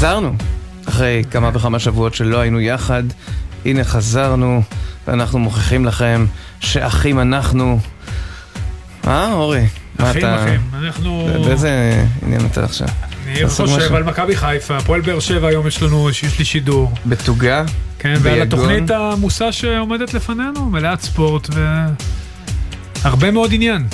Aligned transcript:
חזרנו. 0.00 0.32
אחרי 0.88 1.22
כמה 1.30 1.50
וכמה 1.54 1.78
שבועות 1.78 2.14
שלא 2.14 2.40
היינו 2.40 2.60
יחד, 2.60 3.02
הנה 3.64 3.84
חזרנו, 3.84 4.62
ואנחנו 5.06 5.38
מוכיחים 5.38 5.84
לכם 5.86 6.26
שאחים 6.60 7.20
אנחנו. 7.20 7.78
אה, 9.06 9.32
אורי? 9.32 9.66
אחים, 9.98 10.18
אתה- 10.18 10.44
אחים, 10.44 10.60
אנחנו... 10.74 11.28
באיזה 11.44 12.04
עניין 12.22 12.46
אתה 12.46 12.64
עכשיו? 12.64 12.88
אני 13.26 13.48
חושב 13.48 13.64
משהו. 13.64 13.96
על 13.96 14.02
מכבי 14.02 14.36
חיפה, 14.36 14.76
הפועל 14.76 15.00
באר 15.00 15.20
שבע 15.20 15.48
היום 15.48 15.66
יש 15.66 15.82
לנו, 15.82 16.10
יש 16.10 16.38
לי 16.38 16.44
שידור. 16.44 16.92
בתוגה? 17.06 17.64
כן, 17.98 18.14
ועל 18.20 18.20
ביגון? 18.22 18.40
התוכנית 18.46 18.90
העמוסה 18.90 19.52
שעומדת 19.52 20.14
לפנינו, 20.14 20.64
מלאת 20.70 21.00
ספורט 21.00 21.48
והרבה 23.04 23.30
מאוד 23.30 23.50
עניין. 23.52 23.86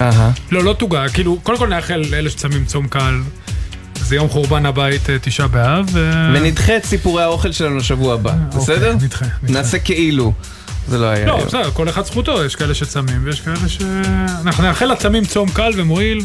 אהה. 0.00 0.30
לא, 0.52 0.64
לא 0.64 0.72
תוגה, 0.72 1.08
כאילו, 1.08 1.38
קודם 1.42 1.58
כל 1.58 1.68
נאחל 1.68 2.02
לאלה 2.10 2.30
שצמים 2.30 2.64
צום 2.64 2.88
קל. 2.88 3.14
זה 4.04 4.16
יום 4.16 4.28
חורבן 4.28 4.66
הבית, 4.66 5.10
אה, 5.10 5.16
תשעה 5.20 5.48
באב. 5.48 5.86
ו- 5.92 6.34
ונדחה 6.34 6.76
את 6.76 6.84
סיפורי 6.84 7.22
האוכל 7.22 7.52
שלנו 7.52 7.76
לשבוע 7.76 8.14
הבא, 8.14 8.34
אוקיי, 8.46 8.60
בסדר? 8.60 8.94
נדחה. 8.94 9.24
נעשה 9.42 9.78
כאילו. 9.78 10.32
זה 10.88 10.98
לא 10.98 11.06
היה 11.06 11.26
לא. 11.26 11.44
בסדר, 11.44 11.70
כל 11.70 11.88
אחד 11.88 12.04
זכותו, 12.04 12.44
יש 12.44 12.56
כאלה 12.56 12.74
שצמים 12.74 13.20
ויש 13.24 13.40
כאלה 13.40 13.68
ש... 13.68 13.78
אנחנו 14.46 14.64
נאחל 14.64 14.92
לצמים 14.92 15.24
צום 15.24 15.48
קל 15.50 15.72
ומועיל, 15.76 16.20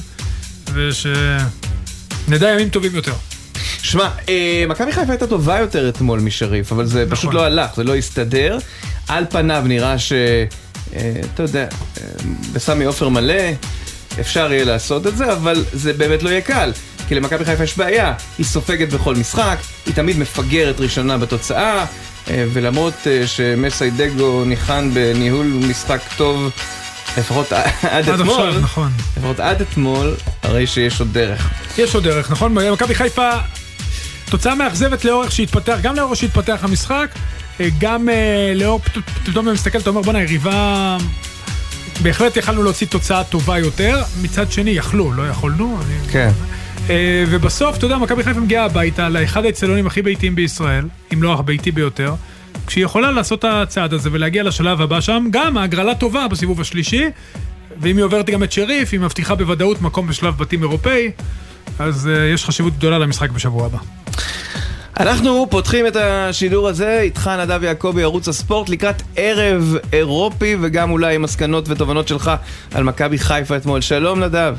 ושנדע 0.74 2.50
ימים 2.50 2.70
טובים 2.70 2.96
יותר. 2.96 3.14
שמע, 3.82 4.10
אה, 4.30 4.66
מכבי 4.70 4.92
חיפה 4.92 5.12
הייתה 5.12 5.28
טובה 5.28 5.60
יותר 5.60 5.90
אתמול 5.90 6.20
משריף, 6.20 6.72
אבל 6.72 6.86
זה 6.86 7.06
פשוט 7.10 7.24
נכון. 7.24 7.36
לא 7.36 7.46
הלך, 7.46 7.76
זה 7.76 7.84
לא 7.84 7.96
הסתדר. 7.96 8.58
על 9.08 9.26
פניו 9.30 9.64
נראה 9.66 10.00
ש... 10.00 10.14
אה, 10.96 11.14
אתה 11.34 11.44
יודע, 11.44 11.64
אה, 11.64 12.04
בסמי 12.54 12.86
עופר 12.86 13.10
מלא, 13.10 13.44
אפשר 14.20 14.54
יהיה 14.54 14.66
לעשות 14.66 15.08
את 15.08 15.18
זה, 15.18 15.34
אבל 15.34 15.66
זה 15.74 15.94
באמת 15.94 16.24
לא 16.24 16.30
יהיה 16.30 16.42
קל. 16.42 16.72
כי 17.10 17.16
למכבי 17.16 17.46
חיפה 17.46 17.64
יש 17.64 17.78
בעיה, 17.78 18.14
היא 18.38 18.46
סופגת 18.46 18.90
בכל 18.94 19.16
משחק, 19.16 19.58
היא 19.86 19.94
תמיד 19.94 20.20
מפגרת 20.20 20.80
ראשונה 20.80 21.18
בתוצאה, 21.18 21.86
אה, 22.30 22.46
ולמרות 22.54 22.94
אה, 23.08 23.28
שמסיידגו 23.28 24.46
ניחן 24.46 24.90
בניהול 24.94 25.46
משחק 25.46 26.00
טוב, 26.18 26.52
לפחות 27.18 27.52
עד 27.54 27.64
עד 27.82 28.10
אתמול, 28.10 28.48
עכשיו, 28.48 28.62
נכון. 28.62 28.92
לפחות 29.18 29.40
עד 29.40 29.62
אתמול, 29.62 30.16
הרי 30.44 30.68
שיש 30.68 31.00
עוד 31.00 31.14
דרך. 31.14 31.50
יש 31.78 31.96
עוד 31.96 32.04
דרך, 32.04 32.32
נכון? 32.32 32.54
מכבי 32.74 32.96
חיפה, 32.96 33.30
תוצאה 34.30 34.56
מאכזבת 34.56 35.06
לאור 35.06 35.24
איך 35.24 35.32
שהתפתח, 35.32 35.78
גם 35.82 35.96
לאור 35.96 36.12
איך 36.12 36.20
שהתפתח 36.20 36.60
המשחק, 36.62 37.08
אה, 37.60 37.68
גם 37.80 38.10
לאור, 38.56 38.80
פת- 38.80 39.02
פתאום 39.26 39.46
אתה 39.46 39.54
מסתכל, 39.54 39.78
אתה 39.78 39.90
אומר, 39.90 40.02
בואנה, 40.02 40.22
יריבה... 40.22 40.98
בהחלט 42.02 42.38
יכלנו 42.38 42.64
להוציא 42.64 42.88
תוצאה 42.88 43.24
טובה 43.24 43.60
יותר, 43.60 44.04
מצד 44.22 44.52
שני 44.52 44.72
יכלו, 44.72 45.12
לא 45.14 45.28
יכולנו. 45.28 45.80
אני... 45.86 46.12
כן. 46.12 46.30
ובסוף, 47.28 47.78
אתה 47.78 47.86
יודע, 47.86 47.98
מכבי 47.98 48.24
חיפה 48.24 48.40
מגיעה 48.40 48.66
הביתה 48.66 49.10
לאחד 49.10 49.46
האצטדיונים 49.46 49.88
הכי 49.88 50.02
ביתיים 50.02 50.36
בישראל, 50.36 50.86
אם 51.14 51.24
לא 51.24 51.34
הביתי 51.34 51.72
ביותר, 51.72 52.14
כשהיא 52.68 52.86
יכולה 52.86 53.12
לעשות 53.12 53.40
את 53.40 53.46
הצעד 53.52 53.94
הזה 53.94 54.10
ולהגיע 54.12 54.44
לשלב 54.44 54.82
הבא 54.82 55.02
שם, 55.02 55.28
גם 55.32 55.58
ההגרלה 55.58 55.96
טובה 55.96 56.28
בסיבוב 56.28 56.62
השלישי, 56.62 57.06
ואם 57.82 57.98
היא 57.98 58.06
עוברת 58.06 58.30
גם 58.30 58.44
את 58.44 58.52
שריף, 58.52 58.90
היא 58.92 59.00
מבטיחה 59.00 59.36
בוודאות 59.36 59.82
מקום 59.82 60.08
בשלב 60.08 60.38
בתים 60.38 60.62
אירופאי, 60.62 61.12
אז 61.80 62.10
uh, 62.14 62.34
יש 62.34 62.46
חשיבות 62.46 62.74
גדולה 62.74 62.98
למשחק 62.98 63.30
בשבוע 63.30 63.66
הבא. 63.66 63.78
אנחנו 65.00 65.48
פותחים 65.50 65.88
את 65.88 65.96
השידור 65.96 66.68
הזה, 66.68 67.00
איתך 67.02 67.32
נדב 67.44 67.64
יעקבי, 67.64 68.04
ערוץ 68.04 68.28
הספורט, 68.28 68.70
לקראת 68.70 69.02
ערב 69.16 69.76
אירופי, 69.94 70.56
וגם 70.62 70.92
אולי 70.92 71.18
מסקנות 71.18 71.70
ותובנות 71.70 72.08
שלך 72.08 72.32
על 72.74 72.84
מכבי 72.84 73.18
חיפה 73.18 73.58
אתמול. 73.58 73.82
שלום 73.82 74.24
נדב. 74.24 74.56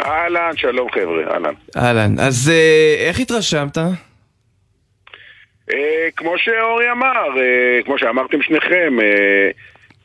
אהלן, 0.00 0.56
שלום 0.56 0.90
חבר'ה, 0.90 1.32
אהלן. 1.32 1.54
אהלן. 1.76 2.14
אז 2.18 2.50
אה, 2.54 3.06
איך 3.08 3.20
התרשמת? 3.20 3.78
אה, 5.72 6.08
כמו 6.16 6.38
שאורי 6.38 6.90
אמר, 6.90 7.40
אה, 7.40 7.82
כמו 7.84 7.98
שאמרתם 7.98 8.42
שניכם, 8.42 8.98
אה, 9.02 9.50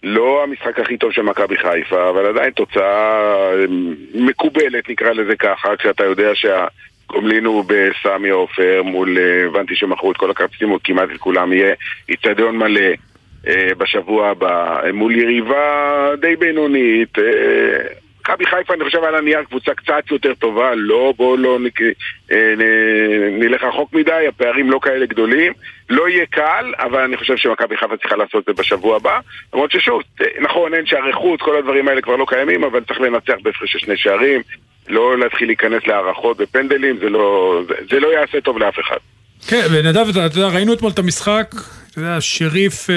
לא 0.03 0.43
המשחק 0.43 0.79
הכי 0.79 0.97
טוב 0.97 1.11
של 1.11 1.21
מכבי 1.21 1.57
חיפה, 1.57 2.09
אבל 2.09 2.25
עדיין 2.25 2.51
תוצאה 2.51 3.53
אה, 3.53 3.65
מקובלת, 4.13 4.89
נקרא 4.89 5.09
לזה 5.09 5.35
ככה, 5.35 5.75
כשאתה 5.75 6.03
יודע 6.05 6.31
שהגומלין 6.33 7.45
הוא 7.45 7.65
בסמי 7.67 8.29
עופר, 8.29 8.81
מול, 8.83 9.17
אה, 9.17 9.45
הבנתי 9.45 9.75
שמכרו 9.75 10.11
את 10.11 10.17
כל 10.17 10.31
הכרטיסים, 10.31 10.71
או 10.71 10.77
כמעט 10.83 11.09
את 11.15 11.17
כולם, 11.17 11.53
יהיה 11.53 11.73
איצטדיון 12.09 12.57
מלא. 12.57 12.91
בשבוע 13.77 14.29
הבא, 14.29 14.81
מול 14.93 15.15
יריבה 15.15 16.09
די 16.21 16.35
בינונית. 16.35 17.17
מכבי 18.29 18.45
חיפה, 18.45 18.73
אני 18.73 18.83
חושב, 18.83 19.03
על 19.03 19.15
הנייר 19.15 19.43
קבוצה 19.43 19.73
קצת 19.73 20.11
יותר 20.11 20.33
טובה, 20.33 20.71
לא, 20.75 21.13
בואו 21.17 21.37
לא 21.37 21.59
נק... 21.59 21.81
אה, 22.31 22.53
נ- 22.57 23.39
נלך 23.43 23.63
רחוק 23.63 23.93
מדי, 23.93 24.25
הפערים 24.27 24.71
לא 24.71 24.79
כאלה 24.81 25.05
גדולים. 25.05 25.53
לא 25.89 26.09
יהיה 26.09 26.25
קל, 26.25 26.73
אבל 26.79 26.99
אני 27.01 27.17
חושב 27.17 27.37
שמכבי 27.37 27.77
חיפה 27.77 27.97
צריכה 27.97 28.15
לעשות 28.15 28.49
את 28.49 28.55
זה 28.55 28.61
בשבוע 28.61 28.95
הבא. 28.95 29.19
למרות 29.53 29.71
ששוב, 29.71 30.01
אה, 30.21 30.25
נכון, 30.41 30.73
אין 30.73 30.85
שערי 30.85 31.13
חוץ, 31.13 31.41
כל 31.41 31.57
הדברים 31.57 31.87
האלה 31.87 32.01
כבר 32.01 32.15
לא 32.15 32.25
קיימים, 32.29 32.63
אבל 32.63 32.83
צריך 32.83 33.01
לנצח 33.01 33.33
בהפרש 33.43 33.71
של 33.71 33.79
שני 33.79 33.97
שערים. 33.97 34.41
לא 34.87 35.17
להתחיל 35.19 35.47
להיכנס 35.47 35.87
להערכות 35.87 36.37
בפנדלים, 36.37 36.97
זה 37.01 37.09
לא, 37.09 37.61
זה, 37.67 37.73
זה 37.91 37.99
לא 37.99 38.07
יעשה 38.07 38.41
טוב 38.41 38.57
לאף 38.57 38.79
אחד. 38.79 38.97
כן, 39.47 39.61
ונדב, 39.71 40.05
אתה 40.09 40.39
יודע, 40.39 40.55
ראינו 40.55 40.73
אתמול 40.73 40.91
את 40.91 40.99
המשחק, 40.99 41.47
אתה 41.91 41.99
יודע, 41.99 42.17
שריף, 42.19 42.89
אה, 42.89 42.95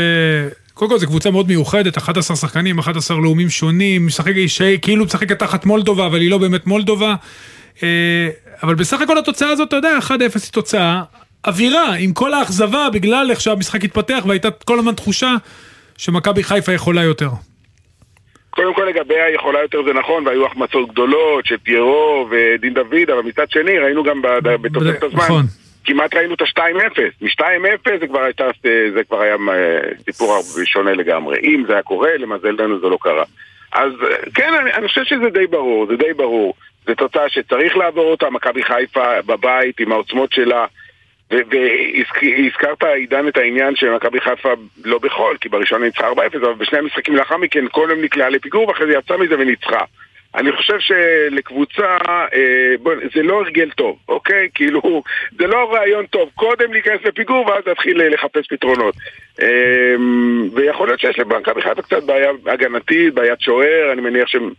קודם 0.75 0.91
כל 0.91 0.99
זו 0.99 1.07
קבוצה 1.07 1.31
מאוד 1.31 1.49
מיוחדת, 1.49 1.99
11 1.99 2.37
שחקנים, 2.37 2.79
11 2.79 3.17
לאומים 3.17 3.51
שונים, 3.51 4.07
משחק 4.07 4.33
שהיא 4.47 4.79
כאילו 4.83 5.05
משחקת 5.05 5.39
תחת 5.39 5.67
מולדובה, 5.67 6.07
אבל 6.07 6.21
היא 6.21 6.31
לא 6.31 6.39
באמת 6.39 6.67
מולדובה. 6.67 7.15
אה, 7.83 8.29
אבל 8.63 8.75
בסך 8.75 9.01
הכל 9.01 9.19
התוצאה 9.19 9.49
הזאת, 9.49 9.69
אתה 9.69 9.77
יודע, 9.77 9.99
1-0 9.99 10.11
היא 10.11 10.29
תוצאה 10.53 11.03
אווירה, 11.47 11.95
עם 11.95 12.13
כל 12.13 12.35
האכזבה, 12.35 12.89
בגלל 12.93 13.31
איך 13.31 13.41
שהמשחק 13.41 13.85
התפתח, 13.85 14.25
והייתה 14.27 14.49
כל 14.51 14.79
הזמן 14.79 14.95
תחושה 14.95 15.35
שמכבי 15.97 16.43
חיפה 16.43 16.73
יכולה 16.73 17.03
יותר. 17.03 17.29
קודם 18.51 18.75
כל 18.75 18.83
לגבי 18.83 19.21
היכולה 19.21 19.59
יותר 19.63 19.79
זה 19.85 19.93
נכון, 19.93 20.27
והיו 20.27 20.47
החמצות 20.47 20.91
גדולות 20.91 21.47
של 21.47 21.57
פיירו 21.63 22.29
ודין 22.31 22.75
דוד, 22.75 23.11
אבל 23.15 23.23
מצד 23.23 23.51
שני 23.51 23.79
ראינו 23.79 24.03
גם 24.05 24.23
בתוספת 24.63 25.03
הזמן, 25.03 25.25
נכון. 25.25 25.47
כמעט 25.85 26.15
ראינו 26.15 26.35
את 26.35 26.41
ה-2-0. 26.41 27.01
מ-2-0 27.21 27.91
זה 28.01 28.25
הייתה, 28.25 28.49
זה 28.95 29.05
כבר 29.05 29.21
היה 29.21 29.35
אה, 29.35 29.79
סיפור 30.05 30.43
שונה 30.65 30.93
לגמרי. 30.93 31.39
אם 31.43 31.65
זה 31.67 31.73
היה 31.73 31.83
קורה, 31.83 32.17
למזלנו 32.17 32.81
זה 32.81 32.87
לא 32.87 32.99
קרה. 33.01 33.25
אז 33.73 33.93
אה, 34.03 34.17
כן, 34.35 34.55
אני, 34.61 34.73
אני 34.73 34.89
חושב 34.89 35.05
שזה 35.05 35.31
די 35.31 35.47
ברור, 35.47 35.87
זה 35.87 35.97
די 35.97 36.13
ברור. 36.17 36.55
זו 36.87 36.95
תוצאה 36.95 37.29
שצריך 37.29 37.77
לעבור 37.77 38.11
אותה, 38.11 38.31
מכבי 38.31 38.63
חיפה 38.63 39.23
בבית 39.27 39.81
עם 39.81 39.93
העוצמות 39.93 40.33
שלה. 40.33 40.67
והזכרת, 41.31 42.83
עידן, 42.83 43.29
את 43.29 43.37
העניין 43.37 43.77
שמכבי 43.77 44.21
חיפה 44.21 44.49
לא 44.85 44.99
בחול, 44.99 45.37
כי 45.41 45.49
בראשון 45.49 45.83
ניצחה 45.83 46.13
4-0, 46.13 46.17
אבל 46.37 46.55
בשני 46.55 46.79
המשחקים 46.79 47.17
לאחר 47.17 47.37
מכן 47.37 47.69
קודם 47.69 48.03
נקלעה 48.03 48.29
לפיגור, 48.29 48.69
ואחרי 48.69 48.87
זה 48.87 48.93
יצאה 48.93 49.17
מזה 49.17 49.35
וניצחה. 49.39 49.85
אני 50.35 50.53
חושב 50.53 50.79
שלקבוצה, 50.81 51.97
אה, 52.09 52.75
בוא, 52.83 52.95
זה 53.15 53.23
לא 53.23 53.41
הרגל 53.41 53.71
טוב, 53.71 53.99
אוקיי? 54.09 54.49
כאילו, 54.55 55.03
זה 55.39 55.47
לא 55.47 55.73
רעיון 55.75 56.07
טוב. 56.07 56.31
קודם 56.35 56.73
להיכנס 56.73 57.01
לפיגור 57.05 57.47
ואז 57.47 57.67
להתחיל 57.67 58.09
לחפש 58.09 58.47
פתרונות. 58.49 58.95
אה, 59.43 59.95
ויכול 60.55 60.89
להיות 60.89 61.01
שיש 61.01 61.19
למכבי 61.19 61.63
חיפה 61.63 61.83
קצת 61.83 62.03
בעיה 62.03 62.31
הגנתית, 62.47 63.15
בעיית 63.15 63.41
שוער, 63.41 63.93
אני 63.93 64.01
מניח 64.01 64.29
שהם, 64.29 64.51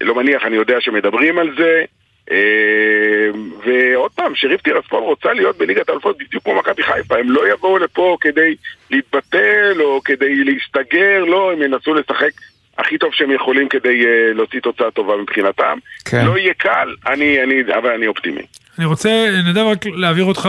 לא 0.00 0.14
מניח, 0.14 0.44
אני 0.44 0.56
יודע 0.56 0.80
שמדברים 0.80 1.38
על 1.38 1.54
זה. 1.58 1.84
אה, 2.30 3.30
ועוד 3.64 4.10
פעם, 4.10 4.34
שריף 4.34 4.62
טירספול 4.62 5.02
רוצה 5.02 5.32
להיות 5.32 5.58
בליגת 5.58 5.88
האלופות 5.88 6.18
בדיוק 6.18 6.44
כמו 6.44 6.54
מכבי 6.54 6.82
חיפה, 6.82 7.18
הם 7.18 7.30
לא 7.30 7.52
יבואו 7.52 7.78
לפה 7.78 8.16
כדי 8.20 8.54
להתבטל 8.90 9.80
או 9.80 10.00
כדי 10.04 10.44
להסתגר, 10.44 11.24
לא, 11.24 11.52
הם 11.52 11.62
ינסו 11.62 11.94
לשחק 11.94 12.30
הכי 12.78 12.98
טוב 12.98 13.10
שהם 13.12 13.30
יכולים 13.30 13.68
כדי 13.68 14.02
uh, 14.02 14.34
להוציא 14.34 14.60
תוצאה 14.60 14.90
טובה 14.90 15.16
מבחינתם. 15.22 15.78
כן. 16.04 16.26
לא 16.26 16.38
יהיה 16.38 16.54
קל, 16.54 16.94
אני, 17.06 17.42
אני, 17.42 17.54
אבל 17.78 17.90
אני 17.90 18.06
אופטימי. 18.06 18.42
אני 18.78 18.86
רוצה, 18.86 19.26
נדב, 19.46 19.64
רק 19.66 19.86
להעביר 19.86 20.24
אותך 20.24 20.48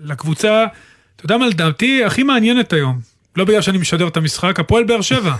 לקבוצה, 0.00 0.64
אתה 1.16 1.24
יודע 1.24 1.36
מה 1.36 1.46
לדעתי 1.46 2.04
הכי 2.04 2.22
מעניינת 2.22 2.72
היום, 2.72 2.98
לא 3.36 3.44
בגלל 3.44 3.60
שאני 3.60 3.78
משדר 3.78 4.08
את 4.08 4.16
המשחק, 4.16 4.60
הפועל 4.60 4.84
באר 4.84 5.00
שבע. 5.00 5.32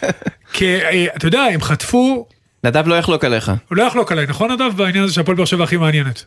כי 0.54 0.76
אה, 0.76 1.06
אתה 1.16 1.26
יודע, 1.26 1.42
הם 1.42 1.60
חטפו, 1.60 2.26
נדב 2.64 2.88
לא 2.88 2.94
יחלוק 2.94 3.24
עליך. 3.24 3.52
הוא 3.68 3.76
לא 3.76 3.82
יחלוק 3.82 4.12
עליי, 4.12 4.26
נכון 4.26 4.52
נדב? 4.52 4.76
בעניין 4.76 5.04
הזה 5.04 5.14
שהפועל 5.14 5.36
באר 5.36 5.44
שבע 5.44 5.64
הכי 5.64 5.76
מעניינת. 5.76 6.24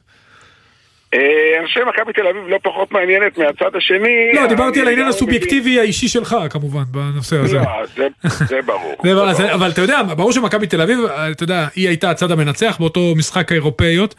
אה, 1.14 1.20
אני 1.60 1.68
חושב 1.68 1.80
שמכבי 1.86 2.14
תל 2.14 2.28
אביב 2.28 2.44
לא 2.48 2.60
פחות 2.64 2.92
מעניינת 2.92 3.38
מהצד 3.38 3.76
השני. 3.76 4.34
לא, 4.34 4.48
דיברתי 4.48 4.82
על 4.82 4.88
העניין 4.88 5.06
גם 5.06 5.10
הסובייקטיבי 5.10 5.80
האישי 5.80 6.08
שלך, 6.08 6.36
כמובן, 6.50 6.84
בנושא 6.92 7.38
הזה. 7.38 7.58
לא, 7.58 8.08
זה, 8.24 8.60
ברור. 8.66 8.96
אבל 9.56 9.72
אתה 9.72 9.82
יודע, 9.82 10.02
ברור 10.04 10.32
שמכבי 10.32 10.68
תל 10.68 10.82
אביב, 10.82 11.00
אתה 11.32 11.44
יודע, 11.44 11.68
היא 11.76 11.88
הייתה 11.88 12.10
הצד 12.10 12.32
המנצח 12.32 12.78
באותו 12.80 13.14
משחק 13.18 13.52
האירופאיות, 13.52 14.16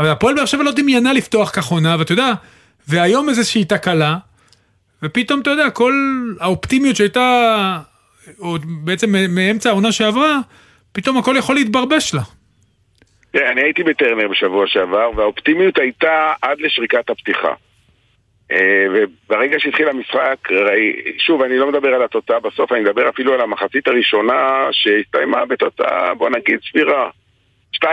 אבל 0.00 0.08
הפועל 0.08 0.34
באר 0.34 0.44
שבע 0.44 0.62
לא 0.62 0.72
דמיינה 0.72 1.12
לפתוח 1.12 1.50
כך 1.50 1.66
עונה, 1.66 1.96
ואתה 1.98 2.12
יודע, 2.12 2.32
והיום 2.88 3.28
איזושהי 3.28 3.64
תקלה, 3.64 4.16
ופתאום 5.02 5.40
אתה 5.40 5.50
יודע, 5.50 5.70
כל 5.70 5.94
האופטימיות 6.40 6.96
שהייתה, 6.96 7.78
או 8.38 8.56
בעצם 8.84 9.14
מאמצע 9.28 9.70
העונה 9.70 9.92
שעברה, 9.92 10.38
פתאום 10.92 11.16
הכל 11.18 11.34
יכול 11.38 11.54
להתברבש 11.54 12.14
לה. 12.14 12.22
תראה, 13.36 13.52
אני 13.52 13.62
הייתי 13.62 13.82
בטרנר 13.82 14.28
בשבוע 14.28 14.66
שעבר, 14.66 15.10
והאופטימיות 15.16 15.78
הייתה 15.78 16.32
עד 16.42 16.60
לשריקת 16.60 17.10
הפתיחה. 17.10 17.54
אה, 18.52 18.86
וברגע 18.92 19.56
שהתחיל 19.60 19.88
המשחק, 19.88 20.48
שוב, 21.18 21.42
אני 21.42 21.58
לא 21.58 21.68
מדבר 21.68 21.88
על 21.88 22.02
התוצאה 22.02 22.40
בסוף, 22.40 22.72
אני 22.72 22.80
מדבר 22.80 23.08
אפילו 23.08 23.34
על 23.34 23.40
המחצית 23.40 23.88
הראשונה 23.88 24.68
שהסתיימה 24.72 25.46
בתוצאה, 25.46 26.14
בוא 26.14 26.30
נגיד, 26.30 26.60
סבירה. 26.70 27.10
2-0 27.76 27.86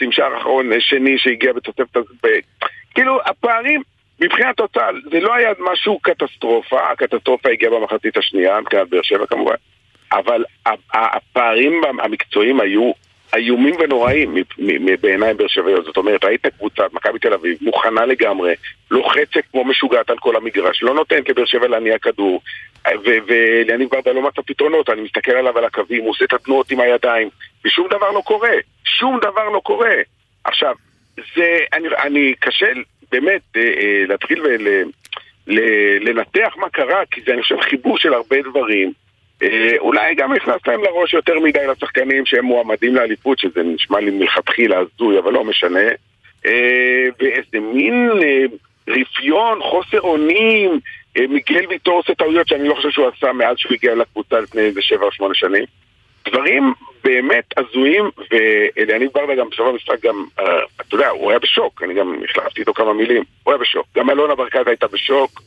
עם 0.00 0.12
שער 0.12 0.38
אחרון 0.38 0.70
שני 0.80 1.18
שהגיע 1.18 1.52
בתוספת... 1.52 1.96
כאילו, 2.94 3.18
הפערים, 3.26 3.82
מבחינת 4.20 4.56
תוצאה, 4.56 4.88
זה 5.10 5.20
לא 5.20 5.34
היה 5.34 5.50
משהו 5.58 5.98
קטסטרופה, 5.98 6.90
הקטסטרופה 6.92 7.50
הגיעה 7.50 7.72
במחצית 7.72 8.16
השנייה, 8.16 8.60
מבחינת 8.60 8.88
באר 8.88 9.02
שבע 9.02 9.26
כמובן, 9.26 9.54
אבל 10.12 10.44
הפערים 10.94 11.80
המקצועיים 12.02 12.60
היו 12.60 12.92
איומים 13.36 13.74
ונוראים 13.80 14.34
בעיניי 15.00 15.34
באר 15.34 15.46
שבעיות. 15.48 15.84
זאת 15.84 15.96
אומרת, 15.96 16.24
ראית 16.24 16.46
קבוצה, 16.46 16.82
מכבי 16.92 17.18
תל 17.18 17.32
אביב, 17.32 17.58
מוכנה 17.60 18.06
לגמרי, 18.06 18.54
לוחצת 18.90 19.40
כמו 19.52 19.64
משוגעת 19.64 20.10
על 20.10 20.18
כל 20.18 20.36
המגרש, 20.36 20.82
לא 20.82 20.94
נותנת 20.94 21.28
לבאר 21.28 21.44
שבע 21.44 21.68
להניע 21.68 21.98
כדור, 21.98 22.42
וליניב 23.04 23.88
ברדה 23.90 24.12
לא 24.12 24.22
מצא 24.22 24.42
פתרונות, 24.46 24.90
אני 24.90 25.00
מסתכל 25.00 25.32
עליו 25.32 25.58
על 25.58 25.64
הקווים, 25.64 26.02
הוא 26.02 26.10
עושה 26.10 26.24
את 26.24 26.32
התנועות 26.32 26.70
עם 26.70 26.80
הידיים, 26.80 27.28
ושום 27.64 27.86
דבר 27.88 28.10
לא 28.10 28.20
קורה. 28.20 28.54
שום 28.84 29.18
דבר 29.18 29.48
לא 29.48 29.60
קורה. 29.60 29.94
עכשיו, 30.44 30.74
זה, 31.36 31.58
אני, 31.72 31.88
אני 32.02 32.34
קשה 32.40 32.66
באמת 33.12 33.42
אה, 33.56 33.62
אה, 33.62 34.04
להתחיל 34.08 34.42
ולנתח 35.46 36.54
מה 36.56 36.68
קרה, 36.68 37.02
כי 37.10 37.20
זה, 37.26 37.32
אני 37.32 37.42
חושב, 37.42 37.60
חיבור 37.60 37.98
של 37.98 38.14
הרבה 38.14 38.36
דברים. 38.42 38.92
אה, 39.42 39.72
אולי 39.78 40.14
גם 40.14 40.32
נכנס 40.32 40.66
להם 40.66 40.82
לראש 40.82 41.14
יותר 41.14 41.40
מדי 41.40 41.66
לשחקנים 41.66 42.26
שהם 42.26 42.44
מועמדים 42.44 42.94
לאליפות, 42.94 43.38
שזה 43.38 43.62
נשמע 43.62 44.00
לי 44.00 44.10
מלכתחילה 44.10 44.78
הזוי, 44.78 45.18
אבל 45.18 45.32
לא 45.32 45.44
משנה. 45.44 45.88
אה, 46.46 47.06
ואיזה 47.20 47.60
מין 47.74 48.10
אה, 48.22 48.44
רפיון, 48.88 49.62
חוסר 49.62 50.00
אונים, 50.00 50.80
מיגל 51.28 51.66
ויטור 51.68 51.94
עושה 51.94 52.14
טעויות 52.14 52.48
שאני 52.48 52.68
לא 52.68 52.74
חושב 52.74 52.90
שהוא 52.90 53.08
עשה 53.16 53.32
מאז 53.32 53.56
שהוא 53.58 53.72
הגיע 53.72 53.94
לקבוצה 53.94 54.40
לפני 54.40 54.62
איזה 54.62 54.82
שבע 54.82 55.06
או 55.06 55.12
שמונה 55.12 55.34
שנים. 55.34 55.64
דברים 56.28 56.72
באמת 57.04 57.44
הזויים, 57.56 58.10
ואליניב 58.30 59.10
ברדה 59.14 59.34
גם 59.34 59.48
בסוף 59.50 59.66
המשחק 59.66 60.02
גם, 60.02 60.24
אתה 60.80 60.94
יודע, 60.94 61.08
הוא 61.08 61.30
היה 61.30 61.38
בשוק, 61.38 61.82
אני 61.82 61.94
גם 61.94 62.14
החלפתי 62.24 62.60
איתו 62.60 62.74
כמה 62.74 62.92
מילים, 62.92 63.22
הוא 63.42 63.52
היה 63.52 63.58
בשוק. 63.58 63.86
גם 63.96 64.10
אלונה 64.10 64.34
ברקת 64.34 64.66
הייתה 64.66 64.86
בשוק. 64.86 65.42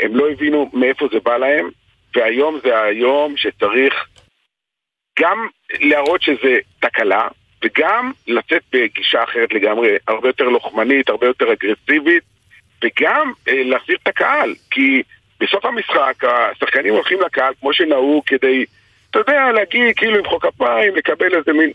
הם 0.00 0.16
לא 0.16 0.30
הבינו 0.30 0.70
מאיפה 0.72 1.06
זה 1.12 1.18
בא 1.24 1.36
להם. 1.36 1.70
והיום 2.16 2.58
זה 2.62 2.82
היום 2.82 3.36
שצריך 3.36 3.94
גם 5.18 5.46
להראות 5.80 6.22
שזה 6.22 6.58
תקלה, 6.80 7.28
וגם 7.64 8.12
לצאת 8.26 8.62
בגישה 8.72 9.24
אחרת 9.24 9.52
לגמרי, 9.52 9.96
הרבה 10.08 10.28
יותר 10.28 10.44
לוחמנית, 10.44 11.08
הרבה 11.08 11.26
יותר 11.26 11.52
אגרסיבית, 11.52 12.22
וגם 12.84 13.32
אה, 13.48 13.62
להחזיר 13.64 13.96
את 14.02 14.08
הקהל, 14.08 14.54
כי 14.70 15.02
בסוף 15.40 15.64
המשחק 15.64 16.24
השחקנים 16.24 16.94
הולכים 16.94 17.20
לקהל 17.20 17.52
כמו 17.60 17.72
שנהוג 17.72 18.24
כדי, 18.26 18.64
אתה 19.10 19.18
יודע, 19.18 19.52
להגיד, 19.52 19.96
כאילו 19.96 20.18
למחוא 20.18 20.40
כפיים, 20.40 20.96
לקבל 20.96 21.34
איזה 21.34 21.52
מין... 21.52 21.70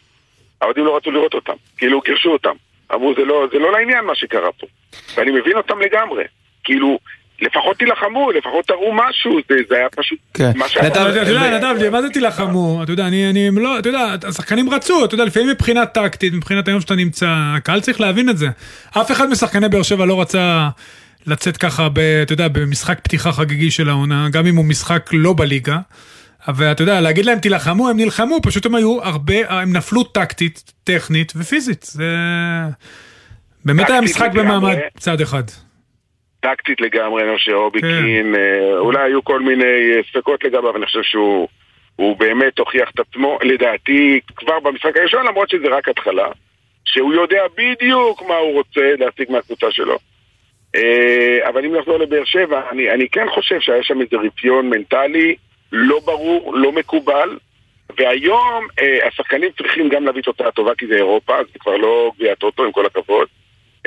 האוהדים 0.62 0.86
לא 0.86 0.98
רצו 0.98 1.12
לראות 1.12 1.34
אותם, 1.34 1.54
כאילו 1.78 2.02
גירשו 2.02 2.30
אותם. 2.30 2.56
אמרו, 2.94 3.14
זה 3.16 3.26
לא, 3.26 3.48
זה 3.52 3.60
לא 3.60 3.72
לעניין 3.72 4.06
מה 4.06 4.16
שקרה 4.16 4.52
פה. 4.52 4.68
ואני 5.16 5.32
מבין 5.32 5.58
אותם 5.58 5.80
לגמרי. 5.80 6.24
כאילו, 6.64 7.00
לפחות 7.42 7.78
תילחמו, 7.78 8.32
לפחות 8.32 8.68
תראו 8.68 8.94
משהו, 8.94 9.40
זה, 9.50 9.56
זה 9.70 9.76
היה 9.76 9.88
פשוט 9.96 10.20
כן. 10.34 10.52
מה 10.56 10.70
שהיה... 10.70 10.88
אתה 10.88 11.00
יודע, 11.00 11.58
נדב, 11.58 11.90
מה 11.90 12.02
זה 12.02 12.10
תילחמו? 12.10 12.84
אתה 12.84 12.92
יודע, 12.92 13.08
אני, 13.08 13.30
אני 13.30 13.50
לא, 13.52 13.80
אתה 13.80 13.90
יודע, 13.90 14.16
השחקנים 14.28 14.70
רצו, 14.70 15.06
אתה 15.06 15.14
יודע, 15.14 15.26
לפעמים 15.26 15.50
מבחינה 15.50 15.86
טקטית, 15.86 16.34
מבחינת 16.34 16.68
היום 16.68 16.82
שאתה 16.82 16.96
נמצא, 16.96 17.28
הקהל 17.58 17.82
צריך 17.82 18.02
להבין 18.02 18.30
את 18.30 18.38
זה. 18.38 18.48
אף 18.92 19.12
אחד 19.12 19.30
משחקני 19.30 19.70
באר 19.70 19.84
שבע 19.84 20.06
לא 20.06 20.22
רצה 20.22 20.70
לצאת 21.28 21.58
ככה, 21.58 21.90
ב, 21.90 22.00
אתה 22.00 22.34
יודע, 22.34 22.48
במשחק 22.48 23.00
פתיחה 23.04 23.32
חגיגי 23.32 23.72
של 23.72 23.90
העונה, 23.90 24.28
גם 24.32 24.48
אם 24.48 24.56
הוא 24.56 24.66
משחק 24.66 25.10
לא 25.14 25.34
בליגה. 25.38 25.78
אבל 26.48 26.72
אתה 26.72 26.84
יודע, 26.84 27.02
להגיד 27.02 27.26
להם 27.26 27.40
תילחמו, 27.40 27.90
הם 27.90 27.98
נלחמו, 27.98 28.40
פשוט 28.44 28.66
הם 28.66 28.76
היו 28.76 29.04
הרבה, 29.04 29.34
הם 29.50 29.74
נפלו 29.74 30.04
טקטית, 30.04 30.74
טכנית 30.84 31.34
ופיזית. 31.36 31.84
זה... 31.84 32.06
באמת 33.66 33.90
היה 33.90 34.02
משחק 34.02 34.30
במעמד 34.34 34.78
צד 35.00 35.22
אחד. 35.22 35.44
טקטית 36.44 36.82
לגמרי, 36.82 37.24
אני 37.24 37.38
חושב 37.38 37.52
שאובי 37.52 37.82
כן. 37.82 37.88
קין, 37.88 38.36
אה, 38.36 38.78
אולי 38.78 39.04
היו 39.04 39.24
כל 39.24 39.40
מיני 39.40 39.64
אה, 39.64 40.00
ספקות 40.10 40.44
לגביו, 40.44 40.78
אני 40.78 40.86
חושב 40.86 41.04
שהוא 41.04 41.48
הוא 41.96 42.18
באמת 42.18 42.60
הוכיח 42.60 42.90
את 42.96 43.00
עצמו, 43.00 43.38
לדעתי, 43.44 44.20
כבר 44.36 44.60
במשחק 44.60 44.98
הראשון, 44.98 45.26
למרות 45.28 45.50
שזה 45.50 45.68
רק 45.72 45.90
התחלה, 45.90 46.28
שהוא 46.86 47.14
יודע 47.14 47.42
בדיוק 47.58 48.22
מה 48.28 48.36
הוא 48.36 48.54
רוצה 48.54 48.94
להשיג 49.00 49.32
מהקבוצה 49.32 49.72
שלו. 49.72 49.98
אה, 50.76 51.50
אבל 51.50 51.66
אם 51.66 51.76
נחזור 51.76 51.98
לבאר 51.98 52.24
שבע, 52.26 52.62
אני, 52.72 52.92
אני 52.92 53.10
כן 53.10 53.26
חושב 53.36 53.60
שהיה 53.60 53.84
שם 53.84 54.02
איזה 54.02 54.16
רפיון 54.28 54.70
מנטלי 54.70 55.36
לא 55.72 56.00
ברור, 56.06 56.56
לא 56.56 56.72
מקובל, 56.72 57.38
והיום 57.98 58.68
אה, 58.82 59.08
השחקנים 59.08 59.50
צריכים 59.58 59.90
גם 59.90 60.06
להביא 60.06 60.22
תוצאה 60.22 60.52
טובה 60.52 60.76
כי 60.76 60.88
זה 60.88 60.96
אירופה, 60.96 61.34
זה 61.54 61.60
כבר 61.60 61.78
לא 61.78 62.12
גביע 62.16 62.36
טוטו 62.36 62.66
עם 62.66 62.72
כל 62.72 62.86
הכבוד, 62.86 63.28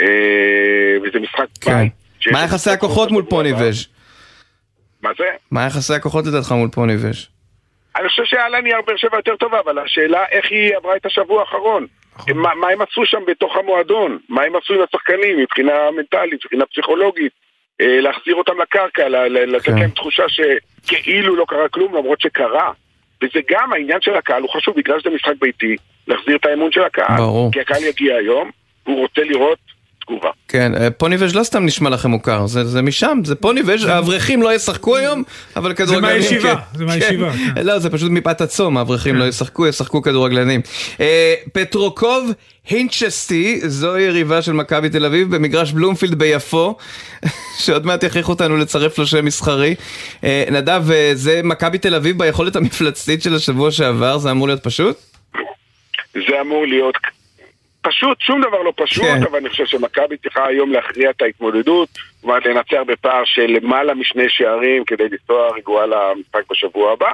אה, 0.00 0.96
וזה 1.02 1.20
משחק 1.20 1.46
כן. 1.60 1.72
בית. 1.72 2.05
מה 2.32 2.44
יחסי 2.44 2.70
הכוחות 2.70 3.10
מול 3.10 3.24
פוניבז'? 3.28 3.86
מה 5.02 5.10
זה? 5.18 5.24
מה 5.50 5.66
יחסי 5.66 5.94
הכוחות 5.94 6.26
לדעתך 6.26 6.52
מול 6.52 6.68
פוניבז'? 6.68 7.28
אני 7.96 8.08
חושב 8.08 8.24
שאללה 8.24 8.60
נייר 8.60 8.80
באר 8.86 8.96
שבע 8.96 9.16
יותר 9.16 9.36
טובה, 9.36 9.60
אבל 9.60 9.78
השאלה 9.78 10.24
איך 10.30 10.46
היא 10.50 10.76
עברה 10.76 10.96
את 10.96 11.06
השבוע 11.06 11.40
האחרון. 11.40 11.86
נכון. 12.16 12.38
מה, 12.38 12.54
מה 12.54 12.68
הם 12.68 12.82
עשו 12.82 13.06
שם 13.06 13.20
בתוך 13.26 13.56
המועדון? 13.56 14.18
מה 14.28 14.42
הם 14.42 14.56
עשו 14.56 14.74
עם 14.74 14.80
השחקנים 14.88 15.38
מבחינה 15.38 15.90
מנטלית, 15.96 16.44
מבחינה 16.44 16.66
פסיכולוגית? 16.66 17.32
אה, 17.80 18.00
להחזיר 18.00 18.34
אותם 18.34 18.52
לקרקע, 18.62 19.08
לתת 19.28 19.64
כן. 19.64 19.78
להם 19.78 19.90
תחושה 19.90 20.24
שכאילו 20.28 21.36
לא 21.36 21.44
קרה 21.48 21.68
כלום 21.68 21.94
למרות 21.94 22.20
שקרה. 22.20 22.72
וזה 23.22 23.40
גם 23.50 23.72
העניין 23.72 24.00
של 24.00 24.14
הקהל, 24.14 24.42
הוא 24.42 24.50
חשוב 24.50 24.74
בגלל 24.76 25.00
שזה 25.00 25.10
משחק 25.10 25.34
ביתי, 25.40 25.76
להחזיר 26.08 26.36
את 26.36 26.46
האמון 26.46 26.72
של 26.72 26.84
הקהל. 26.84 27.16
ברור. 27.16 27.52
כי 27.52 27.60
הקהל 27.60 27.82
יגיע 27.82 28.16
היום, 28.16 28.50
הוא 28.84 29.00
רוצה 29.00 29.20
לראות 29.24 29.58
תגובה. 30.06 30.30
כן, 30.48 30.72
אה, 30.74 30.90
פוניבז' 30.90 31.34
לא 31.34 31.42
סתם 31.42 31.66
נשמע 31.66 31.90
לכם 31.90 32.10
מוכר, 32.10 32.46
זה, 32.46 32.64
זה 32.64 32.82
משם, 32.82 33.18
זה 33.24 33.34
פוניבז', 33.34 33.84
האברכים 33.84 34.42
לא 34.42 34.54
ישחקו 34.54 34.96
היום, 34.96 35.22
אבל 35.56 35.74
כדורגלנים... 35.74 36.22
זה 36.22 36.30
מהישיבה, 36.30 36.56
כן. 36.56 36.78
זה 36.78 36.84
מהישיבה. 36.84 37.32
כן. 37.32 37.54
כן. 37.54 37.66
לא, 37.66 37.78
זה 37.78 37.90
פשוט 37.90 38.10
מפאת 38.10 38.40
הצום, 38.40 38.76
האברכים 38.76 39.14
כן. 39.14 39.20
לא 39.20 39.24
ישחקו, 39.24 39.66
ישחקו 39.66 40.02
כדורגלנים. 40.02 40.60
אה, 41.00 41.34
פטרוקוב 41.52 42.32
הינצ'סטי, 42.68 43.60
זו 43.68 43.98
יריבה 43.98 44.42
של 44.42 44.52
מכבי 44.52 44.88
תל 44.88 45.04
אביב 45.04 45.36
במגרש 45.36 45.72
בלומפילד 45.72 46.14
ביפו, 46.14 46.76
שעוד 47.64 47.86
מעט 47.86 48.02
יכריחו 48.02 48.32
אותנו 48.32 48.56
לצרף 48.56 48.98
לו 48.98 49.06
שם 49.06 49.24
מסחרי. 49.24 49.74
אה, 50.24 50.44
נדב, 50.50 50.90
אה, 50.90 51.10
זה 51.14 51.40
מכבי 51.44 51.78
תל 51.78 51.94
אביב 51.94 52.18
ביכולת 52.18 52.56
המפלצתית 52.56 53.22
של 53.22 53.34
השבוע 53.34 53.70
שעבר, 53.70 54.18
זה 54.18 54.30
אמור 54.30 54.46
להיות 54.46 54.62
פשוט? 54.62 54.96
זה 56.14 56.40
אמור 56.40 56.66
להיות 56.66 56.96
פשוט, 57.88 58.20
שום 58.20 58.40
דבר 58.40 58.62
לא 58.62 58.72
פשוט, 58.76 59.04
כן. 59.04 59.22
אבל 59.30 59.38
אני 59.38 59.48
חושב 59.48 59.66
שמכבי 59.66 60.16
צריכה 60.16 60.46
היום 60.46 60.72
להכריע 60.72 61.10
את 61.10 61.22
ההתמודדות, 61.22 61.88
כלומר 62.20 62.38
לנצח 62.44 62.80
בפער 62.86 63.22
של 63.24 63.46
למעלה 63.46 63.94
משני 63.94 64.28
שערים 64.28 64.84
כדי 64.84 65.04
לנסוע 65.08 65.48
רגועה 65.56 65.86
למשחק 65.86 66.50
בשבוע 66.50 66.92
הבא. 66.92 67.12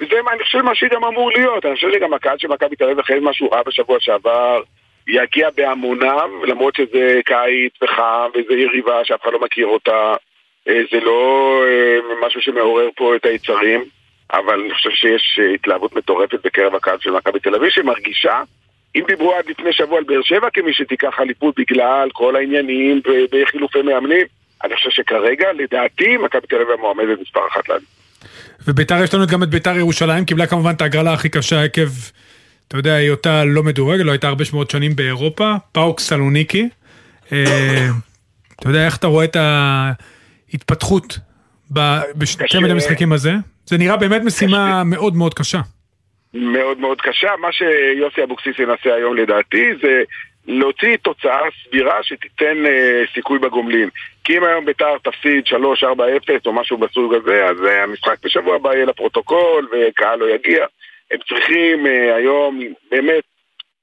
וזה 0.00 0.22
מה 0.24 0.32
אני 0.32 0.44
חושב 0.44 0.62
מה 0.62 0.74
שגם 0.74 1.04
אמור 1.04 1.32
להיות, 1.32 1.66
אני 1.66 1.74
חושב 1.74 1.92
שגם 1.92 2.14
הקהל 2.14 2.38
של 2.38 2.48
מכבי 2.48 2.76
תל 2.76 2.84
אביב 2.84 2.98
אחרי 2.98 3.20
מה 3.20 3.32
שהוא 3.32 3.52
ראה 3.52 3.62
בשבוע 3.62 3.96
שעבר 4.00 4.62
יגיע 5.08 5.48
בהמוניו, 5.56 6.30
למרות 6.44 6.74
שזה 6.74 7.20
קיץ 7.24 7.82
וחם 7.82 8.28
וזה 8.34 8.54
יריבה 8.54 9.04
שאף 9.04 9.22
אחד 9.22 9.32
לא 9.32 9.40
מכיר 9.40 9.66
אותה, 9.66 10.14
אה, 10.68 10.80
זה 10.92 11.00
לא 11.00 11.62
אה, 11.66 12.26
משהו 12.26 12.40
שמעורר 12.40 12.88
פה 12.96 13.16
את 13.16 13.24
היצרים, 13.24 13.84
אבל 14.32 14.60
אני 14.60 14.74
חושב 14.74 14.90
שיש 14.90 15.40
התלהבות 15.54 15.96
מטורפת 15.96 16.46
בקרב 16.46 16.74
הקהל 16.74 16.96
של 17.00 17.10
מכבי 17.10 17.40
תל 17.40 17.54
אביב 17.54 17.70
שמרגישה 17.70 18.42
אם 18.96 19.02
דיברו 19.08 19.34
עד 19.34 19.44
לפני 19.48 19.72
שבוע 19.72 19.98
על 19.98 20.04
באר 20.04 20.22
שבע 20.22 20.48
כמי 20.52 20.74
שתיקח 20.74 21.14
אליפות 21.20 21.54
בגלל 21.58 22.08
כל 22.12 22.36
העניינים 22.36 23.00
בחילופי 23.32 23.82
מאמנים, 23.82 24.26
אני 24.64 24.76
חושב 24.76 24.90
שכרגע, 24.90 25.46
לדעתי, 25.52 26.16
מכבי 26.16 26.46
תל 26.46 26.56
אביב 26.56 26.68
המועמדת 26.78 27.20
מספר 27.20 27.40
אחת 27.52 27.68
לנו. 27.68 27.84
וביתר 28.68 29.02
יש 29.04 29.14
לנו 29.14 29.26
גם 29.26 29.42
את 29.42 29.48
ביתר 29.48 29.76
ירושלים, 29.76 30.24
קיבלה 30.24 30.46
כמובן 30.46 30.70
את 30.70 30.82
ההגרלה 30.82 31.12
הכי 31.12 31.28
קשה 31.28 31.62
עקב, 31.62 31.88
אתה 32.68 32.76
יודע, 32.76 32.94
היותה 32.94 33.44
לא 33.44 33.62
מדורגת, 33.62 34.04
לא 34.04 34.10
הייתה 34.10 34.28
הרבה 34.28 34.44
שמות 34.44 34.70
שנים 34.70 34.96
באירופה, 34.96 35.54
פאוק 35.72 36.00
סלוניקי. 36.00 36.68
אה, 37.32 37.88
אתה 38.60 38.68
יודע, 38.68 38.86
איך 38.86 38.96
אתה 38.96 39.06
רואה 39.06 39.24
את 39.24 39.36
ההתפתחות 40.50 41.18
בשתי 42.16 42.56
המשחקים 42.70 43.12
הזה? 43.12 43.32
זה 43.66 43.78
נראה 43.78 43.96
באמת 43.96 44.22
משימה 44.22 44.84
מאוד 44.84 45.16
מאוד 45.16 45.34
קשה. 45.34 45.60
מאוד 46.34 46.78
מאוד 46.78 47.00
קשה. 47.00 47.36
מה 47.36 47.52
שיוסי 47.52 48.22
אבוקסיס 48.22 48.58
ינסה 48.58 48.94
היום 48.94 49.16
לדעתי 49.16 49.64
זה 49.82 50.02
להוציא 50.46 50.96
תוצאה 50.96 51.40
סבירה 51.64 52.02
שתיתן 52.02 52.66
אה, 52.66 53.02
סיכוי 53.14 53.38
בגומלין. 53.38 53.88
כי 54.24 54.38
אם 54.38 54.44
היום 54.44 54.64
ביתר 54.64 54.98
תפסיד 54.98 55.44
3-4-0 55.46 55.56
או 56.46 56.52
משהו 56.52 56.76
בסוג 56.76 57.14
הזה, 57.14 57.46
אז 57.46 57.64
אה, 57.64 57.82
המשחק 57.82 58.16
בשבוע 58.24 58.56
הבא 58.56 58.74
יהיה 58.74 58.84
לפרוטוקול 58.84 59.68
וקהל 59.72 60.18
לא 60.18 60.34
יגיע. 60.34 60.66
הם 61.10 61.18
צריכים 61.28 61.86
אה, 61.86 62.16
היום 62.16 62.60
באמת 62.90 63.24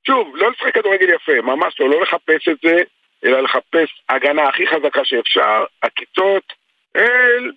שוב, 0.08 0.36
לא 0.36 0.52
לשחק 0.52 0.74
כדורגל 0.74 1.10
יפה, 1.10 1.42
ממש 1.42 1.80
לא, 1.80 1.90
לא 1.90 2.02
לחפש 2.02 2.48
את 2.48 2.58
זה, 2.64 2.82
אלא 3.26 3.42
לחפש 3.42 4.02
הגנה 4.10 4.44
הכי 4.44 4.68
חזקה 4.68 5.06
שאפשר, 5.06 5.64
עקיצות, 5.82 6.44
אל, 6.96 7.52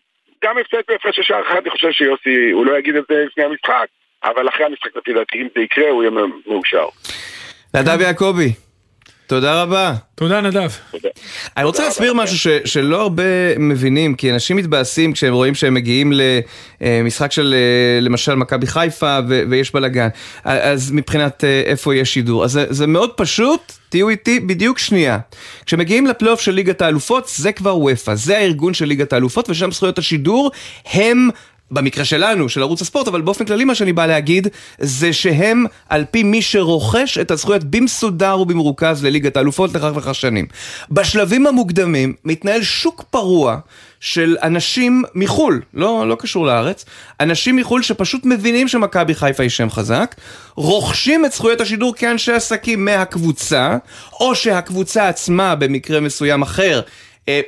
גם 0.45 0.59
הפסד 0.59 0.83
בהפרש 0.89 1.17
של 1.17 1.23
שער 1.23 1.43
אחד, 1.43 1.57
אני 1.57 1.71
חושב 1.71 1.91
שיוסי, 1.91 2.51
הוא 2.51 2.67
לא 2.67 2.79
יגיד 2.79 2.97
את 2.97 3.05
זה 3.09 3.25
לפני 3.25 3.45
המשחק, 3.45 3.87
אבל 4.25 4.49
אחרי 4.49 4.67
המשחק 4.67 4.97
לפי 4.97 5.13
דעתי, 5.13 5.39
אם 5.39 5.47
זה 5.55 5.61
יקרה, 5.61 5.91
הוא 5.91 6.03
יהיה 6.03 6.13
מאושר. 6.47 6.87
נדב 7.75 8.01
יעקבי, 8.01 8.53
תודה 9.27 9.63
רבה. 9.63 9.95
תודה 10.15 10.41
נדב. 10.41 10.71
אני 11.57 11.65
רוצה 11.65 11.85
להסביר 11.85 12.15
משהו 12.15 12.39
ש, 12.39 12.47
שלא 12.65 13.01
הרבה 13.01 13.59
מבינים, 13.59 14.15
כי 14.15 14.33
אנשים 14.33 14.57
מתבאסים 14.57 15.13
כשהם 15.13 15.33
רואים 15.35 15.55
שהם 15.55 15.75
מגיעים 15.75 16.13
למשחק 16.81 17.33
של 17.33 17.55
למשל 18.01 18.35
מכבי 18.35 18.67
חיפה 18.67 19.19
ו, 19.29 19.43
ויש 19.51 19.73
בלאגן. 19.73 20.09
אז 20.45 20.91
מבחינת 20.93 21.45
איפה 21.45 21.95
יש 21.95 22.15
שידור. 22.15 22.45
אז 22.45 22.53
זה, 22.53 22.67
זה 22.69 22.87
מאוד 22.87 23.11
פשוט, 23.17 23.73
תהיו 23.89 24.09
איתי 24.09 24.41
בדיוק 24.41 24.79
שנייה. 24.79 25.19
כשמגיעים 25.67 26.07
לפלייאוף 26.07 26.41
של 26.41 26.53
ליגת 26.53 26.83
האלופות, 26.83 27.29
זה 27.29 27.53
כבר 27.53 27.79
וופא, 27.79 28.15
זה 28.15 28.39
הארגון 28.39 28.75
של 28.75 28.85
ליגת 28.85 29.13
האלופות, 29.13 29.51
ושם 29.51 29.71
זכויות 29.71 29.99
השידור 29.99 30.51
הם... 30.93 31.29
במקרה 31.73 32.05
שלנו, 32.05 32.49
של 32.49 32.63
ערוץ 32.63 32.83
הספורט, 32.83 33.09
אבל 33.09 33.21
באופן 33.21 33.45
כללי 33.45 33.65
מה 33.65 33.75
שאני 33.75 33.93
בא 33.93 34.07
להגיד, 34.07 34.49
זה 34.79 35.13
שהם 35.13 35.65
על 35.89 36.05
פי 36.11 36.23
מי 36.23 36.43
שרוכש 36.43 37.19
את 37.19 37.31
הזכויות 37.31 37.65
במסודר 37.65 38.39
ובמרוכז 38.41 39.05
לליגת 39.05 39.37
האלופות 39.37 39.75
לכך 39.75 39.91
וכך 39.95 40.15
שנים. 40.15 40.47
בשלבים 40.91 41.47
המוקדמים 41.47 42.15
מתנהל 42.25 42.63
שוק 42.63 43.05
פרוע 43.11 43.57
של 44.01 44.37
אנשים 44.43 45.03
מחו"ל, 45.15 45.63
לא, 45.75 46.09
לא 46.09 46.15
קשור 46.15 46.47
לארץ, 46.47 46.85
אנשים 47.21 47.57
מחו"ל 47.57 47.83
שפשוט 47.83 48.25
מבינים 48.25 48.69
שמכבי 48.69 49.15
חיפה 49.15 49.43
היא 49.43 49.51
שם 49.51 49.71
חזק, 49.71 50.15
רוכשים 50.55 51.25
את 51.25 51.33
זכויות 51.33 51.61
השידור 51.61 51.95
כאנשי 51.95 52.33
עסקים 52.33 52.85
מהקבוצה, 52.85 53.77
או 54.21 54.35
שהקבוצה 54.35 55.09
עצמה 55.09 55.55
במקרה 55.55 56.01
מסוים 56.01 56.43
אחר 56.43 56.81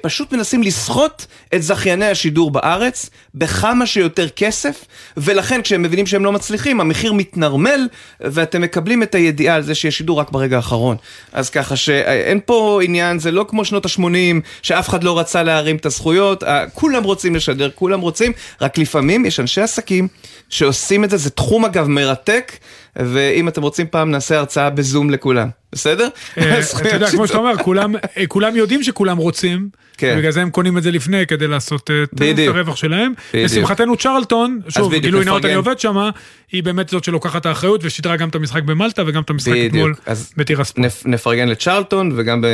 פשוט 0.03 0.33
מנסים 0.33 0.63
לסחוט 0.63 1.25
את 1.55 1.63
זכייני 1.63 2.07
השידור 2.07 2.51
בארץ 2.51 3.11
בכמה 3.35 3.87
שיותר 3.87 4.29
כסף, 4.29 4.85
ולכן 5.17 5.63
כשהם 5.63 5.83
מבינים 5.83 6.07
שהם 6.07 6.25
לא 6.25 6.33
מצליחים, 6.33 6.81
המחיר 6.81 7.13
מתנרמל, 7.13 7.89
ואתם 8.21 8.63
מקבלים 8.63 9.03
את 9.03 9.15
הידיעה 9.15 9.57
על 9.57 9.63
זה 9.63 9.75
שיש 9.75 9.99
שידור 9.99 10.21
רק 10.21 10.31
ברגע 10.31 10.57
האחרון. 10.57 10.97
אז 11.33 11.51
ככה 11.51 11.77
שאין 11.77 12.41
פה 12.47 12.81
עניין, 12.83 13.19
זה 13.19 13.31
לא 13.31 13.47
כמו 13.49 13.65
שנות 13.65 13.87
ה-80, 13.87 14.41
שאף 14.63 14.89
אחד 14.89 15.05
לא 15.05 15.19
רצה 15.19 15.43
להרים 15.43 15.77
את 15.77 15.87
הזכויות, 15.87 16.45
אה, 16.45 16.65
כולם 16.75 17.05
רוצים 17.05 17.37
לשדר, 17.37 17.71
כולם 17.75 18.01
רוצים, 18.01 18.33
רק 18.61 18.79
לפעמים 18.79 19.27
יש 19.27 19.41
אנשי 19.41 19.61
עסקים 19.61 20.09
שעושים 20.49 21.05
את 21.05 21.11
זה, 21.11 21.17
זה 21.17 21.31
תחום 21.31 21.65
אגב 21.65 21.87
מרתק. 21.87 22.53
ואם 22.97 23.49
אתם 23.49 23.63
רוצים 23.63 23.87
פעם 23.91 24.11
נעשה 24.11 24.39
הרצאה 24.39 24.71
בזום 24.71 25.11
לכולם, 25.11 25.49
בסדר? 25.73 26.09
אה, 26.39 26.61
אתה 26.81 26.95
יודע, 26.95 27.11
כמו 27.11 27.27
שאתה 27.27 27.39
אומר, 27.39 27.53
אה, 28.17 28.27
כולם 28.27 28.57
יודעים 28.57 28.83
שכולם 28.83 29.17
רוצים, 29.17 29.69
כן. 29.97 30.17
בגלל 30.19 30.33
זה 30.33 30.43
הם 30.43 30.51
קונים 30.51 30.79
את 30.79 30.83
זה 30.83 30.91
לפני 30.91 31.27
כדי 31.27 31.47
לעשות 31.47 31.91
את 31.91 32.21
הרווח 32.49 32.77
שלהם. 32.77 33.13
לשמחתנו 33.35 33.97
צ'רלטון, 33.97 34.61
שוב, 34.69 34.95
גילוי 34.95 35.25
נאות 35.25 35.45
אני 35.45 35.55
עובד 35.55 35.79
שם, 35.79 35.97
היא 36.53 36.63
באמת 36.63 36.89
זאת 36.89 37.05
שלוקחת 37.05 37.41
את 37.41 37.47
האחריות 37.47 37.81
ושידרה 37.85 38.17
גם 38.17 38.29
את 38.29 38.35
המשחק 38.35 38.63
במלטה 38.63 39.03
וגם 39.07 39.23
את 39.23 39.31
המשחק 39.31 39.53
אתמול 39.67 39.95
בטירספורט. 40.37 40.87
נפרגן 41.05 41.49
לצ'רלטון 41.49 42.13
וגם 42.17 42.45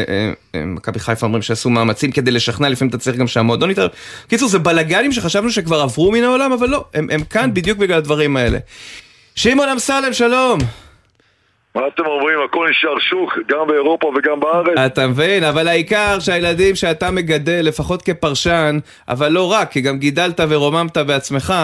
במכבי 0.54 0.98
חיפה 0.98 1.26
אומרים 1.26 1.42
שעשו 1.42 1.70
מאמצים 1.70 2.12
כדי 2.12 2.30
לשכנע, 2.30 2.68
לפעמים 2.68 2.88
אתה 2.90 2.98
צריך 2.98 3.16
גם 3.16 3.26
שהמועדון 3.26 3.70
יתערב. 3.70 3.90
קיצור, 4.28 4.48
זה 4.48 4.58
בלאגנים 4.58 5.12
שחשבנו 5.12 5.50
שכבר 5.50 5.80
עברו 5.80 6.12
מן 6.12 6.24
העולם, 6.24 6.52
אבל 6.52 6.68
לא, 6.68 6.84
הם 6.94 7.24
כאן 7.30 7.54
בדיוק 7.54 7.78
בגלל 7.78 7.98
הדברים 7.98 8.36
האלה. 8.36 8.58
שמעון 9.42 9.68
אמסלם, 9.68 10.12
שלום. 10.12 10.58
מה 11.74 11.82
אתם 11.86 12.06
אומרים? 12.06 12.38
הכל 12.44 12.68
נשאר 12.70 12.98
שוק, 12.98 13.38
גם 13.48 13.66
באירופה 13.66 14.12
וגם 14.16 14.40
בארץ. 14.40 14.78
אתה 14.86 15.06
מבין, 15.06 15.44
אבל 15.44 15.68
העיקר 15.68 16.18
שהילדים 16.20 16.74
שאתה 16.74 17.10
מגדל, 17.10 17.60
לפחות 17.62 18.02
כפרשן, 18.02 18.78
אבל 19.08 19.28
לא 19.28 19.52
רק, 19.52 19.70
כי 19.70 19.80
גם 19.80 19.98
גידלת 19.98 20.40
ורוממת 20.48 20.96
בעצמך, 20.96 21.54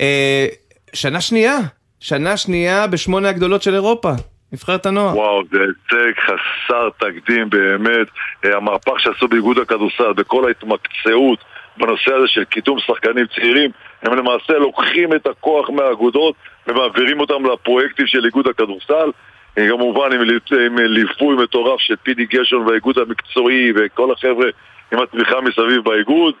אה, 0.00 0.46
שנה 0.94 1.20
שנייה, 1.20 1.56
שנה 2.00 2.36
שנייה 2.36 2.86
בשמונה 2.86 3.28
הגדולות 3.28 3.62
של 3.62 3.74
אירופה. 3.74 4.10
נבחרת 4.52 4.86
הנוער. 4.86 5.16
וואו, 5.16 5.42
זה 5.52 5.58
הישג 5.58 6.20
חסר 6.20 6.88
תקדים 6.98 7.50
באמת. 7.50 8.06
אה, 8.44 8.56
המהפך 8.56 9.00
שעשו 9.00 9.28
באיגוד 9.28 9.58
הכדורסל, 9.58 10.12
בכל 10.12 10.44
ההתמקצעות 10.48 11.38
בנושא 11.76 12.12
הזה 12.14 12.28
של 12.28 12.44
קידום 12.44 12.78
שחקנים 12.78 13.26
צעירים, 13.34 13.70
הם 14.02 14.14
למעשה 14.14 14.52
לוקחים 14.52 15.12
את 15.12 15.26
הכוח 15.26 15.70
מהאגודות 15.70 16.34
ומעבירים 16.66 17.20
אותם 17.20 17.46
לפרויקטים 17.46 18.06
של 18.06 18.24
איגוד 18.24 18.46
הכדורסל. 18.46 19.10
כמובן 19.56 20.12
עם, 20.12 20.20
עם 20.66 20.78
ליווי 20.78 21.44
מטורף 21.44 21.80
של 21.80 21.96
פידי 21.96 22.26
גשון 22.26 22.66
והאיגוד 22.66 22.98
המקצועי 22.98 23.72
וכל 23.76 24.12
החבר'ה 24.12 24.46
עם 24.92 25.02
התמיכה 25.02 25.40
מסביב 25.40 25.84
באיגוד. 25.84 26.34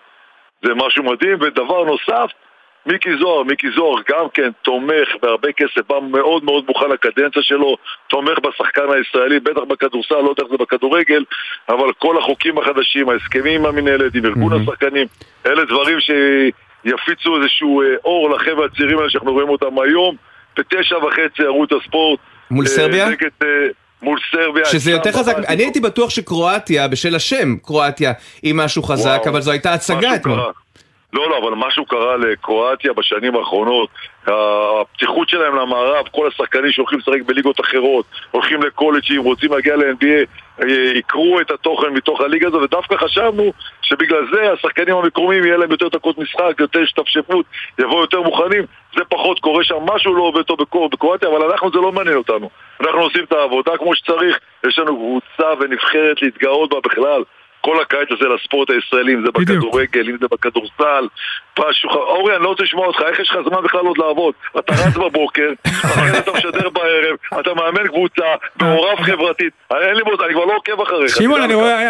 זה 0.64 0.74
משהו 0.74 1.04
מדהים, 1.04 1.38
ודבר 1.40 1.84
נוסף, 1.84 2.30
מיקי 2.86 3.10
זוהר, 3.18 3.42
מיקי 3.42 3.66
זוהר 3.76 4.02
גם 4.08 4.28
כן 4.34 4.50
תומך 4.62 5.08
בהרבה 5.22 5.52
כסף, 5.52 5.86
בא 5.88 5.98
מאוד 6.10 6.44
מאוד 6.44 6.64
מוכן 6.68 6.90
לקדנציה 6.90 7.42
שלו, 7.42 7.76
תומך 8.08 8.38
בשחקן 8.38 8.90
הישראלי, 8.92 9.40
בטח 9.40 9.60
בכדורסל, 9.68 10.20
לא 10.20 10.28
יודע 10.28 10.42
איך 10.42 10.50
זה 10.50 10.56
בכדורגל, 10.56 11.24
אבל 11.68 11.92
כל 11.98 12.18
החוקים 12.18 12.58
החדשים, 12.58 13.08
ההסכמים 13.08 13.60
עם 13.60 13.66
המנהלת, 13.66 14.14
עם 14.14 14.24
ארגון 14.24 14.52
mm-hmm. 14.52 14.62
השחקנים, 14.62 15.06
אלה 15.46 15.64
דברים 15.64 15.98
שיפיצו 16.84 17.36
איזשהו 17.36 17.82
אה, 17.82 17.86
אור 18.04 18.30
לחבר'ה 18.30 18.66
הצעירים 18.66 18.98
האלה 18.98 19.10
שאנחנו 19.10 19.32
רואים 19.32 19.48
אותם 19.48 19.78
היום, 19.84 20.16
בתשע 20.58 20.96
וחצי 20.98 21.42
ערוץ 21.42 21.70
הספורט. 21.72 22.20
מול 22.50 22.64
אה, 22.64 22.70
סרביה? 22.70 23.08
נגד, 23.08 23.28
אה, 23.42 23.48
מול 24.02 24.18
סרביה. 24.30 24.64
שזה 24.64 24.90
יותר 24.90 25.12
חזק, 25.12 25.36
אני 25.48 25.62
הייתי 25.62 25.80
בטוח 25.80 26.10
שקרואטיה, 26.10 26.88
בשל 26.88 27.14
השם 27.14 27.56
קרואטיה, 27.56 28.12
היא 28.42 28.54
משהו 28.54 28.82
חזק, 28.82 29.22
אבל 29.26 29.40
זו 29.40 29.50
הייתה 29.50 29.74
הצגה 29.74 30.14
אתמול. 30.14 30.38
לא, 31.12 31.30
לא, 31.30 31.38
אבל 31.38 31.52
משהו 31.56 31.84
קרה 31.84 32.16
לקרואטיה 32.16 32.92
בשנים 32.92 33.36
האחרונות. 33.36 33.88
הפתיחות 34.26 35.28
שלהם 35.28 35.56
למערב, 35.56 36.06
כל 36.12 36.28
השחקנים 36.28 36.72
שהולכים 36.72 36.98
לשחק 36.98 37.22
בליגות 37.26 37.60
אחרות, 37.60 38.04
הולכים 38.30 38.62
לקולג'ים, 38.62 39.22
רוצים 39.22 39.52
להגיע 39.52 39.76
ל-NBA, 39.76 40.26
אה, 40.62 40.66
יקרו 40.94 41.40
את 41.40 41.50
התוכן 41.50 41.88
מתוך 41.88 42.20
הליגה 42.20 42.48
הזו, 42.48 42.56
ודווקא 42.62 42.96
חשבנו 42.96 43.52
שבגלל 43.82 44.26
זה 44.32 44.52
השחקנים 44.52 44.96
המקומיים 44.96 45.44
יהיה 45.44 45.56
להם 45.56 45.70
יותר 45.70 45.88
דקות 45.88 46.18
משחק, 46.18 46.54
יותר 46.58 46.80
השתפשפות, 46.80 47.46
יבואו 47.78 48.00
יותר 48.00 48.22
מוכנים. 48.22 48.64
זה 48.96 49.04
פחות 49.08 49.40
קורה 49.40 49.64
שם, 49.64 49.76
משהו 49.94 50.14
לא 50.14 50.22
עובד 50.22 50.42
טוב 50.42 50.58
בקרואטיה, 50.92 51.28
אבל 51.28 51.50
אנחנו, 51.50 51.70
זה 51.70 51.78
לא 51.78 51.92
מעניין 51.92 52.16
אותנו. 52.16 52.50
אנחנו 52.80 53.00
עושים 53.00 53.24
את 53.24 53.32
העבודה 53.32 53.72
כמו 53.78 53.94
שצריך, 53.94 54.38
יש 54.66 54.78
לנו 54.78 54.96
קבוצה 54.96 55.52
ונבחרת 55.60 56.22
להתגאות 56.22 56.70
בה 56.70 56.80
בכלל. 56.84 57.22
כל 57.66 57.76
הקיץ 57.82 58.08
הזה 58.10 58.24
לספורט 58.34 58.70
הישראלי, 58.70 59.14
אם 59.14 59.22
זה 59.24 59.30
בכדורגל, 59.32 60.08
אם 60.10 60.16
זה 60.20 60.26
בכדורסל. 60.32 61.04
אורי, 61.84 62.36
אני 62.36 62.42
לא 62.42 62.48
רוצה 62.48 62.62
לשמוע 62.62 62.86
אותך, 62.86 63.00
איך 63.10 63.20
יש 63.20 63.30
לך 63.30 63.36
זמן 63.48 63.58
בכלל 63.64 63.80
עוד 63.80 63.98
לעבוד? 63.98 64.34
אתה 64.58 64.72
רץ 64.72 64.96
בבוקר, 64.96 65.48
אחרי 65.66 66.18
אתה 66.18 66.32
משדר 66.32 66.68
בערב, 66.68 67.16
אתה 67.40 67.54
מאמן 67.54 67.88
קבוצה, 67.88 68.24
מעורב 68.60 68.98
חברתית. 69.02 69.52
אין 69.70 69.94
לי 69.96 70.02
מוצא, 70.10 70.24
אני 70.24 70.34
כבר 70.34 70.44
לא 70.44 70.56
עוקב 70.56 70.80
אחריך. 70.80 71.16
שמעון, 71.16 71.40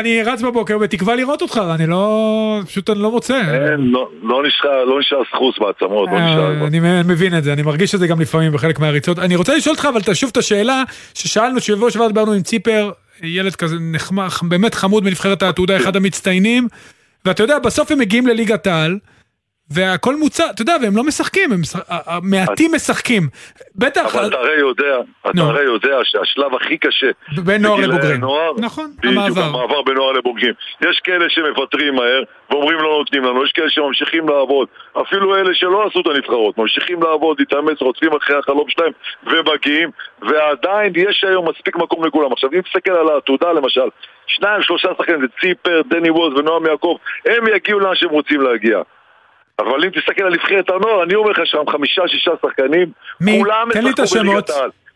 אני 0.00 0.22
רץ 0.22 0.42
בבוקר 0.42 0.78
בתקווה 0.78 1.14
לראות 1.14 1.42
אותך, 1.42 1.60
אני 1.74 1.86
לא... 1.86 2.60
פשוט 2.66 2.90
אני 2.90 3.02
לא 3.02 3.10
מוצא. 3.10 3.40
לא, 3.78 4.08
לא, 4.22 4.42
לא 4.86 4.98
נשאר 5.00 5.22
סחוס 5.30 5.58
בעצמות, 5.58 6.08
לא 6.12 6.18
נשאר. 6.18 6.66
אני 6.66 6.80
מבין 7.04 7.38
את 7.38 7.44
זה, 7.44 7.52
אני 7.52 7.62
מרגיש 7.62 7.94
את 7.94 8.00
זה 8.00 8.06
גם 8.06 8.20
לפעמים 8.20 8.52
בחלק 8.52 8.78
מהריצות. 8.78 9.18
אני 9.18 9.36
רוצה 9.36 9.56
לשאול 9.56 9.74
אותך, 9.74 9.88
אבל 9.92 10.14
שוב 10.14 10.30
את 10.32 10.36
השאלה 10.36 10.82
ששאלנו, 11.14 11.60
שבוע 11.60 11.90
שעבר 11.90 12.06
דיברנו 12.08 12.32
עם 12.32 12.42
ציפר, 12.42 12.90
ילד 13.22 13.56
כזה 13.56 13.76
נחמד, 13.80 14.28
באמת 14.42 14.74
חמוד 14.74 15.04
בנבחרת 15.04 15.42
העתודה, 15.42 15.76
אחד 15.76 15.96
המצטיינים, 15.96 16.68
ואתה 17.24 17.42
יודע, 17.42 17.58
בסוף 17.58 17.90
הם 17.90 17.98
מגיעים 17.98 18.26
לליגת 18.26 18.66
העל, 18.66 18.98
והכל 19.74 20.16
מוצע, 20.16 20.50
אתה 20.50 20.62
יודע, 20.62 20.76
והם 20.82 20.96
לא 20.96 21.04
משחקים, 21.04 21.50
הם 21.52 21.60
מעטים 22.22 22.74
משחקים. 22.74 23.22
בטח... 23.76 24.16
אבל 24.16 24.26
אתה 24.26 24.36
הרי 24.36 24.58
יודע, 24.58 24.96
אתה 25.30 25.42
הרי 25.42 25.64
יודע 25.64 25.98
שהשלב 26.04 26.54
הכי 26.54 26.78
קשה... 26.78 27.06
בין 27.44 27.62
נוער 27.62 27.80
לבוגרים. 27.80 28.20
נכון, 28.58 28.90
המעבר. 29.02 29.30
בדיוק, 29.30 29.38
המעבר 29.38 29.82
בין 29.82 29.94
נוער 29.94 30.12
לבוגרים. 30.12 30.54
יש 30.80 31.00
כאלה 31.04 31.24
שמוותרים 31.28 31.94
מהר, 31.94 32.22
ואומרים 32.50 32.78
לא 32.78 32.98
נותנים 32.98 33.24
לנו, 33.24 33.44
יש 33.44 33.52
כאלה 33.52 33.70
שממשיכים 33.70 34.28
לעבוד. 34.28 34.68
אפילו 35.02 35.36
אלה 35.36 35.54
שלא 35.54 35.86
עשו 35.86 36.00
את 36.00 36.06
הנבחרות, 36.06 36.58
ממשיכים 36.58 37.02
לעבוד, 37.02 37.36
להתאמץ, 37.38 37.80
רודפים 37.80 38.10
אחרי 38.16 38.36
החלום 38.38 38.68
שלהם, 38.68 38.92
ומגיעים, 39.26 39.90
ועדיין 40.22 40.92
יש 40.96 41.24
היום 41.28 41.48
מספיק 41.48 41.76
מקום 41.76 42.04
לכולם. 42.04 42.32
עכשיו, 42.32 42.50
אם 42.52 42.60
תסתכל 42.60 42.92
על 42.92 43.08
העתודה 43.08 43.52
למשל, 43.52 43.88
שניים, 44.26 44.62
שלושה 44.62 44.88
שחקנים, 44.98 45.20
זה 45.20 45.26
ציפר, 45.40 45.82
דני 45.88 46.10
ווז 46.10 46.34
ונועם 46.38 46.66
יעקב, 46.66 46.96
הם 47.26 47.44
יגיעו 47.56 47.80
לאן 47.80 47.94
שהם 47.94 48.10
רוצים 48.10 48.40
להגיע. 48.40 48.82
אבל 49.58 49.84
אם 49.84 49.90
תסתכל 49.90 50.22
על 50.22 50.32
נבחרת 50.32 50.70
הנוער, 50.70 51.02
אני 51.02 51.14
אומר 51.14 51.30
לך 51.30 51.40
שם 51.44 51.62
חמישה, 51.70 52.02
שישה 52.08 52.30
שחקנים, 52.46 52.92
מי? 53.20 53.38
כולם 53.38 53.68
לי 53.82 53.90
את 53.90 53.98
השמות. 53.98 54.50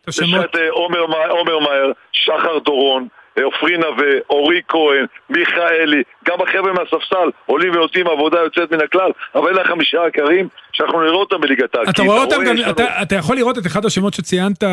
יש 0.09 0.21
את 0.45 0.57
אה, 0.57 0.71
עומר 0.71 1.59
מאייר, 1.59 1.93
שחר 2.13 2.59
דורון, 2.59 3.09
אה, 3.39 3.45
עופרי 3.45 3.77
נווה, 3.77 4.13
אורי 4.31 4.61
כהן, 4.69 5.07
מיכאלי, 5.31 6.03
גם 6.29 6.37
החבר'ה 6.41 6.73
מהספסל 6.73 7.31
עולים 7.47 7.73
ונותנים 7.73 8.07
עבודה 8.07 8.39
יוצאת 8.39 8.73
מן 8.73 8.81
הכלל, 8.81 9.11
אבל 9.35 9.49
אלה 9.49 9.63
החמישה 9.63 10.01
העיקריים 10.01 10.49
שאנחנו 10.73 11.01
נראה 11.01 11.15
אותם 11.15 11.41
בליגת 11.41 11.75
העל. 11.75 11.85
אתה 11.91 12.03
רואה 12.03 12.21
אותם 12.25 12.45
גם, 12.45 12.55
אתה 13.03 13.15
יכול 13.17 13.37
לראות 13.37 13.59
את 13.59 13.67
אחד 13.67 13.85
השמות 13.85 14.15
שציינת? 14.15 14.65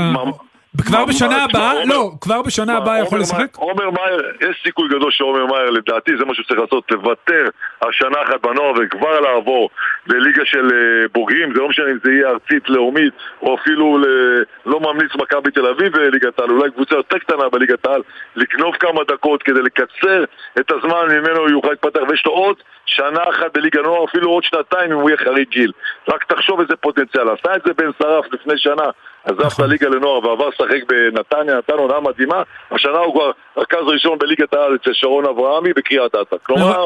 כבר 0.81 1.05
בשנה 1.05 1.43
הבאה, 1.43 1.85
לא, 1.85 2.11
כבר 2.21 2.41
בשנה 2.41 2.77
הבאה 2.77 2.99
יכול 2.99 3.19
לשחק? 3.19 3.55
עומר 3.55 3.89
מאייר, 3.89 4.21
יש 4.41 4.61
סיכוי 4.63 4.89
גדול 4.89 5.11
שעומר 5.11 5.45
מאייר, 5.45 5.69
לדעתי 5.69 6.11
זה 6.19 6.25
מה 6.25 6.35
שצריך 6.35 6.59
לעשות, 6.59 6.91
לוותר 6.91 7.45
על 7.81 7.91
שנה 7.91 8.17
אחת 8.23 8.41
בנוער 8.41 8.73
וכבר 8.81 9.19
לעבור 9.19 9.69
לליגה 10.07 10.45
של 10.45 10.65
אה, 10.73 11.07
בוגרים, 11.13 11.53
זה 11.53 11.59
לא 11.61 11.69
משנה 11.69 11.91
אם 11.91 11.97
זה 12.03 12.11
יהיה 12.11 12.29
ארצית, 12.29 12.69
לאומית, 12.69 13.13
או 13.41 13.55
אפילו 13.55 13.97
לא 14.65 14.79
ממליץ 14.79 15.11
מכבי 15.15 15.51
תל 15.51 15.65
אביב 15.65 15.91
וליגת 15.95 16.39
העל, 16.39 16.49
אולי 16.49 16.71
קבוצה 16.71 16.95
יותר 16.95 17.17
קטנה 17.17 17.49
בליגת 17.49 17.85
העל, 17.85 18.01
לקנוב 18.35 18.75
כמה 18.75 19.01
דקות 19.07 19.43
כדי 19.43 19.61
לקצר 19.61 20.23
את 20.59 20.71
הזמן 20.71 21.05
ממנו 21.09 21.49
יוכל 21.49 21.69
להתפתח, 21.69 22.01
ויש 22.09 22.25
לו 22.25 22.31
עוד 22.31 22.55
שנה 22.85 23.23
אחת 23.29 23.57
בליגה 23.57 23.81
נוער, 23.81 24.05
אפילו 24.05 24.29
עוד 24.29 24.43
שנתיים 24.43 24.91
אם 24.91 24.97
הוא 24.97 25.09
יהיה 25.09 25.17
חריג 25.17 25.49
גיל. 25.49 25.71
רק 26.07 26.23
תחשוב 26.23 26.59
איזה 26.59 26.75
פוטנציאל, 26.75 27.29
עשה 27.29 27.55
את 27.55 27.61
זה 27.65 27.73
בן 27.73 27.89
שרף 27.99 28.25
לפני 28.31 28.57
שנה. 28.57 28.89
עזב 29.23 29.39
את 29.39 29.45
נכון. 29.45 29.65
הליגה 29.65 29.89
לנוער 29.89 30.27
ועבר 30.27 30.47
לשחק 30.47 30.83
בנתניה, 30.87 31.57
נתן 31.57 31.73
עונה 31.73 31.99
מדהימה, 31.99 32.43
השנה 32.71 32.97
הוא 32.97 33.13
כבר 33.13 33.31
רכז 33.57 33.83
ראשון 33.87 34.17
בליגת 34.17 34.53
העל 34.53 34.75
אצל 34.75 34.93
שרון 34.93 35.25
אברהמי 35.25 35.73
בקריית 35.73 36.15
אתא. 36.15 36.35
כלומר, 36.43 36.85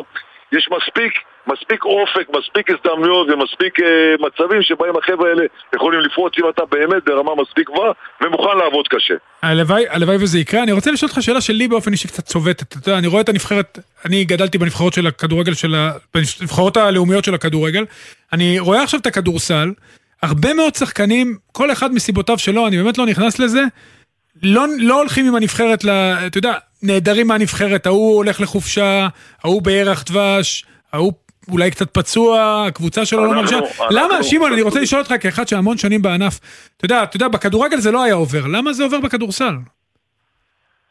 יש 0.52 0.70
מספיק, 0.78 1.14
מספיק 1.48 1.84
אופק, 1.86 2.28
מספיק 2.38 2.70
הזדמנויות 2.72 3.28
ומספיק 3.30 3.80
אה, 3.80 4.16
מצבים 4.20 4.62
שבהם 4.62 4.98
החבר'ה 4.98 5.30
האלה 5.30 5.44
יכולים 5.76 6.00
לפרוץ 6.00 6.34
אם 6.40 6.50
אתה 6.50 6.62
באמת 6.72 7.04
ברמה 7.06 7.32
מספיק 7.42 7.70
גבוהה 7.70 7.92
ומוכן 8.22 8.58
לעבוד 8.58 8.88
קשה. 8.88 9.14
הלוואי, 9.42 9.86
הלוואי 9.90 10.16
וזה 10.16 10.40
יקרה. 10.40 10.64
אני 10.64 10.72
רוצה 10.72 10.92
לשאול 10.92 11.10
אותך 11.10 11.24
שאלה 11.24 11.42
שלי 11.42 11.68
באופן 11.68 11.92
אישי 11.92 12.08
קצת 12.08 12.24
צובטת. 12.24 12.78
אתה 12.78 12.90
יודע, 12.90 13.00
אני 13.00 13.08
רואה 13.08 13.22
את 13.22 13.30
הנבחרת, 13.30 13.80
אני 14.06 14.24
גדלתי 14.24 14.58
בנבחרות 14.58 14.94
של 14.94 15.08
הכדורגל 15.08 15.54
של 15.54 15.76
ה... 15.76 15.92
בנבחרות 16.14 16.78
הלאומיות 16.78 17.24
של 17.24 17.34
הכדורגל. 17.34 17.86
אני 18.34 18.60
רואה 18.60 18.84
עכשיו 18.84 19.00
את 19.00 19.06
הכדורסל. 19.06 19.72
הרבה 20.24 20.54
מאוד 20.54 20.76
שחקנים, 20.76 21.38
כל 21.52 21.72
אחד 21.72 21.94
מסיבותיו 21.94 22.38
שלו, 22.38 22.68
אני 22.68 22.78
באמת 22.78 22.98
לא 22.98 23.06
נכנס 23.06 23.40
לזה, 23.40 23.62
לא, 24.44 24.66
לא 24.80 25.00
הולכים 25.00 25.28
עם 25.28 25.36
הנבחרת, 25.36 25.84
ל, 25.84 25.90
אתה 26.28 26.38
יודע, 26.38 26.54
נעדרים 26.84 27.28
מהנבחרת, 27.28 27.86
ההוא 27.86 28.16
הולך 28.16 28.42
לחופשה, 28.42 29.08
ההוא 29.44 29.62
בירח 29.62 30.04
דבש, 30.04 30.66
ההוא 30.94 31.14
אולי 31.52 31.72
קצת 31.72 31.94
פצוע, 31.94 32.64
הקבוצה 32.68 33.06
שלו 33.06 33.26
לא 33.26 33.34
מרשה. 33.42 33.60
למה, 33.90 34.24
שמעון, 34.24 34.54
אני 34.54 34.62
רוצה 34.62 34.80
לשאול 34.80 35.02
אותך 35.02 35.14
כאחד 35.22 35.48
שהמון 35.48 35.78
שנים 35.78 36.02
בענף, 36.02 36.40
אתה 36.78 36.86
יודע, 36.86 37.04
אתה 37.04 37.16
יודע, 37.16 37.28
בכדורגל 37.28 37.78
זה 37.78 37.92
לא 37.92 38.04
היה 38.04 38.14
עובר, 38.14 38.48
למה 38.48 38.74
זה 38.74 38.84
עובר 38.84 39.00
בכדורסל? 39.00 39.54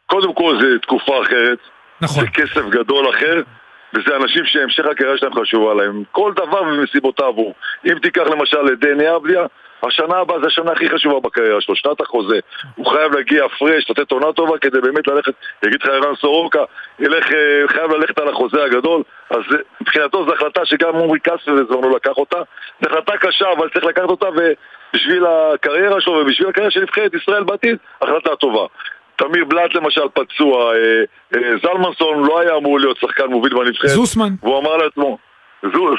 קודם 0.07 0.35
כל 0.35 0.59
זה 0.61 0.67
תקופה 0.83 1.23
אחרת. 1.23 1.59
נכון. 2.01 2.25
זה 2.25 2.31
כסף 2.31 2.63
גדול 2.71 3.11
אחר. 3.11 3.43
וזה 3.95 4.17
אנשים 4.17 4.45
שהמשך 4.45 4.87
הקריירה 4.87 5.19
שלהם 5.19 5.35
חשובה 5.35 5.75
להם. 5.75 6.03
כל 6.13 6.33
דבר 6.37 6.63
ומסיבותיו 6.63 7.33
הוא. 7.37 7.55
אם 7.87 7.99
תיקח 7.99 8.23
למשל 8.23 8.73
את 8.73 8.79
דני 8.79 9.17
אבדיה, 9.17 9.47
השנה 9.83 10.17
הבאה 10.17 10.41
זה 10.41 10.47
השנה 10.47 10.73
הכי 10.73 10.89
חשובה 10.89 11.21
בקריירה 11.21 11.61
שלו, 11.61 11.77
שנת 11.77 12.01
החוזה. 12.01 12.39
הוא 12.75 12.87
חייב 12.87 13.13
להגיע 13.13 13.49
פרש, 13.49 13.91
לתת 13.91 14.11
עונה 14.11 14.33
טובה 14.33 14.59
כדי 14.59 14.81
באמת 14.81 15.09
ללכת, 15.09 15.33
יגיד 15.63 15.83
לך 15.83 15.89
ערן 15.89 16.15
סורוקה, 16.15 16.65
ילך, 16.99 17.33
אה, 17.33 17.69
חייב 17.69 17.91
ללכת 17.91 18.19
על 18.19 18.29
החוזה 18.29 18.65
הגדול. 18.65 19.03
אז 19.31 19.41
מבחינתו 19.81 20.25
זו 20.27 20.35
החלטה 20.35 20.65
שגם 20.65 20.95
עומרי 20.95 21.19
קסטר 21.19 21.53
בזמנו 21.53 21.97
לקח 21.97 22.17
אותה. 22.17 22.39
זו 22.81 22.89
החלטה 22.91 23.17
קשה, 23.17 23.53
אבל 23.53 23.69
צריך 23.69 23.85
לקחת 23.85 24.11
אותה 24.11 24.27
ובשביל 24.29 25.25
הקריירה 25.27 26.01
שלו 26.01 26.13
ובשביל 26.13 26.49
הקריירה 26.49 26.71
של 26.71 26.81
נבחרת 26.81 27.15
ישראל 27.15 27.45
בעתיד, 27.45 27.77
החלטה 28.03 28.37
טובה. 28.37 28.67
תמיר 29.17 29.45
בלאט 29.45 29.75
למשל 29.75 30.09
פצוע, 30.15 30.75
אה, 30.75 31.03
אה, 31.35 31.53
זלמנסון 31.63 32.25
לא 32.25 32.41
היה 32.41 32.57
אמור 32.57 32.81
להיות 32.81 32.97
שחקן 32.97 33.27
מוביל 33.27 33.55
בנבחרת. 33.55 33.91
זוסמן. 33.91 34.29
והוא 34.43 34.59
אמר 34.59 34.77
לעצמו, 34.77 35.19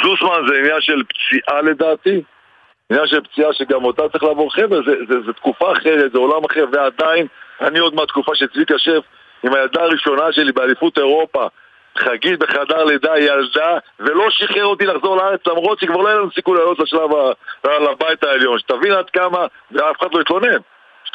זוסמן 0.04 0.48
זה 0.48 0.58
עניין 0.60 0.82
של 0.82 1.04
פציעה 1.04 1.62
לדעתי, 1.62 2.22
עניין 2.92 3.08
של 3.08 3.22
פציעה 3.22 3.54
שגם 3.54 3.84
אותה 3.84 4.10
צריך 4.10 4.24
לעבור 4.24 4.54
חבר'ה, 4.54 4.80
זה, 4.86 4.96
זה, 5.10 5.16
זה 5.26 5.34
תקופה 5.34 5.72
אחרת, 5.72 6.12
זה 6.12 6.18
עולם 6.18 6.46
אחר, 6.52 6.66
ועדיין, 6.72 7.28
אני 7.62 7.80
עוד 7.80 7.96
מהתקופה 7.96 8.32
שצביקה 8.36 8.78
שף 8.78 9.04
עם 9.44 9.54
הילדה 9.54 9.84
הראשונה 9.84 10.32
שלי 10.32 10.52
באליפות 10.52 10.98
אירופה, 10.98 11.48
חגית 11.98 12.40
בחדר 12.40 12.84
לידה, 12.84 13.20
ילדה, 13.20 13.78
ולא 14.00 14.26
שחרר 14.30 14.66
אותי 14.66 14.86
לחזור 14.86 15.18
לארץ 15.18 15.48
למרות 15.48 15.80
שכבר 15.80 15.98
לא 15.98 16.08
היה 16.08 16.18
לנו 16.18 16.32
סיכוי 16.32 16.58
לעלות 16.58 16.80
לשלב 16.80 17.10
לבית 17.66 18.24
העליון, 18.24 18.60
שתבין 18.60 18.92
עד 18.92 19.10
כמה, 19.10 19.46
ואף 19.72 19.96
אחד 20.00 20.08
לא 20.14 20.20
התלונן. 20.20 20.58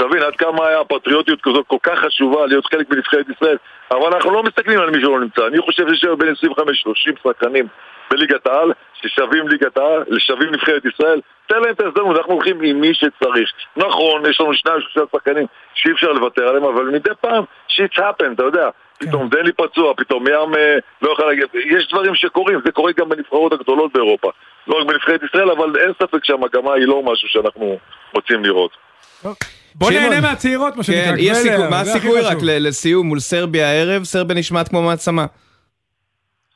שתבין 0.03 0.23
עד 0.23 0.37
כמה 0.37 0.67
היה 0.67 0.81
הפטריוטיות 0.81 1.41
כזאת 1.43 1.67
כל 1.67 1.77
כך 1.83 1.99
חשובה 1.99 2.47
להיות 2.47 2.67
חלק 2.67 2.91
מנבחרת 2.91 3.27
ישראל 3.29 3.57
אבל 3.91 4.15
אנחנו 4.15 4.31
לא 4.31 4.43
מסתכלים 4.43 4.81
על 4.81 4.91
מי 4.91 5.01
שלא 5.01 5.21
נמצא. 5.21 5.47
אני 5.47 5.61
חושב 5.61 5.88
שיש 5.88 6.05
בין 6.19 6.35
25-30 6.59 7.23
שחקנים 7.23 7.67
בליגת 8.11 8.47
העל 8.47 8.73
ששווים 8.95 9.49
ליגת 9.49 9.77
העל, 9.77 10.05
שווים 10.19 10.51
נבחרת 10.51 10.83
ישראל. 10.85 11.21
תן 11.47 11.61
להם 11.61 11.71
את 11.71 11.81
ההזדמנות, 11.81 12.17
אנחנו 12.17 12.33
הולכים 12.33 12.61
עם 12.62 12.81
מי 12.81 12.95
שצריך. 12.95 13.51
נכון, 13.77 14.27
יש 14.31 14.41
לנו 14.41 14.55
שניים 14.55 14.81
שלושה 14.81 15.11
שחקנים 15.12 15.47
שאי 15.75 15.93
אפשר 15.93 16.12
לוותר 16.12 16.49
עליהם 16.49 16.65
אבל 16.65 16.85
מדי 16.85 17.11
פעם 17.21 17.45
שיטס 17.69 17.99
happen, 17.99 18.33
אתה 18.35 18.43
יודע. 18.43 18.69
כן. 19.01 19.07
פתאום 19.07 19.29
דני 19.29 19.53
פצוע, 19.53 19.95
פתאום 19.97 20.27
ים 20.27 20.55
אה, 20.55 20.77
לא 21.03 21.12
יכול 21.12 21.27
להגיד, 21.27 21.45
יש 21.55 21.88
דברים 21.88 22.15
שקורים, 22.15 22.61
זה 22.65 22.73
קורה 22.73 22.93
גם 22.93 23.09
בנבחרות 23.09 23.53
הגדולות 23.53 23.93
באירופה. 23.93 24.31
לא 24.67 24.81
רק 24.81 24.87
בנבחרת 24.87 25.21
ישראל, 25.23 25.51
אבל 25.51 25.77
אין 25.77 25.93
ספק 26.03 26.25
שהמגמה 26.25 26.75
היא 26.75 26.87
לא 26.87 27.03
משהו 27.03 27.29
שאנחנו 27.29 27.79
רוצים 28.15 28.45
לראות. 28.45 28.71
בוא 29.75 29.91
נהנה 29.91 30.21
מהצעירות, 30.21 30.77
מה 30.77 30.83
שנקרא. 30.83 31.17
כן, 31.45 31.71
מה 31.71 31.81
הסיכוי 31.81 32.21
רק 32.21 32.37
לסיום 32.43 33.07
מול 33.07 33.19
סרביה 33.19 33.69
הערב? 33.71 34.05
סרביה 34.05 34.37
נשמעת 34.37 34.69
כמו 34.69 34.83
מעצמה. 34.83 35.27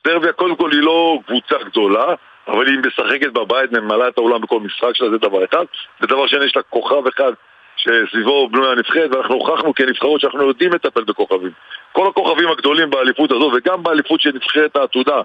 סרביה 0.07 0.33
קודם 0.33 0.55
כל 0.55 0.71
היא 0.71 0.81
לא 0.81 1.19
קבוצה 1.27 1.55
גדולה, 1.65 2.05
אבל 2.47 2.67
היא 2.67 2.77
משחקת 2.87 3.33
בבית, 3.33 3.71
ממלאה 3.71 4.07
את 4.07 4.17
העולם 4.17 4.41
בכל 4.41 4.59
משחק 4.59 4.89
שלה, 4.93 5.09
זה 5.09 5.17
דבר 5.17 5.45
אחד. 5.45 5.65
ודבר 6.01 6.27
שני, 6.27 6.45
יש 6.45 6.55
לה 6.55 6.61
כוכב 6.61 7.07
אחד 7.07 7.31
שסביבו 7.77 8.49
בנויה 8.49 8.71
הנבחרת, 8.71 9.15
ואנחנו 9.15 9.35
הוכחנו 9.35 9.73
כנבחרות 9.73 10.21
שאנחנו 10.21 10.47
יודעים 10.47 10.73
לטפל 10.73 11.03
בכוכבים. 11.03 11.51
כל 11.91 12.07
הכוכבים 12.07 12.47
הגדולים 12.47 12.89
באליפות 12.89 13.31
הזו, 13.31 13.51
וגם 13.55 13.83
באליפות 13.83 14.21
של 14.21 14.31
נבחרת 14.35 14.75
העתודה, 14.75 15.21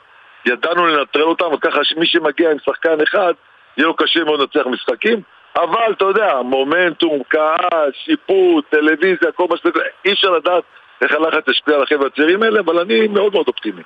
ידענו 0.47 0.87
לנטרל 0.87 1.23
אותם, 1.23 1.45
וככה 1.53 1.85
שמי 1.85 2.07
שמגיע 2.07 2.51
עם 2.51 2.57
שחקן 2.65 3.01
אחד, 3.09 3.33
יהיה 3.77 3.87
לו 3.87 3.97
קשה 3.97 4.25
מאוד 4.25 4.41
לנצח 4.41 4.67
משחקים. 4.67 5.21
אבל 5.57 5.93
אתה 5.97 6.05
יודע, 6.05 6.43
מומנטום, 6.45 7.23
קהל, 7.29 7.91
שיפוט, 8.05 8.65
טלוויזיה, 8.71 9.33
כל 9.35 9.47
מה 9.51 9.57
שזה, 9.57 9.71
אי 10.05 10.13
אפשר 10.13 10.31
לדעת 10.31 10.65
איך 11.03 11.13
הלחץ 11.13 11.49
ישפיע 11.49 11.75
על 11.75 11.83
החבר'ה 11.83 12.07
הצעירים 12.07 12.43
האלה, 12.43 12.61
אבל 12.61 12.79
אני 12.79 13.09
מאוד 13.09 13.33
מאוד 13.33 13.47
אופטימי. 13.49 13.83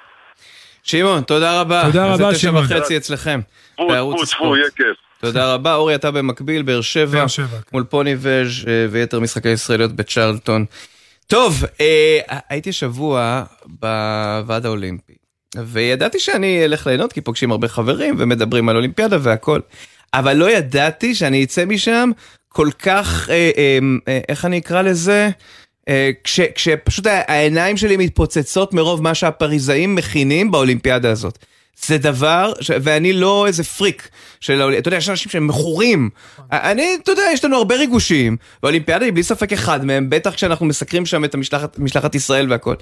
שמעון, 0.83 1.23
תודה 1.23 1.61
רבה. 1.61 1.83
תודה 1.87 2.15
רבה, 2.15 2.35
שמעון. 2.35 2.67
זה 2.67 2.75
תשע 2.75 2.79
וחצי 2.79 2.97
אצלכם, 2.97 3.41
בערוץ 3.79 4.23
הספורט. 4.23 4.59
יהיה 4.59 4.71
כיף. 4.71 4.97
תודה 5.21 5.55
רבה. 5.55 5.75
אורי, 5.75 5.95
אתה 5.95 6.11
במקביל, 6.11 6.63
באר 6.63 6.81
שבע, 6.81 7.25
מול 7.73 7.85
פוני 7.85 8.15
וז' 8.19 8.69
אה, 8.69 8.87
ויתר 8.91 9.21
משחקי 9.21 9.49
ישראליות 9.49 9.93
בצ'רלטון. 9.93 10.65
טוב, 11.27 11.65
אה, 11.81 12.19
הייתי 12.49 12.73
שבוע 12.73 13.43
בוועד 13.65 14.67
האולימפי, 14.67 15.13
וידעתי 15.65 16.19
שאני 16.19 16.65
אלך 16.65 16.87
ליהנות 16.87 17.13
כי 17.13 17.21
פוגשים 17.21 17.51
הרבה 17.51 17.69
חברים 17.69 18.15
ומדברים 18.19 18.69
על 18.69 18.77
אולימפיאדה 18.77 19.17
והכל. 19.21 19.61
אבל 20.15 20.37
לא 20.37 20.51
ידעתי 20.51 21.15
שאני 21.15 21.45
אצא 21.45 21.65
משם 21.65 22.11
כל 22.49 22.69
כך, 22.79 23.31
אה, 23.31 23.51
אה, 23.57 23.79
אה, 24.09 24.21
איך 24.29 24.45
אני 24.45 24.59
אקרא 24.59 24.83
לזה? 24.83 25.31
אה, 25.89 26.11
כש, 26.25 26.41
כשפשוט 26.41 27.07
העיניים 27.07 27.77
שלי 27.77 27.97
מתפוצצות 27.97 28.75
מרוב 28.75 29.03
מה 29.03 29.15
שהפריזאים 29.15 29.95
מכינים 29.95 30.51
באולימפיאדה 30.51 31.11
הזאת. 31.11 31.39
זה 31.87 31.99
דבר, 31.99 32.53
ש... 32.61 32.71
ואני 32.83 33.13
לא 33.13 33.47
איזה 33.47 33.65
פריק 33.65 34.09
של 34.41 34.61
האולימפיאדה, 34.61 34.81
אתה 34.81 34.89
יודע, 34.89 34.97
יש 34.97 35.09
אנשים 35.09 35.31
שהם 35.31 35.47
מכורים. 35.47 36.11
אני, 36.53 36.97
אתה 37.03 37.13
יודע, 37.13 37.23
יש 37.33 37.45
לנו 37.45 37.57
הרבה 37.57 37.77
ריגושים, 37.77 38.37
והאולימפיאדה 38.63 39.05
היא 39.05 39.13
בלי 39.13 39.23
ספק 39.23 39.53
אחד 39.53 39.85
מהם, 39.85 40.11
בטח 40.11 40.35
כשאנחנו 40.35 40.67
מסקרים 40.67 41.07
שם 41.07 41.25
את 41.25 41.35
המשלחת, 41.35 41.79
משלחת 41.79 42.15
ישראל 42.15 42.53
והכל. 42.53 42.75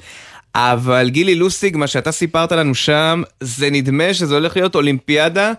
אבל 0.54 1.10
גילי 1.10 1.34
לוסיג, 1.34 1.76
מה 1.76 1.86
שאתה 1.86 2.12
סיפרת 2.12 2.52
לנו 2.52 2.74
שם, 2.74 3.22
זה 3.40 3.70
נדמה 3.70 4.14
שזה 4.14 4.34
הולך 4.34 4.56
להיות 4.56 4.74
אולימפיאדה 4.74 5.52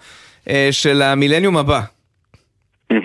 של 0.72 1.02
המילניום 1.02 1.58
הבא. 1.58 1.80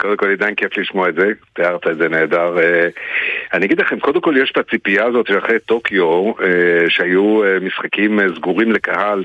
קודם 0.00 0.16
כל 0.16 0.28
עידן 0.28 0.54
כיף 0.54 0.78
לשמוע 0.78 1.08
את 1.08 1.14
זה, 1.14 1.30
תיארת 1.52 1.86
את 1.86 1.96
זה 1.96 2.08
נהדר. 2.08 2.58
אה, 2.58 2.88
אני 3.52 3.66
אגיד 3.66 3.80
לכם, 3.80 4.00
קודם 4.00 4.20
כל 4.20 4.34
יש 4.42 4.50
את 4.50 4.56
הציפייה 4.56 5.04
הזאת 5.04 5.26
של 5.26 5.38
אחרי 5.38 5.58
טוקיו, 5.58 6.32
אה, 6.42 6.84
שהיו 6.88 7.40
משחקים 7.60 8.20
סגורים 8.36 8.72
לקהל, 8.72 9.24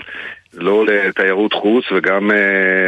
לא 0.53 0.85
לתיירות 0.85 1.53
חוץ 1.53 1.85
וגם 1.91 2.31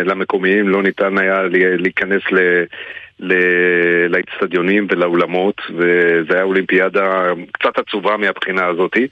למקומיים 0.06 0.70
לא 0.70 0.84
ניתן 0.84 1.18
היה 1.18 1.42
להיכנס 1.78 2.22
ל... 2.32 2.64
לאצטדיונים 4.10 4.88
ולאולמות, 4.90 5.62
וזו 5.70 6.34
הייתה 6.34 6.42
אולימפיאדה 6.42 7.32
קצת 7.52 7.80
עצובה 7.80 8.18
מהבחינה 8.18 8.66
הזאתי. 8.66 9.08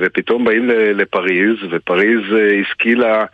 ופתאום 0.00 0.44
באים 0.44 0.68
לפריז, 0.70 1.56
ופריז 1.70 2.20
השכילה 2.60 3.20
אה, 3.20 3.24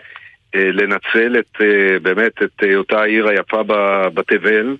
לנצל 0.55 1.39
את, 1.39 1.61
אה, 1.61 1.99
באמת 2.03 2.43
את 2.43 2.65
אותה 2.75 3.01
העיר 3.01 3.29
היפה 3.29 3.63
בתבל. 4.15 4.67
אה, 4.67 4.75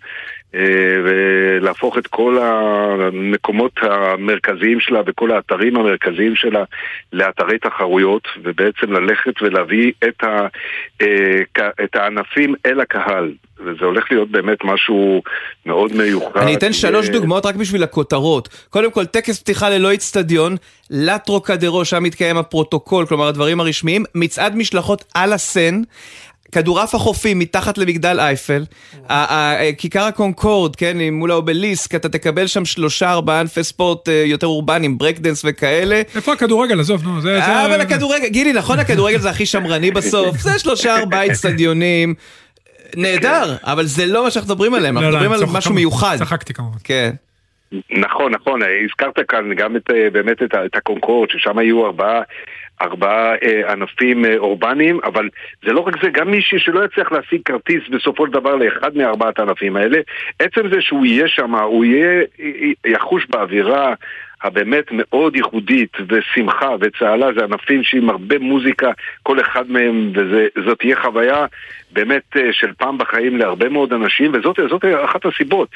ולהפוך 0.55 1.99
את 1.99 2.07
כל 2.07 2.39
המקומות 2.43 3.73
המרכזיים 3.83 4.81
שלה 4.81 5.01
וכל 5.07 5.33
האתרים 5.33 5.77
המרכזיים 5.77 6.37
שלה 6.37 6.65
לאתרי 7.13 7.59
תחרויות 7.59 8.29
ובעצם 8.43 8.93
ללכת 8.93 9.43
ולהביא 9.43 9.93
את, 10.09 10.25
ה, 10.25 10.47
את 11.85 11.97
הענפים 11.97 12.55
אל 12.67 12.81
הקהל 12.81 13.33
וזה 13.65 13.85
הולך 13.85 14.05
להיות 14.11 14.31
באמת 14.31 14.59
משהו 14.65 15.23
מאוד 15.67 15.97
מיוחד. 15.97 16.41
אני 16.41 16.55
אתן 16.55 16.73
שלוש 16.73 17.09
ו- 17.09 17.13
דוגמאות 17.13 17.47
רק 17.47 17.55
בשביל 17.55 17.83
הכותרות. 17.83 18.67
קודם 18.71 18.91
כל, 18.91 19.05
טקס 19.05 19.41
פתיחה 19.41 19.71
ללא 19.71 19.95
אצטדיון, 19.95 20.57
לטרוקדרו, 20.91 21.85
שם 21.85 22.03
מתקיים 22.03 22.37
הפרוטוקול, 22.37 23.07
כלומר 23.07 23.29
הדברים 23.29 23.61
הרשמיים, 23.61 24.05
מצעד 24.15 24.57
משלחות 24.57 25.05
על 25.15 25.33
הסן. 25.33 25.83
כדורעף 26.53 26.95
החופים 26.95 27.39
מתחת 27.39 27.79
למגדל 27.79 28.21
אייפל, 28.21 28.65
כיכר 29.79 30.03
הקונקורד, 30.03 30.77
כן, 30.77 30.97
מול 31.13 31.31
האובליסק, 31.31 31.95
אתה 31.95 32.09
תקבל 32.09 32.47
שם 32.47 32.65
שלושה 32.65 33.11
ארבעה 33.11 33.41
ענפי 33.41 33.65
ספורט 33.65 34.09
אה, 34.09 34.23
יותר 34.27 34.47
אורבניים, 34.47 34.99
ברקדנס 34.99 35.43
וכאלה. 35.45 36.03
איפה 36.17 36.33
הכדורגל? 36.33 36.81
עזוב, 36.81 37.05
נו, 37.05 37.21
זה... 37.21 37.65
אבל 37.67 37.81
הכדורגל, 37.81 38.27
גילי, 38.29 38.53
נכון, 38.53 38.79
הכדורגל 38.79 39.19
זה 39.19 39.31
הכי 39.31 39.47
שמרני 39.47 39.91
בסוף, 39.91 40.37
זה 40.37 40.59
שלושה 40.59 40.97
ארבעה 40.97 41.27
אצטדיונים. 41.27 42.15
נהדר, 42.97 43.57
אבל 43.63 43.85
זה 43.85 44.07
לא 44.07 44.25
מה 44.25 44.31
שאנחנו 44.31 44.55
מדברים 44.55 44.75
עליהם, 44.75 44.95
לא, 44.95 45.01
אנחנו 45.01 45.13
לא, 45.13 45.19
מדברים 45.19 45.33
אני 45.43 45.51
על 45.51 45.57
משהו. 45.57 45.75
מיוחד. 45.75 46.17
צחקתי 46.19 46.55
כמובן. 46.55 46.79
כן. 46.85 47.11
נכון, 47.91 48.33
נכון, 48.33 48.61
הזכרת 48.85 49.19
כאן 49.29 49.55
גם 49.55 49.77
את, 49.77 49.91
אה, 49.91 50.11
באמת 50.11 50.43
את 50.43 50.77
הקונקורד, 50.77 51.31
ששם 51.31 51.59
היו 51.59 51.87
ארבעה, 51.87 52.21
ארבעה 52.83 53.35
אה, 53.35 53.73
ענפים 53.73 54.25
אה, 54.25 54.37
אורבניים, 54.37 55.01
אבל 55.05 55.29
זה 55.65 55.73
לא 55.73 55.81
רק 55.81 56.03
זה, 56.03 56.11
גם 56.11 56.31
מישהו 56.31 56.59
שלא 56.59 56.85
יצליח 56.85 57.13
להשיג 57.13 57.41
כרטיס 57.45 57.89
בסופו 57.91 58.27
של 58.27 58.33
דבר 58.33 58.57
לאחד 58.57 58.97
מארבעת 58.97 59.39
הענפים 59.39 59.77
האלה, 59.77 59.99
עצם 60.39 60.69
זה 60.71 60.81
שהוא 60.81 61.07
יהיה 61.07 61.29
שם, 61.29 61.55
הוא 61.55 61.85
יהיה, 61.85 62.23
יחוש 62.87 63.27
באווירה 63.31 63.95
הבאמת 64.43 64.85
מאוד 64.93 65.37
ייחודית, 65.37 65.93
ושמחה 66.09 66.71
וצהלה, 66.81 67.27
זה 67.39 67.45
ענפים 67.45 67.83
שעם 67.83 68.11
הרבה 68.11 68.39
מוזיקה, 68.39 68.91
כל 69.23 69.41
אחד 69.41 69.71
מהם, 69.71 70.13
וזאת 70.15 70.79
תהיה 70.79 70.97
חוויה 71.03 71.47
באמת 71.93 72.37
אה, 72.37 72.53
של 72.53 72.73
פעם 72.73 72.99
בחיים 72.99 73.37
להרבה 73.37 73.69
מאוד 73.69 73.93
אנשים, 73.93 74.33
וזאת 74.35 74.57
זאת 74.71 74.85
אחת 75.05 75.27
הסיבות. 75.27 75.69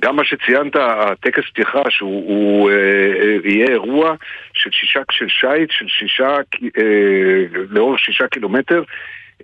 גם 0.00 0.16
מה 0.16 0.24
שציינת, 0.24 0.76
הטקס 0.76 1.44
פתיחה, 1.52 1.82
שהוא 1.90 2.24
הוא, 2.28 2.70
אה, 2.70 2.74
אה, 2.74 3.36
יהיה 3.44 3.66
אירוע 3.66 4.14
של 4.54 4.70
שישה, 4.70 5.00
של 5.10 5.28
שיט, 5.28 5.70
של 5.70 5.88
שישה, 5.88 6.36
אה, 6.78 7.62
לאורך 7.70 8.00
שישה 8.00 8.26
קילומטר. 8.26 8.82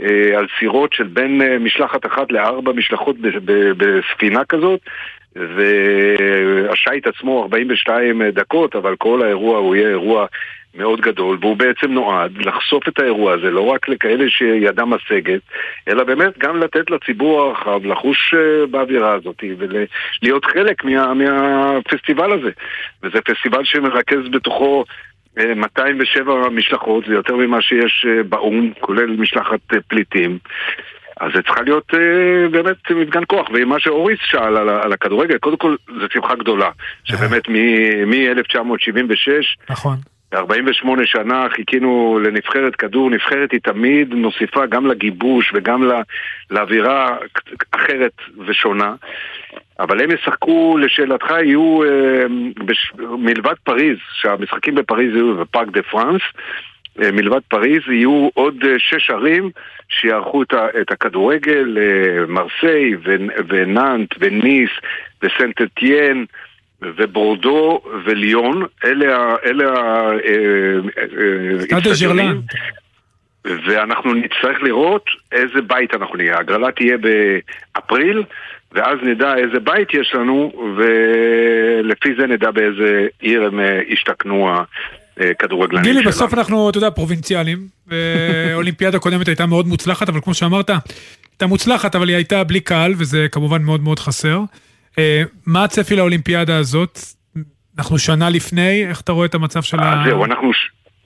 אה, 0.00 0.38
על 0.38 0.46
סירות 0.59 0.92
של 0.92 1.04
בין 1.04 1.42
אה, 1.42 1.59
משלחת 1.59 2.07
אחת 2.07 2.33
לארבע 2.33 2.72
משלחות 2.72 3.16
בספינה 3.76 4.44
כזאת 4.44 4.80
והשייט 5.37 7.07
עצמו 7.07 7.42
42 7.42 8.22
דקות, 8.22 8.76
אבל 8.76 8.96
כל 8.96 9.22
האירוע 9.22 9.59
הוא 9.59 9.76
יהיה 9.76 9.88
אירוע 9.88 10.26
מאוד 10.74 11.00
גדול, 11.00 11.38
והוא 11.40 11.57
בעצם 11.57 11.92
נועד 11.92 12.38
לחשוף 12.38 12.88
את 12.88 12.98
האירוע 12.98 13.33
הזה, 13.33 13.50
לא 13.50 13.61
רק 13.61 13.88
לכאלה 13.88 14.30
שידם 14.30 14.90
משגת, 14.90 15.40
אלא 15.88 16.04
באמת 16.04 16.38
גם 16.38 16.61
לתת 16.61 16.90
לציבור 16.90 17.40
הרחב 17.40 17.87
לחוש 17.87 18.35
אה, 18.35 18.66
באווירה 18.66 19.12
הזאת 19.12 19.44
ולהיות 19.59 20.44
חלק 20.44 20.85
מה, 20.85 21.14
מהפסטיבל 21.14 22.33
הזה. 22.33 22.50
וזה 23.02 23.20
פסטיבל 23.20 23.64
שמרכז 23.64 24.28
בתוכו 24.30 24.85
207 25.37 26.49
משלחות, 26.49 27.05
זה 27.09 27.14
יותר 27.14 27.37
ממה 27.37 27.62
שיש 27.62 28.07
אה, 28.09 28.23
באו"ם, 28.23 28.73
כולל 28.81 29.16
משלחת 29.16 29.61
אה, 29.75 29.79
פליטים. 29.88 30.38
אז 31.20 31.31
זה 31.35 31.42
צריכה 31.42 31.62
להיות 31.62 31.94
אה, 31.94 32.49
באמת 32.49 32.90
מפגן 32.90 33.23
כוח, 33.29 33.49
ומה 33.55 33.81
שאוריס 33.81 34.18
שאל 34.23 34.57
על, 34.57 34.68
על 34.68 34.92
הכדורגל, 34.92 35.38
קודם 35.38 35.57
כל 35.57 35.77
זו 36.01 36.07
שמחה 36.12 36.35
גדולה, 36.35 36.70
שבאמת 37.05 37.49
מ-1976, 37.49 39.70
נכון. 39.70 39.97
48 40.35 41.07
שנה 41.07 41.47
חיכינו 41.51 42.20
לנבחרת 42.25 42.77
כדור, 42.77 43.11
נבחרת 43.11 43.53
היא 43.53 43.61
תמיד 43.61 44.14
מוסיפה 44.14 44.66
גם 44.66 44.87
לגיבוש 44.87 45.53
וגם 45.55 45.83
ל- 45.83 46.03
לאווירה 46.51 47.16
אחרת 47.70 48.12
ושונה. 48.47 48.94
אבל 49.81 50.03
הם 50.03 50.11
ישחקו, 50.11 50.79
לשאלתך, 50.79 51.31
יהיו 51.31 51.83
אה, 51.85 52.25
בש... 52.64 52.92
מלבד 53.18 53.55
פריז, 53.64 53.99
שהמשחקים 54.12 54.75
בפריז 54.75 55.14
יהיו 55.14 55.37
בפארק 55.37 55.68
דה 55.68 55.83
פרנס, 55.83 56.23
אה, 57.03 57.12
מלבד 57.12 57.40
פריז 57.49 57.83
יהיו 57.88 58.29
עוד 58.35 58.64
אה, 58.64 58.75
שש 58.79 59.11
ערים 59.11 59.51
שיערכו 59.88 60.42
את. 60.42 60.55
את 60.81 60.90
הכדורגל, 60.90 61.79
אה, 61.79 62.27
מרסיי. 62.27 62.94
ונאנט 63.49 64.14
וניס 64.20 64.70
וסנט 65.23 65.62
אתיין 65.62 66.27
וברודו 66.97 67.81
וליון, 68.05 68.66
אלה 68.85 69.16
ה... 69.16 69.37
אלה 69.44 69.68
ה... 69.68 70.11
אה, 70.11 70.75
אה, 70.99 71.79
אצטדיונים. 71.79 71.94
ז'רלן. 71.94 72.40
ואנחנו 73.66 74.14
נצטרך 74.14 74.62
לראות 74.62 75.05
איזה 75.33 75.62
בית 75.66 75.94
אנחנו 75.94 76.16
נהיה. 76.16 76.37
ההגרלה 76.37 76.73
תהיה 76.73 76.97
באפריל, 76.97 78.23
ואז 78.73 78.99
נדע 79.03 79.35
איזה 79.37 79.61
בית 79.61 79.94
יש 79.94 80.14
לנו, 80.14 80.53
ולפי 80.77 82.09
זה 82.20 82.27
נדע 82.27 82.51
באיזה 82.51 83.07
עיר 83.20 83.44
הם 83.44 83.61
אה, 83.61 83.81
השתכנו 83.92 84.51
הכדורגלנים 85.20 85.85
גילי, 85.85 85.94
שלנו. 85.94 86.11
בסוף 86.11 86.35
אנחנו, 86.35 86.70
אתה 86.70 86.79
יודע, 86.79 86.90
פרובינציאלים. 86.90 87.59
ואולימפיאדה 87.87 88.99
קודמת 88.99 89.29
הייתה 89.29 89.47
מאוד 89.47 89.66
מוצלחת, 89.66 90.09
אבל 90.09 90.20
כמו 90.20 90.35
שאמרת, 90.35 90.70
הייתה 91.33 91.47
מוצלחת, 91.47 91.97
אבל 91.97 92.09
היא 92.09 92.16
הייתה 92.16 92.44
בלי 92.44 92.61
קהל, 92.61 92.92
וזה 92.97 93.27
כמובן 93.33 93.62
מאוד 93.62 93.81
מאוד 93.81 93.99
חסר. 93.99 94.40
אה, 94.98 95.22
מה 95.46 95.64
הצפי 95.64 95.96
לאולימפיאדה 95.96 96.57
הזאת? 96.57 96.98
אנחנו 97.78 97.98
שנה 97.98 98.30
לפני, 98.30 98.87
איך 98.88 99.00
אתה 99.00 99.12
רואה 99.12 99.26
את 99.26 99.35
המצב 99.35 99.62
של 99.62 99.80
ה... 99.80 99.92
אז 99.92 100.09
זהו, 100.09 100.24
אנחנו, 100.24 100.50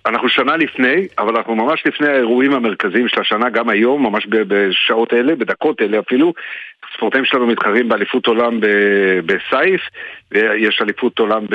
אנחנו 0.07 0.29
שנה 0.29 0.57
לפני, 0.57 1.07
אבל 1.19 1.37
אנחנו 1.37 1.55
ממש 1.55 1.83
לפני 1.87 2.09
האירועים 2.09 2.53
המרכזיים 2.53 3.09
של 3.09 3.21
השנה, 3.21 3.51
גם 3.51 3.69
היום, 3.69 4.03
ממש 4.03 4.27
בשעות 4.31 5.13
אלה, 5.13 5.37
בדקות 5.37 5.83
אלה 5.83 5.99
אפילו. 5.99 6.33
הספורטאים 6.99 7.25
שלנו 7.25 7.47
מתחרים 7.47 7.89
באליפות 7.89 8.27
עולם 8.27 8.61
בסייף, 9.27 9.81
ויש 10.33 10.83
אליפות 10.83 11.19
עולם 11.19 11.47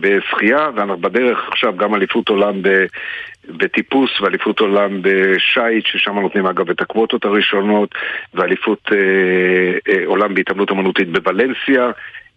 בשחייה, 0.00 0.70
ואנחנו 0.74 0.96
בדרך 0.96 1.48
עכשיו 1.48 1.76
גם 1.76 1.94
אליפות 1.94 2.28
עולם 2.28 2.62
בטיפוס 3.48 4.20
ואליפות 4.20 4.60
עולם 4.60 5.02
בשייט, 5.02 5.86
ששם 5.86 6.18
נותנים 6.18 6.46
אגב 6.46 6.70
את 6.70 6.80
הקווטות 6.80 7.24
הראשונות, 7.24 7.94
ואליפות 8.34 8.78
אה, 8.92 8.98
אה, 9.92 10.06
עולם 10.06 10.34
בהתעמלות 10.34 10.70
אמנותית 10.70 11.08
בוולנסיה. 11.08 11.90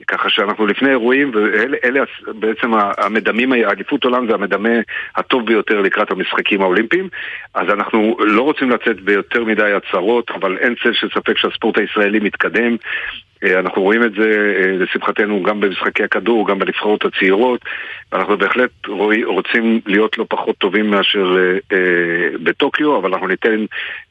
ככה 0.07 0.29
שאנחנו 0.29 0.67
לפני 0.67 0.89
אירועים, 0.89 1.31
ואלה 1.33 1.77
אלה 1.83 2.03
בעצם 2.39 2.71
המדמים, 2.97 3.51
האליפות 3.51 4.03
עולם 4.03 4.27
זה 4.27 4.33
המדמה 4.33 4.69
הטוב 5.15 5.45
ביותר 5.45 5.81
לקראת 5.81 6.11
המשחקים 6.11 6.61
האולימפיים. 6.61 7.09
אז 7.53 7.69
אנחנו 7.69 8.17
לא 8.19 8.41
רוצים 8.41 8.69
לצאת 8.69 9.01
ביותר 9.01 9.43
מדי 9.43 9.71
הצהרות, 9.71 10.31
אבל 10.31 10.57
אין 10.57 10.75
צל 10.83 10.93
של 10.93 11.09
ספק 11.09 11.37
שהספורט 11.37 11.77
הישראלי 11.77 12.19
מתקדם. 12.19 12.75
אה, 13.43 13.59
אנחנו 13.59 13.81
רואים 13.81 14.03
את 14.03 14.11
זה, 14.13 14.53
אה, 14.57 14.71
לשמחתנו, 14.71 15.43
גם 15.43 15.59
במשחקי 15.59 16.03
הכדור, 16.03 16.47
גם 16.47 16.59
בנבחרות 16.59 17.05
הצעירות. 17.05 17.61
אנחנו 18.13 18.37
בהחלט 18.37 18.71
רוצים 19.25 19.81
להיות 19.85 20.17
לא 20.17 20.25
פחות 20.29 20.57
טובים 20.57 20.89
מאשר 20.89 21.37
אה, 21.37 21.77
אה, 21.77 22.37
בטוקיו, 22.43 22.97
אבל 22.97 23.13
אנחנו 23.13 23.27
ניתן 23.27 23.65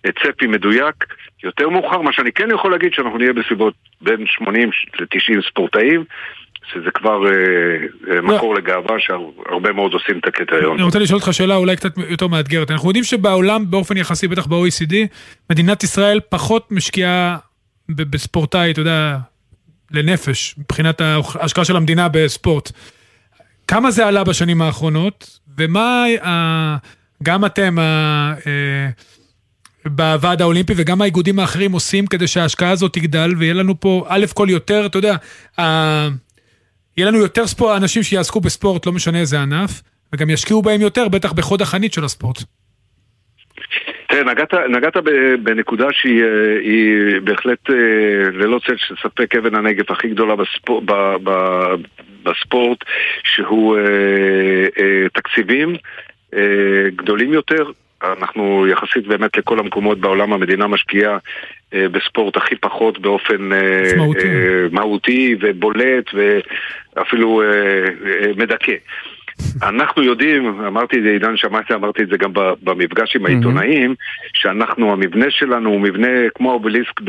צפי 0.06 0.46
מדויק. 0.46 1.04
יותר 1.44 1.68
מאוחר, 1.68 2.00
מה 2.00 2.12
שאני 2.12 2.32
כן 2.32 2.48
יכול 2.54 2.72
להגיד, 2.72 2.92
שאנחנו 2.94 3.18
נהיה 3.18 3.32
בסביבות 3.32 3.74
בין 4.00 4.26
80 4.26 4.70
ל-90 5.00 5.48
ספורטאים. 5.50 6.04
שזה 6.72 6.90
כבר 6.94 7.26
אה, 7.26 7.32
אה, 8.14 8.20
מקור 8.20 8.54
לגאווה 8.54 8.96
שהרבה 8.98 9.72
מאוד 9.72 9.92
עושים 9.92 10.18
את 10.18 10.26
הקריטריון. 10.26 10.74
אני 10.74 10.82
רוצה 10.82 10.98
לשאול 10.98 11.20
אותך 11.20 11.34
שאלה 11.34 11.56
אולי 11.56 11.76
קצת 11.76 11.92
יותר 12.08 12.26
מאתגרת. 12.26 12.70
אנחנו 12.70 12.88
יודעים 12.88 13.04
שבעולם, 13.04 13.70
באופן 13.70 13.96
יחסי, 13.96 14.28
בטח 14.28 14.46
ב-OECD, 14.46 14.94
מדינת 15.50 15.84
ישראל 15.84 16.20
פחות 16.28 16.72
משקיעה 16.72 17.36
בספורטאי, 17.88 18.70
אתה 18.70 18.80
יודע, 18.80 19.16
לנפש, 19.90 20.54
מבחינת 20.58 21.00
ההשקעה 21.00 21.64
של 21.64 21.76
המדינה 21.76 22.08
בספורט. 22.08 22.70
כמה 23.68 23.90
זה 23.90 24.06
עלה 24.06 24.24
בשנים 24.24 24.62
האחרונות, 24.62 25.38
ומה 25.58 26.04
גם 27.22 27.44
אתם, 27.44 27.78
אה, 27.78 28.88
בוועד 29.86 30.42
האולימפי 30.42 30.72
וגם 30.76 31.02
האיגודים 31.02 31.38
האחרים 31.38 31.72
עושים 31.72 32.06
כדי 32.06 32.26
שההשקעה 32.26 32.70
הזאת 32.70 32.92
תגדל 32.92 33.30
ויהיה 33.38 33.54
לנו 33.54 33.80
פה 33.80 34.04
א' 34.08 34.24
כל 34.34 34.46
יותר, 34.50 34.86
אתה 34.86 34.98
יודע, 34.98 35.16
ה- 35.60 36.08
יהיה 36.96 37.08
לנו 37.08 37.18
יותר 37.18 37.46
ספורט, 37.46 37.76
אנשים 37.76 38.02
שיעסקו 38.02 38.40
בספורט, 38.40 38.86
לא 38.86 38.92
משנה 38.92 39.20
איזה 39.20 39.40
ענף, 39.40 39.82
וגם 40.12 40.30
ישקיעו 40.30 40.62
בהם 40.62 40.80
יותר, 40.80 41.08
בטח 41.08 41.32
בחוד 41.32 41.62
החנית 41.62 41.92
של 41.92 42.04
הספורט. 42.04 42.38
תראה, 44.08 44.24
נגעת, 44.24 44.54
נגעת 44.54 44.96
בנקודה 45.42 45.86
שהיא 45.92 46.22
אה, 46.22 46.58
היא 46.60 47.20
בהחלט 47.24 47.70
אה, 47.70 47.74
ללא 48.32 48.60
צל 48.66 48.76
של 48.76 48.94
ספק 49.02 49.34
אבן 49.36 49.54
הנגף 49.54 49.90
הכי 49.90 50.08
גדולה 50.08 50.36
בספור, 50.36 50.82
ב, 50.84 50.92
ב, 51.24 51.30
בספורט, 52.22 52.78
שהוא 53.24 53.76
אה, 53.76 53.82
אה, 54.80 55.08
תקציבים 55.14 55.76
אה, 56.34 56.40
גדולים 56.96 57.32
יותר. 57.32 57.64
אנחנו 58.18 58.66
יחסית 58.66 59.06
באמת 59.06 59.36
לכל 59.36 59.58
המקומות 59.58 59.98
בעולם 59.98 60.32
המדינה 60.32 60.66
משקיעה 60.66 61.18
אה, 61.74 61.88
בספורט 61.88 62.36
הכי 62.36 62.56
פחות 62.56 62.98
באופן 62.98 63.52
אה. 63.52 63.58
אה, 63.58 64.66
מהותי 64.72 65.36
ובולט 65.40 66.04
ואפילו 66.14 67.42
מדכא. 68.36 68.72
אנחנו 69.62 70.02
יודעים, 70.02 70.60
אמרתי 70.66 70.98
את 70.98 71.02
זה, 71.02 71.08
עידן, 71.08 71.36
שמעתי, 71.36 71.74
אמרתי 71.74 72.02
את 72.02 72.08
זה 72.08 72.16
גם 72.16 72.30
במפגש 72.62 73.16
עם 73.16 73.26
העיתונאים, 73.26 73.94
שאנחנו, 74.34 74.92
המבנה 74.92 75.30
שלנו 75.30 75.70
הוא 75.70 75.80
מבנה 75.80 76.08
כמו 76.34 76.50
האובליסק 76.50 77.00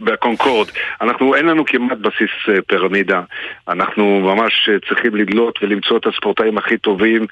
בקונקורד. 0.00 0.68
אנחנו, 1.00 1.34
אין 1.34 1.46
לנו 1.46 1.64
כמעט 1.64 1.98
בסיס 1.98 2.30
אה, 2.48 2.62
פירמידה. 2.66 3.22
אנחנו 3.68 4.20
ממש 4.20 4.68
אה, 4.72 4.74
צריכים 4.88 5.16
לדלות 5.16 5.58
ולמצוא 5.62 5.96
את 5.96 6.06
הספורטאים 6.06 6.58
הכי 6.58 6.78
טובים, 6.78 7.26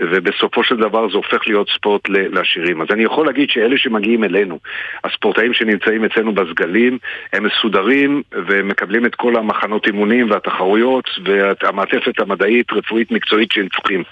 ובסופו 0.00 0.64
של 0.64 0.76
דבר 0.76 1.10
זה 1.10 1.16
הופך 1.16 1.46
להיות 1.46 1.68
ספורט 1.74 2.08
לעשירים. 2.08 2.82
אז 2.82 2.86
אני 2.90 3.04
יכול 3.04 3.26
להגיד 3.26 3.50
שאלה 3.50 3.78
שמגיעים 3.78 4.24
אלינו, 4.24 4.58
הספורטאים 5.04 5.54
שנמצאים 5.54 6.04
אצלנו 6.04 6.32
בסגלים, 6.32 6.98
הם 7.32 7.46
מסודרים 7.46 8.22
ומקבלים 8.32 9.06
את 9.06 9.14
כל 9.14 9.36
המחנות 9.36 9.86
אימונים 9.86 10.30
והתחרויות 10.30 11.04
והמעטפת 11.24 12.20
המדעית, 12.20 12.72
רפואית, 12.72 13.10
מקצועית 13.10 13.52
שהם 13.52 13.68
צריכים. 13.68 14.02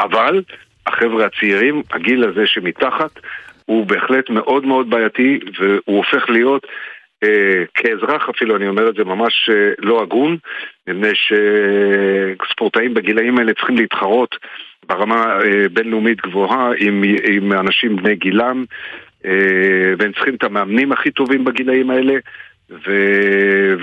אבל 0.00 0.42
החבר'ה 0.86 1.26
הצעירים, 1.26 1.82
הגיל 1.92 2.24
הזה 2.24 2.46
שמתחת, 2.46 3.20
הוא 3.66 3.86
בהחלט 3.86 4.30
מאוד 4.30 4.66
מאוד 4.66 4.90
בעייתי 4.90 5.40
והוא 5.58 5.96
הופך 5.96 6.30
להיות 6.30 6.66
כאזרח 7.74 8.28
אפילו, 8.28 8.56
אני 8.56 8.68
אומר 8.68 8.88
את 8.88 8.94
זה 8.94 9.04
ממש 9.04 9.50
אה, 9.52 9.70
לא 9.78 10.02
הגון, 10.02 10.36
מפני 10.88 11.10
שספורטאים 11.14 12.94
בגילאים 12.94 13.38
האלה 13.38 13.54
צריכים 13.54 13.76
להתחרות 13.76 14.36
ברמה 14.88 15.24
אה, 15.24 15.68
בינלאומית 15.72 16.20
גבוהה 16.20 16.70
עם, 16.78 17.04
עם 17.32 17.52
אנשים 17.52 17.96
בני 17.96 18.14
גילם, 18.14 18.64
והם 19.98 20.12
צריכים 20.12 20.34
את 20.34 20.44
המאמנים 20.44 20.92
הכי 20.92 21.10
טובים 21.10 21.44
בגילאים 21.44 21.90
האלה. 21.90 22.14
ו... 22.70 22.90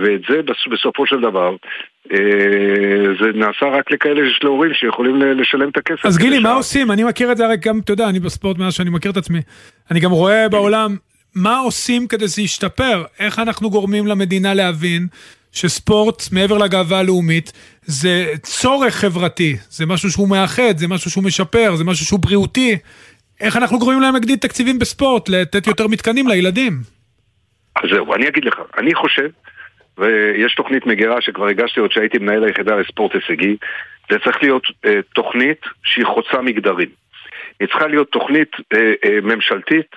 ואת 0.01 0.21
זה 0.29 0.41
בסופו 0.71 1.05
של 1.05 1.19
דבר, 1.21 1.55
זה 3.19 3.31
נעשה 3.35 3.65
רק 3.65 3.91
לכאלה 3.91 4.29
שיש 4.29 4.39
להורים 4.43 4.73
שיכולים 4.73 5.21
לשלם 5.21 5.69
את 5.69 5.77
הכסף. 5.77 6.05
אז 6.05 6.17
גילי, 6.17 6.39
מה 6.39 6.53
עושים? 6.53 6.91
אני 6.91 7.03
מכיר 7.03 7.31
את 7.31 7.37
זה 7.37 7.45
הרי 7.45 7.57
גם, 7.57 7.79
אתה 7.83 7.93
יודע, 7.93 8.09
אני 8.09 8.19
בספורט 8.19 8.57
מאז 8.57 8.73
שאני 8.73 8.89
מכיר 8.89 9.11
את 9.11 9.17
עצמי. 9.17 9.39
אני 9.91 9.99
גם 9.99 10.11
רואה 10.11 10.49
בעולם 10.49 10.95
מה 11.35 11.57
עושים 11.57 12.07
כדי 12.07 12.27
שזה 12.27 12.41
ישתפר? 12.41 13.03
איך 13.19 13.39
אנחנו 13.39 13.69
גורמים 13.69 14.07
למדינה 14.07 14.53
להבין 14.53 15.07
שספורט, 15.51 16.23
מעבר 16.31 16.57
לגאווה 16.57 16.99
הלאומית, 16.99 17.51
זה 17.81 18.33
צורך 18.43 18.95
חברתי, 18.95 19.55
זה 19.69 19.85
משהו 19.85 20.11
שהוא 20.11 20.29
מאחד, 20.29 20.77
זה 20.77 20.87
משהו 20.87 21.11
שהוא 21.11 21.23
משפר, 21.23 21.75
זה 21.75 21.83
משהו 21.83 22.05
שהוא 22.05 22.19
בריאותי. 22.19 22.77
איך 23.41 23.57
אנחנו 23.57 23.79
גורמים 23.79 24.01
להם 24.01 24.13
להגדיל 24.13 24.35
תקציבים 24.35 24.79
בספורט, 24.79 25.29
לתת 25.29 25.67
יותר 25.67 25.87
מתקנים 25.87 26.27
לילדים? 26.27 26.73
אז 27.75 27.89
זהו, 27.93 28.13
אני 28.13 28.27
אגיד 28.27 28.45
לך, 28.45 28.59
אני 28.77 28.95
חושב, 28.95 29.29
ויש 29.97 30.55
תוכנית 30.55 30.85
מגירה 30.85 31.21
שכבר 31.21 31.47
הגשתי 31.47 31.79
עוד 31.79 31.91
שהייתי 31.91 32.17
מנהל 32.17 32.43
היחידה 32.43 32.75
לספורט 32.75 33.15
הישגי, 33.15 33.55
זה 34.11 34.19
צריך 34.23 34.37
להיות 34.41 34.63
אה, 34.85 34.99
תוכנית 35.15 35.61
שהיא 35.83 36.05
חוצה 36.05 36.41
מגדרים. 36.41 36.89
היא 37.59 37.67
צריכה 37.67 37.87
להיות 37.87 38.11
תוכנית 38.11 38.51
אה, 38.73 38.93
אה, 39.05 39.21
ממשלתית 39.21 39.95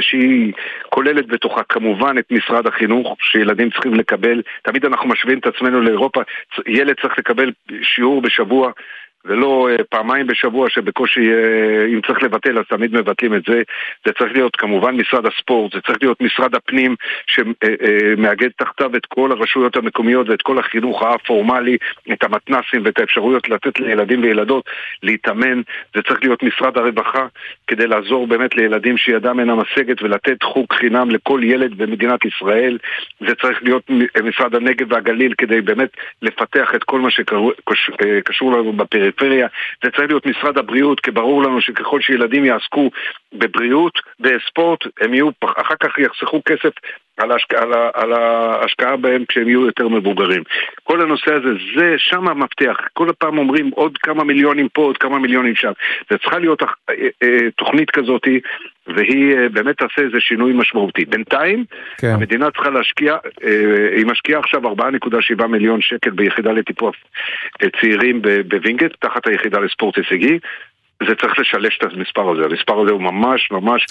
שהיא 0.00 0.52
כוללת 0.88 1.26
בתוכה 1.26 1.62
כמובן 1.62 2.18
את 2.18 2.30
משרד 2.30 2.66
החינוך, 2.66 3.16
שילדים 3.20 3.70
צריכים 3.70 3.94
לקבל, 3.94 4.42
תמיד 4.62 4.84
אנחנו 4.84 5.08
משווים 5.08 5.38
את 5.38 5.46
עצמנו 5.46 5.80
לאירופה, 5.80 6.20
ילד 6.66 6.96
צריך 7.02 7.18
לקבל 7.18 7.52
שיעור 7.82 8.22
בשבוע 8.22 8.70
ולא 9.24 9.68
אה, 9.70 9.84
פעמיים 9.84 10.26
בשבוע 10.26 10.70
שבקושי, 10.70 11.32
אה, 11.32 11.86
אם 11.94 12.00
צריך 12.06 12.22
לבטל 12.22 12.58
אז 12.58 12.64
תמיד 12.68 12.94
מבטלים 12.94 13.34
את 13.34 13.42
זה. 13.48 13.62
זה 14.06 14.12
צריך 14.18 14.32
להיות 14.32 14.56
כמובן 14.56 14.96
משרד 14.96 15.26
הספורט, 15.26 15.72
זה 15.74 15.80
צריך 15.80 15.98
להיות 16.02 16.20
משרד 16.20 16.54
הפנים 16.54 16.94
שמאגד 17.26 18.48
תחתיו 18.56 18.96
את 18.96 19.06
כל 19.06 19.32
הרשויות 19.32 19.76
המקומיות 19.76 20.28
ואת 20.28 20.42
כל 20.42 20.58
החינוך 20.58 21.02
הפורמלי, 21.02 21.76
את 22.12 22.24
המתנסים 22.24 22.82
ואת 22.84 22.98
האפשרויות 22.98 23.48
לתת 23.48 23.80
לילדים 23.80 24.22
וילדות 24.22 24.64
להתאמן. 25.02 25.62
זה 25.94 26.02
צריך 26.02 26.20
להיות 26.22 26.42
משרד 26.42 26.78
הרווחה 26.78 27.26
כדי 27.66 27.86
לעזור 27.86 28.26
באמת 28.26 28.56
לילדים 28.56 28.96
שידם 28.96 29.40
אינה 29.40 29.54
משגת 29.54 30.02
ולתת 30.02 30.42
חוג 30.42 30.66
חינם 30.72 31.10
לכל 31.10 31.40
ילד 31.44 31.78
במדינת 31.78 32.24
ישראל. 32.24 32.78
זה 33.20 33.34
צריך 33.34 33.62
להיות 33.62 33.90
משרד 34.24 34.54
הנגב 34.54 34.92
והגליל 34.92 35.34
כדי 35.38 35.60
באמת 35.60 35.90
לפתח 36.22 36.74
את 36.74 36.84
כל 36.84 37.00
מה 37.00 37.08
שקשור 37.10 38.52
לנו 38.52 38.72
בפריפריה. 38.72 39.07
בפריפריה, 39.08 39.46
זה 39.84 39.90
צריך 39.90 40.08
להיות 40.08 40.26
משרד 40.26 40.58
הבריאות, 40.58 41.00
כי 41.00 41.10
ברור 41.10 41.42
לנו 41.42 41.60
שככל 41.60 42.00
שילדים 42.00 42.44
יעסקו 42.44 42.90
בבריאות, 43.32 43.98
בספורט, 44.20 44.80
הם 45.00 45.14
יהיו, 45.14 45.28
אחר 45.56 45.74
כך 45.80 45.98
יחסכו 45.98 46.42
כסף 46.44 46.72
על, 47.18 47.32
ההשקעה, 47.32 47.62
על, 47.62 47.72
על 47.94 48.12
ההשקעה 48.12 48.96
בהם 48.96 49.24
כשהם 49.28 49.48
יהיו 49.48 49.66
יותר 49.66 49.88
מבוגרים. 49.88 50.42
כל 50.84 51.00
הנושא 51.00 51.34
הזה, 51.34 51.48
זה 51.76 51.94
שם 51.98 52.28
המפתח. 52.28 52.76
כל 52.92 53.08
הפעם 53.10 53.38
אומרים 53.38 53.70
עוד 53.74 53.98
כמה 53.98 54.24
מיליונים 54.24 54.68
פה, 54.68 54.82
עוד 54.82 54.98
כמה 54.98 55.18
מיליונים 55.18 55.54
שם. 55.54 55.72
זה 56.10 56.18
צריכה 56.18 56.38
להיות 56.38 56.62
אה, 56.62 56.68
אה, 57.22 57.50
תוכנית 57.56 57.90
כזאת, 57.90 58.22
והיא 58.86 59.36
אה, 59.36 59.48
באמת 59.48 59.78
תעשה 59.78 60.02
איזה 60.02 60.20
שינוי 60.20 60.52
משמעותי. 60.52 61.04
בינתיים, 61.04 61.64
כן. 61.98 62.08
המדינה 62.08 62.50
צריכה 62.50 62.70
להשקיע, 62.70 63.16
היא 63.96 64.06
משקיעה 64.06 64.40
עכשיו 64.40 64.62
4.7 64.64 65.46
מיליון 65.46 65.80
שקל 65.80 66.10
ביחידה 66.10 66.52
לטיפוח 66.52 66.94
צעירים 67.80 68.22
בווינגייט, 68.48 68.92
תחת 69.00 69.26
היחידה 69.26 69.58
לספורט 69.60 69.96
הישגי. 69.96 70.38
זה 71.06 71.14
צריך 71.20 71.38
לשלש 71.38 71.78
את 71.78 71.92
המספר 71.92 72.30
הזה, 72.30 72.42
המספר 72.50 72.80
הזה 72.80 72.90
הוא 72.90 73.02
ממש 73.02 73.48
ממש 73.50 73.86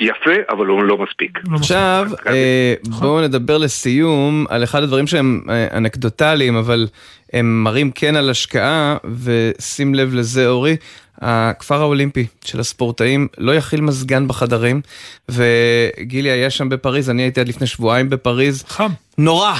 יפה, 0.00 0.34
אבל 0.50 0.66
הוא 0.66 0.82
לא 0.82 0.98
מספיק. 0.98 1.38
לא 1.48 1.56
עכשיו, 1.56 2.08
אה, 2.26 2.74
בואו 3.00 3.20
נדבר 3.20 3.58
לסיום 3.58 4.46
על 4.48 4.64
אחד 4.64 4.82
הדברים 4.82 5.06
שהם 5.06 5.42
אה, 5.50 5.66
אנקדוטליים, 5.76 6.56
אבל 6.56 6.86
הם 7.32 7.64
מראים 7.64 7.90
כן 7.90 8.16
על 8.16 8.30
השקעה, 8.30 8.96
ושים 9.22 9.94
לב 9.94 10.14
לזה 10.14 10.48
אורי, 10.48 10.76
הכפר 11.20 11.80
האולימפי 11.80 12.26
של 12.44 12.60
הספורטאים 12.60 13.28
לא 13.38 13.54
יכיל 13.54 13.80
מזגן 13.80 14.28
בחדרים, 14.28 14.80
וגילי 15.28 16.30
היה 16.30 16.50
שם 16.50 16.68
בפריז, 16.68 17.10
אני 17.10 17.22
הייתי 17.22 17.40
עד 17.40 17.48
לפני 17.48 17.66
שבועיים 17.66 18.10
בפריז. 18.10 18.64
חם. 18.68 18.90
נורא. 19.18 19.54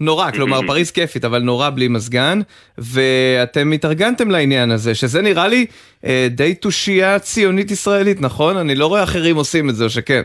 נורא, 0.00 0.30
כלומר 0.30 0.60
פריז 0.66 0.90
כיפית, 0.90 1.24
אבל 1.24 1.38
נורא 1.38 1.70
בלי 1.70 1.88
מזגן, 1.88 2.38
ואתם 2.78 3.72
התארגנתם 3.72 4.30
לעניין 4.30 4.70
הזה, 4.70 4.94
שזה 4.94 5.22
נראה 5.22 5.48
לי 5.48 5.66
אה, 6.04 6.26
די 6.30 6.54
תושייה 6.54 7.18
ציונית 7.18 7.70
ישראלית, 7.70 8.20
נכון? 8.20 8.56
אני 8.56 8.74
לא 8.74 8.86
רואה 8.86 9.02
אחרים 9.02 9.36
עושים 9.36 9.70
את 9.70 9.74
זה, 9.74 9.84
או 9.84 9.90
שכן. 9.90 10.22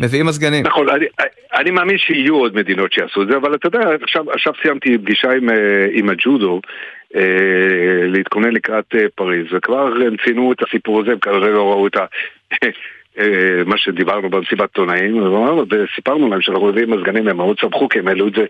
מביאים 0.00 0.26
מזגנים. 0.26 0.66
נכון, 0.66 0.88
אני, 0.88 1.06
אני 1.54 1.70
מאמין 1.70 1.98
שיהיו 1.98 2.34
עוד 2.34 2.56
מדינות 2.56 2.92
שיעשו 2.92 3.22
את 3.22 3.28
זה, 3.28 3.36
אבל 3.36 3.54
אתה 3.54 3.66
יודע, 3.66 3.80
עכשיו, 4.02 4.30
עכשיו 4.30 4.52
סיימתי 4.62 4.98
פגישה 4.98 5.30
עם, 5.30 5.50
אה, 5.50 5.86
עם 5.92 6.10
הג'ודו, 6.10 6.60
אה, 7.16 8.06
להתכונן 8.06 8.50
לקראת 8.50 8.94
אה, 8.94 9.06
פריז, 9.14 9.46
וכבר 9.52 9.86
הם 10.06 10.16
ציינו 10.24 10.52
את 10.52 10.62
הסיפור 10.62 11.00
הזה, 11.00 11.12
הם 11.12 11.18
כנראה 11.18 11.50
לא 11.50 11.70
ראו 11.70 11.86
את 11.86 11.96
ה... 11.96 12.04
אה, 13.18 13.62
מה 13.66 13.78
שדיברנו 13.78 14.30
במסיבת 14.30 14.60
עיתונאים, 14.60 15.22
וסיפרנו 15.70 16.28
להם 16.28 16.40
שאנחנו 16.40 16.66
מביאים 16.66 16.90
מזגנים, 16.90 17.28
הם 17.28 17.36
מאוד 17.36 17.58
שמחו 17.58 17.88
כי 17.88 17.98
הם 17.98 18.08
העלו 18.08 18.28
את 18.28 18.32
זה 18.32 18.44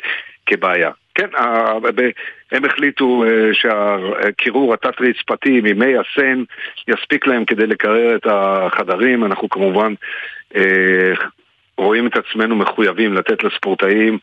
כבעיה. 0.46 0.90
כן, 1.14 1.28
הם 2.52 2.64
החליטו 2.64 3.24
אה, 3.24 3.50
שהקירור 3.52 4.74
התת-רצפתי 4.74 5.61
ממי 5.61 5.94
הסן 5.96 6.42
יספיק 6.88 7.26
להם 7.26 7.44
כדי 7.44 7.66
לקרר 7.66 8.16
את 8.16 8.26
החדרים, 8.26 9.24
אנחנו 9.24 9.48
כמובן 9.48 9.94
אה, 10.57 11.12
רואים 11.78 12.07
את 12.07 12.16
עצמנו 12.16 12.57
מחויבים 12.57 13.14
לתת 13.14 13.44
לספורטאים 13.44 14.18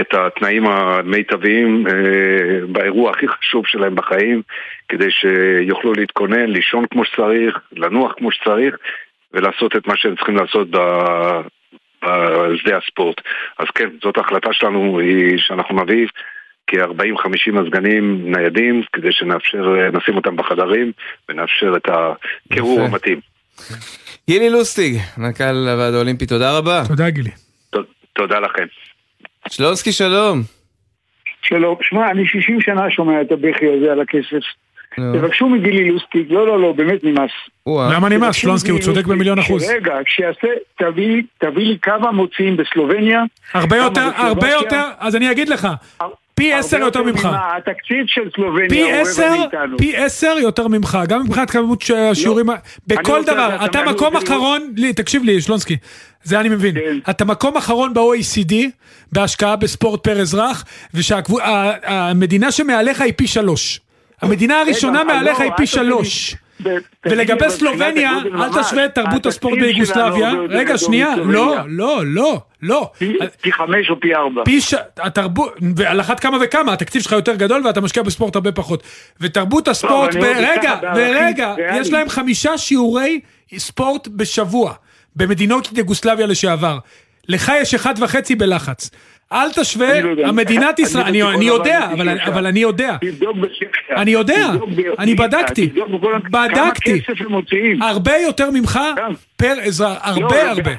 את 0.00 0.14
התנאים 0.14 0.66
המיטביים 0.66 1.84
באירוע 2.68 3.10
הכי 3.10 3.28
חשוב 3.28 3.66
שלהם 3.66 3.94
בחיים 3.94 4.42
כדי 4.88 5.10
שיוכלו 5.10 5.92
להתכונן, 5.92 6.46
לישון 6.46 6.86
כמו 6.90 7.04
שצריך, 7.04 7.58
לנוח 7.72 8.12
כמו 8.12 8.32
שצריך 8.32 8.76
ולעשות 9.32 9.76
את 9.76 9.86
מה 9.86 9.96
שהם 9.96 10.16
צריכים 10.16 10.36
לעשות 10.36 10.70
בשדה 12.02 12.76
הספורט. 12.76 13.20
אז 13.58 13.66
כן, 13.74 13.88
זאת 14.02 14.16
ההחלטה 14.16 14.48
שלנו, 14.52 14.98
היא 14.98 15.38
שאנחנו 15.38 15.82
נביא 15.82 16.06
כ-40-50 16.66 17.52
מזגנים 17.52 18.32
ניידים, 18.36 18.82
כדי 18.92 19.12
שנאפשר, 19.12 19.90
נשים 19.92 20.16
אותם 20.16 20.36
בחדרים 20.36 20.92
ונאפשר 21.28 21.72
את 21.76 21.88
הקירור 21.88 22.80
המתאים. 22.80 23.20
גילי 24.26 24.50
לוסטיג, 24.50 24.98
מנכ"ל 25.18 25.68
הוועד 25.68 25.94
האולימפי, 25.94 26.26
תודה 26.26 26.58
רבה. 26.58 26.82
תודה 26.88 27.10
גילי. 27.10 27.30
תודה 28.12 28.38
לכם. 28.38 28.66
שלונסקי, 29.48 29.92
שלום. 29.92 30.42
שלום. 31.42 31.76
שמע, 31.82 32.10
אני 32.10 32.26
60 32.26 32.60
שנה 32.60 32.90
שומע 32.90 33.20
את 33.20 33.32
הבכי 33.32 33.66
הזה 33.76 33.92
על 33.92 34.00
הכסף. 34.00 34.46
תבקשו 35.14 35.48
מגילי 35.48 35.90
לוסטיג, 35.90 36.32
לא, 36.32 36.46
לא, 36.46 36.60
לא, 36.60 36.72
באמת 36.72 37.04
נמאס. 37.04 37.30
למה 37.66 38.08
נמאס? 38.08 38.36
שלונסקי, 38.36 38.70
הוא 38.70 38.80
צודק 38.80 39.06
במיליון 39.06 39.38
אחוז. 39.38 39.70
רגע, 39.70 39.94
כשיעשה, 40.04 40.48
תביא 40.78 41.66
לי 41.66 41.78
כמה 41.82 42.12
מוציאים 42.12 42.56
בסלובניה. 42.56 43.22
הרבה 43.54 43.76
יותר, 43.76 44.08
הרבה 44.16 44.50
יותר, 44.50 44.82
אז 44.98 45.16
אני 45.16 45.30
אגיד 45.30 45.48
לך. 45.48 45.68
פי 46.34 46.52
עשר 46.52 46.76
יותר 46.78 47.02
ממך. 47.02 47.28
התקציב 47.56 48.04
של 48.06 48.20
סלובניה 48.34 48.84
הוא 48.84 49.10
רבע 49.10 49.36
מאיתנו. 49.36 49.78
פי 49.78 49.96
עשר 49.96 50.34
יותר 50.40 50.68
ממך, 50.68 50.98
גם 51.08 51.22
מבחינת 51.22 51.50
כמות 51.50 51.82
ש- 51.82 51.90
השיעורים, 51.90 52.46
בכל 52.86 53.18
רוצה 53.18 53.32
דבר, 53.32 53.56
אתה 53.64 53.82
מקום 53.82 54.16
אחרון, 54.16 54.72
לי, 54.76 54.92
תקשיב 54.92 55.24
לי, 55.24 55.40
שלונסקי, 55.40 55.76
זה 56.22 56.40
אני 56.40 56.48
מבין, 56.48 56.74
כן. 56.74 57.10
אתה 57.10 57.24
מקום 57.24 57.56
אחרון 57.56 57.94
ב-OECD, 57.94 58.54
בהשקעה 59.12 59.56
בספורט 59.56 60.04
פר 60.04 60.20
אזרח, 60.20 60.64
והמדינה 60.94 62.52
שמעליך 62.52 63.00
היא 63.00 63.12
פי 63.16 63.26
שלוש. 63.26 63.80
המדינה 64.22 64.60
הראשונה 64.60 65.00
רגע, 65.00 65.14
מעליך 65.14 65.38
לא, 65.40 65.44
היא 65.44 65.52
פי 65.56 65.66
שלוש. 65.66 66.36
ולגבי 67.06 67.50
סלובניה, 67.50 68.12
אל 68.34 68.62
תשווה 68.62 68.84
את 68.84 68.94
תרבות 68.94 69.26
הספורט 69.26 69.58
ביוגוסלביה. 69.58 70.32
רגע, 70.48 70.78
שנייה. 70.78 71.16
לא, 71.16 71.56
לא, 71.66 72.02
לא, 72.06 72.40
לא. 72.62 72.90
פי- 73.40 73.52
חמש 73.52 73.90
או 73.90 74.00
פי 74.00 74.14
ארבע. 74.14 74.42
פי 74.44 74.60
ש... 74.60 74.74
התרבות, 74.96 75.54
ועל 75.76 76.00
אחת 76.00 76.20
כמה 76.20 76.38
וכמה, 76.40 76.72
התקציב 76.72 77.02
שלך 77.02 77.12
יותר 77.12 77.34
גדול 77.34 77.66
ואתה 77.66 77.80
משקיע 77.80 78.02
בספורט 78.02 78.34
הרבה 78.34 78.52
פחות. 78.52 78.82
ותרבות 79.20 79.68
הספורט, 79.68 80.14
ורגע, 80.14 80.74
ריאליים. 80.94 81.36
יש 81.80 81.92
להם 81.92 82.08
חמישה 82.08 82.58
שיעורי 82.58 83.20
ספורט 83.58 84.08
בשבוע, 84.08 84.72
במדינות 85.16 85.78
יוגוסלביה 85.78 86.26
לשעבר. 86.26 86.78
לך 87.28 87.52
יש 87.60 87.74
אחד 87.74 87.94
וחצי 87.98 88.34
בלחץ. 88.34 88.90
אל 89.32 89.52
תשווה, 89.52 90.00
לא. 90.00 90.26
המדינת 90.26 90.78
ישראל, 90.78 91.04
אני, 91.06 91.44
יודע, 91.44 91.88
אבל, 92.26 92.46
אני 92.46 92.60
יודע. 92.60 92.96
תבדוק 93.00 93.36
בשקע. 93.36 93.94
אני 93.96 94.10
יודע, 94.10 94.48
אני 94.98 95.14
בדקתי. 95.14 95.70
בדקתי. 96.30 97.00
הרבה 97.80 98.16
יותר 98.16 98.50
ממך 98.50 98.80
גם. 98.96 99.12
פר 99.38 99.54
אזרח, 99.66 99.98
הרבה 100.02 100.44
לא, 100.44 100.48
הרבה. 100.50 100.70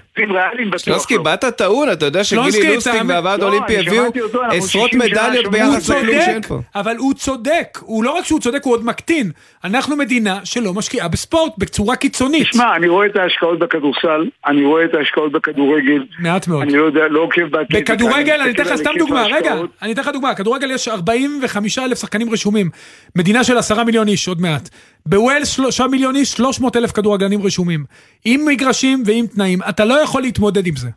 שלונסקי, 0.77 1.15
לא. 1.15 1.23
באת 1.23 1.45
טעון, 1.45 1.91
אתה 1.91 2.05
יודע 2.05 2.23
שגילי 2.23 2.43
לוסטיג 2.75 2.93
אתה- 2.95 3.01
והוועד 3.07 3.39
לא, 3.39 3.45
האולימפי 3.45 3.77
הביאו 3.77 4.03
עשרות 4.49 4.89
60 4.91 5.01
שנה 5.01 5.05
מדליות 5.27 5.47
ביחס 5.51 5.89
לכלום 5.89 6.21
שאין 6.25 6.41
פה. 6.41 6.59
אבל 6.75 6.95
הוא 6.97 7.13
צודק, 7.13 7.77
הוא 7.81 8.03
לא 8.03 8.11
רק 8.11 8.25
שהוא 8.25 8.39
צודק, 8.39 8.61
הוא 8.63 8.73
עוד 8.73 8.85
מקטין. 8.85 9.31
אנחנו 9.63 9.95
מדינה 9.95 10.39
שלא 10.43 10.73
משקיעה 10.73 11.07
בספורט 11.07 11.53
בצורה 11.57 11.95
קיצונית. 11.95 12.47
שמע, 12.53 12.75
אני 12.75 12.87
רואה 12.87 13.05
את 13.07 13.15
ההשקעות 13.15 13.59
בכדורסל, 13.59 14.25
אני 14.47 14.65
רואה 14.65 14.85
את 14.85 14.93
ההשקעות 14.93 15.31
בכדורגל. 15.31 16.03
מעט 16.19 16.47
מאוד. 16.47 16.61
אני 16.61 16.73
לא 16.77 16.83
יודע, 16.85 17.01
לא 17.09 17.19
עוקב 17.19 17.41
באתלטיקה. 17.51 17.93
בכדורגל, 17.93 18.41
אני 18.41 18.51
אתן 18.51 18.63
לך 18.63 18.75
סתם 18.75 18.91
דוגמה, 18.99 19.25
רגע. 19.25 19.55
אני 19.81 19.91
אתן 19.93 20.01
לך 20.01 20.07
דוגמה, 20.07 20.31
בכדורגל 20.31 20.71
יש 20.71 20.87
45 20.87 21.79
אלף 21.79 21.99
שחקנים 21.99 22.29
רשומים, 22.31 22.69
מדינה 23.15 23.43
של 23.43 23.57
10 23.57 23.83
מיליון 23.83 24.07
איש, 24.07 24.27
עוד 24.27 24.41
מעט. 24.41 24.69
בווילס 25.05 25.49
3 25.49 25.81
מיליון 25.81 26.15
איש, 26.15 26.31
300 26.31 26.75
אלף 26.75 26.91
כדורגלנים 26.91 27.41
רשומים. 27.43 27.83
עם 28.25 28.45
מגרשים 28.49 29.03
ועם 29.05 29.25
תנאים, 29.27 29.59
אתה 29.69 29.85
לא 29.85 29.93
יכול 29.93 30.21
להתמודד 30.21 30.67
עם 30.67 30.75
זה. 30.75 30.89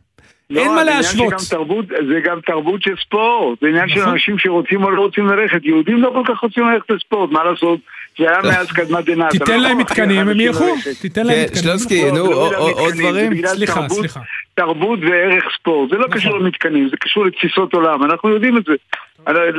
לא, 0.50 0.60
אין 0.60 0.74
מה 0.74 0.84
להשוות. 0.84 1.34
תרבות, 1.50 1.84
זה 1.88 2.20
גם 2.24 2.40
תרבות 2.46 2.82
של 2.82 2.94
ספורט, 3.06 3.60
זה 3.60 3.68
עניין 3.68 3.88
של 3.88 4.00
נכון. 4.00 4.12
אנשים 4.12 4.38
שרוצים 4.38 4.84
או 4.84 4.90
לא 4.90 5.02
רוצים 5.02 5.26
ללכת, 5.26 5.64
יהודים 5.64 6.02
לא 6.02 6.10
כל 6.14 6.34
כך 6.34 6.40
רוצים 6.40 6.64
ללכת 6.68 6.90
לספורט, 6.90 7.30
מה 7.30 7.44
לעשות? 7.44 7.80
זה 8.18 8.30
היה 8.30 8.38
מאז 8.42 8.72
קדמת 8.76 9.04
דנא. 9.04 9.24
אתה 9.28 9.38
תיתן 9.38 9.60
לא 9.60 9.68
להם 9.68 9.78
מתקנים, 9.78 10.28
הם 10.28 10.40
ילכו. 10.40 10.74
תיתן 11.00 11.26
להם 11.26 11.42
מתקנים. 11.42 11.62
שלונסקי, 11.62 12.02
לא, 12.02 12.10
נו, 12.10 12.30
לא 12.30 12.58
עוד 12.70 12.92
מתקנים, 12.94 13.10
דברים? 13.10 13.46
סליחה, 13.46 13.88
סליחה. 13.88 14.20
תרבות 14.54 14.98
וערך 15.02 15.44
ספורט, 15.58 15.90
זה 15.90 15.96
לא 15.96 16.06
קשור 16.10 16.38
למתקנים, 16.38 16.88
זה 16.88 16.96
קשור 16.96 17.24
לתפיסות 17.24 17.74
עולם, 17.74 18.04
אנחנו 18.04 18.28
יודעים 18.28 18.56
את 18.56 18.64
זה. 18.64 18.74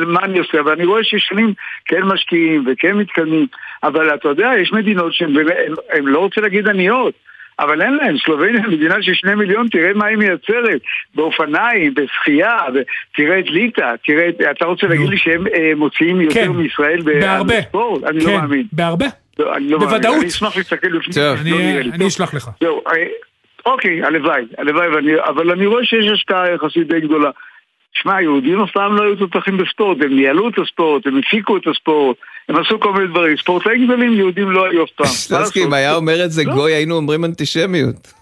מה 0.08 0.20
אני 0.24 0.40
עושה? 0.40 0.60
אבל 0.60 0.72
אני 0.72 0.86
רואה 0.86 1.04
ששנים 1.04 1.54
כן 1.86 2.04
משקיעים 2.04 2.66
וכן 2.72 2.94
מתקדמים, 2.94 3.48
אבל 3.84 4.16
אתה 4.16 4.28
יודע, 4.28 4.52
יש 4.62 4.74
מדינות 4.74 5.14
שהן 5.14 5.34
לא 6.04 6.20
רוצה 6.20 6.42
להגיד 6.42 6.68
עניות. 6.68 7.14
אבל 7.60 7.82
אין 7.82 7.94
להם, 7.94 8.16
סלובניה 8.26 8.68
מדינה 8.68 8.96
של 9.02 9.13
שני 9.13 9.36
מיליון, 9.36 9.68
תראה 9.68 9.94
מה 9.94 10.06
היא 10.06 10.18
מייצרת, 10.18 10.82
באופניים, 11.16 11.94
בשחייה, 11.94 12.58
תראה 13.16 13.39
את 13.39 13.50
ליטא, 13.50 13.94
תראה 14.06 14.30
את, 14.30 14.42
אתה 14.52 14.66
רוצה 14.66 14.88
להגיד 14.88 15.10
לי 15.10 15.18
שהם 15.18 15.48
אה, 15.48 15.72
מוציאים 15.76 16.22
יותר 16.22 16.34
כן, 16.34 16.50
מישראל. 16.50 17.00
בספורט? 17.48 18.04
אני 18.04 18.22
כן, 18.22 18.28
לא 18.28 18.42
מאמין. 18.42 18.66
בהרבה. 18.72 19.06
לא, 19.39 19.56
אני 19.56 19.70
לא 19.70 19.80
מאמין. 19.80 19.89
בוודאות. 19.89 20.18
אני 20.20 20.28
אשמח 20.28 20.58
להסתכל 20.58 20.88
לפני. 20.88 21.24
אני 21.42 21.52
לא. 21.52 21.96
אני. 21.96 22.08
אשלח 22.08 22.34
לך. 22.34 22.50
זהו, 22.60 22.82
אה, 22.88 22.94
אוקיי, 23.66 24.04
הלוואי, 24.04 24.44
הלוואי, 24.58 24.88
ואני, 24.88 25.12
אבל 25.28 25.52
אני 25.52 25.66
רואה 25.66 25.86
שיש 25.86 26.06
השקעה 26.13 26.52
יחסית 26.52 26.88
די 26.88 27.02
גדולה. 27.02 27.30
שמע, 27.94 28.22
יהודים 28.22 28.62
אף 28.62 28.72
פעם 28.72 28.96
לא 28.96 29.04
היו 29.04 29.16
תותחים 29.16 29.58
בספורט, 29.58 29.98
הם 30.02 30.16
ניהלו 30.16 30.50
את 30.50 30.54
הספורט, 30.60 31.08
הם 31.08 31.18
הפיקו 31.18 31.58
את 31.58 31.68
הספורט, 31.68 32.18
הם 32.50 32.56
עשו 32.56 32.80
כל 32.80 32.94
מיני 32.94 33.08
דברים. 33.08 33.38
ספורטאים 33.38 33.86
גדולים 33.86 34.14
יהודים 34.14 34.52
לא 34.52 34.66
היו 34.66 34.84
אף 34.84 34.90
פעם. 34.90 35.06
לעשות? 35.06 35.58
אם 35.58 35.74
היה 35.74 35.96
אומר 35.96 36.26
את 36.26 36.32
זה 36.32 36.44
לא. 36.44 36.54
גוי, 36.54 36.74
היינו 36.74 36.96
אומרים 36.96 37.26
אנטישמיות. 37.26 38.14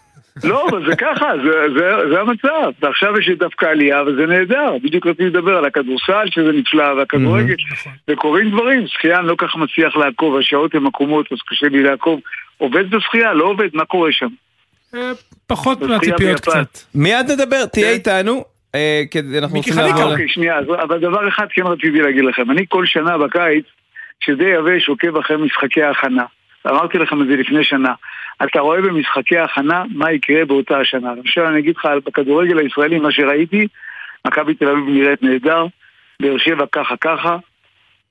לא, 0.44 0.68
אבל 0.70 0.90
זה 0.90 0.96
ככה, 0.96 1.26
זה, 1.44 1.80
זה, 1.80 2.10
זה 2.10 2.20
המצב. 2.20 2.72
ועכשיו 2.82 3.18
יש 3.20 3.30
דווקא 3.40 3.66
עלייה, 3.66 4.04
וזה 4.04 4.26
נהדר. 4.26 4.78
בדיוק 4.84 5.08
רציתי 5.08 5.24
לדבר 5.24 5.58
על 5.58 5.66
הכדורסל, 5.66 6.26
שזה 6.30 6.52
נפלא, 6.52 6.94
והכדורגל, 6.98 7.56
נכון. 7.72 7.92
וקורים 8.08 8.52
דברים. 8.52 8.88
שחייה 8.88 9.20
אני 9.20 9.28
לא 9.28 9.36
כל 9.36 9.48
כך 9.48 9.56
מצליח 9.56 9.96
לעקוב, 9.96 10.38
השעות 10.38 10.76
הן 10.76 10.88
עקומות, 10.88 11.26
אז 11.32 11.38
קשה 11.48 11.68
לי 11.68 11.84
לעקוב. 11.84 12.20
עובד 12.58 12.90
בשחייה, 12.90 13.34
לא 13.34 13.44
עובד, 13.44 13.70
מה 13.74 13.86
קורה 13.86 14.12
שם? 14.12 14.28
אה, 14.96 15.12
פחות 15.48 15.82
מהציפיות. 15.82 16.40
קצת. 16.40 16.78
מיד 16.96 17.32
נדבר, 17.32 17.66
תהיה 17.66 17.88
כן. 17.88 17.94
איתנו. 17.94 18.51
אה, 18.76 19.02
כדי- 19.12 19.38
אנחנו 19.40 19.58
רוצים. 19.58 19.74
לעבור... 19.78 20.12
אוקיי, 20.12 20.30
שנייה, 20.30 20.60
אבל 20.60 21.00
דבר 21.00 21.28
אחד 21.28 21.46
כן 21.50 21.64
רציתי 21.64 22.02
להגיד 22.02 22.24
לכם. 22.26 22.52
אני 22.52 22.66
כל 22.70 22.86
שנה 22.86 23.18
בקיץ, 23.18 23.66
שדי 24.20 24.44
יבש, 24.50 24.90
עוקב 24.90 25.18
אחרי 25.18 25.38
משחקי 25.38 25.84
ההכנה. 25.84 26.26
אמרתי 26.68 26.98
לכם 26.98 27.22
את 27.22 27.28
זה 27.28 27.36
לפני 27.36 27.64
שנה. 27.64 27.94
אתה 28.44 28.60
רואה 28.60 28.82
במשחקי 28.82 29.38
ההכנה 29.38 29.84
מה 29.96 30.12
יקרה 30.12 30.46
באותה 30.46 30.78
השנה. 30.80 31.14
למשל, 31.16 31.42
אני 31.42 31.60
אגיד 31.60 31.76
לך, 31.78 31.86
על- 31.86 32.00
בכדורגל 32.06 32.58
הישראלי, 32.60 33.00
מה 33.00 33.12
שראיתי, 33.12 33.68
מכבי 34.28 34.54
תל 34.54 34.68
אביב 34.68 34.84
נראית 34.90 35.24
נהדר, 35.24 35.66
באר 36.22 36.38
שבע 36.38 36.66
ככה 36.72 36.98
ככה, 36.98 37.38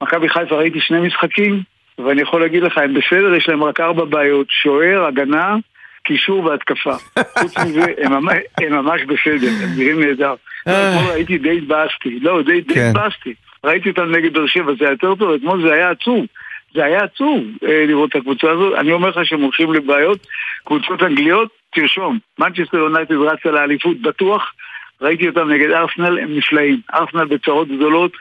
מכבי 0.02 0.28
חיפה 0.28 0.54
ראיתי 0.56 0.80
שני 0.80 1.00
משחקים, 1.00 1.60
ואני 1.98 2.22
יכול 2.22 2.40
להגיד 2.40 2.62
לך, 2.62 2.78
הם 2.78 2.94
בסדר, 2.94 3.34
יש 3.34 3.48
להם 3.48 3.64
רק 3.64 3.80
ארבע 3.80 4.04
בעיות, 4.04 4.46
שוער, 4.50 5.04
הגנה, 5.04 5.56
קישור 6.04 6.44
והתקפה. 6.44 6.94
חוץ 7.38 7.58
מזה, 7.58 7.84
הם 7.98 8.12
ממש, 8.12 8.36
הם 8.60 8.72
ממש 8.72 9.02
בסדר, 9.02 9.48
הם 9.62 9.68
נראים 9.76 10.00
נהדר. 10.00 10.34
אתמול 10.62 11.12
ראיתי 11.12 11.38
די 11.38 11.58
התבאסתי, 11.58 12.20
לא, 12.20 12.42
די 12.42 12.74
כן. 12.74 12.80
התבאסתי. 12.80 13.34
ראיתי 13.64 13.90
אותם 13.90 14.10
נגד 14.10 14.32
באר 14.32 14.46
שבע, 14.46 14.72
זה 14.78 14.84
היה 14.84 14.90
יותר 14.90 15.14
טוב, 15.14 15.32
אתמול 15.32 15.62
זה 15.62 15.74
היה 15.74 15.90
עצוב. 15.90 16.26
זה 16.74 16.84
היה 16.84 17.04
עצוב 17.04 17.44
אה, 17.64 17.84
לראות 17.86 18.10
את 18.10 18.16
הקבוצה 18.16 18.50
הזאת. 18.50 18.78
אני 18.78 18.92
אומר 18.92 19.08
לך 19.08 19.26
שהם 19.26 19.40
הולכים 19.40 19.72
לבעיות. 19.72 20.26
קבוצות 20.64 21.02
אנגליות, 21.02 21.48
תרשום. 21.74 22.18
מנצ'סטר 22.38 22.76
יונייטד 22.76 23.14
רצה 23.14 23.50
לאליפות 23.50 24.02
בטוח. 24.02 24.52
ראיתי 25.00 25.28
אותם 25.28 25.48
נגד 25.48 25.70
ארסנל, 25.70 26.18
הם 26.18 26.36
נפלאים. 26.36 26.80
ארסנל 26.94 27.24
בצרות 27.24 27.68
גדולות, 27.68 28.12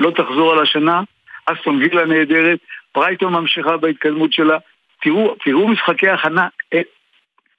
לא 0.00 0.10
תחזור 0.10 0.52
על 0.52 0.62
השנה. 0.62 1.02
אסטון 1.46 1.76
וילה 1.76 2.04
נהדרת, 2.04 2.58
ברייטון 2.94 3.32
ממשיכה 3.32 3.76
בהתקדמות 3.76 4.32
שלה. 4.32 4.58
תראו, 5.02 5.34
תראו 5.44 5.68
משחקי 5.68 6.08
הכנה. 6.08 6.48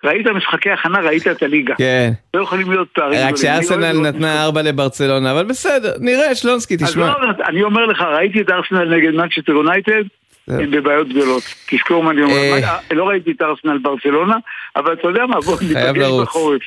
ראית 0.04 0.28
משחקי 0.28 0.70
הכנה, 0.72 1.00
ראית 1.00 1.28
את 1.28 1.44
הליגה. 1.44 1.76
כן. 1.78 2.12
לא 2.34 2.42
יכולים 2.42 2.72
להיות 2.72 2.88
פערים. 2.94 3.20
רק 3.20 3.24
אוהב 3.24 3.38
שארסנל 3.38 4.10
נתנה 4.10 4.44
ארבע 4.44 4.62
לברצלונה, 4.62 5.32
אבל 5.32 5.46
בסדר, 5.46 5.94
נראה, 6.00 6.36
שלונסקי, 6.36 6.78
תשמע. 6.78 7.08
לא, 7.08 7.16
אני 7.48 7.64
אומר 7.64 7.86
לך, 7.86 8.02
ראיתי 8.02 8.42
את 8.42 8.50
ארסנל 8.50 8.96
נגד 8.96 9.12
מנצ'סטר 9.14 9.52
יונייטד. 9.52 10.04
הם 10.48 10.72
בבעיות 10.72 11.10
גדולות. 11.10 11.44
תזכור 11.70 12.04
מה 12.04 12.12
אני 12.12 12.22
אומר. 12.22 12.34
אה. 12.34 12.78
לא 12.92 13.04
ראיתי 13.04 13.32
את 13.32 13.42
ארסנל 13.42 13.78
ברצלונה, 13.78 14.36
אבל 14.76 14.94
אתה 14.94 15.08
יודע 15.08 15.26
מה, 15.26 15.42
בוא 15.42 15.58
ניפגש. 15.62 16.12
בחורף. 16.22 16.62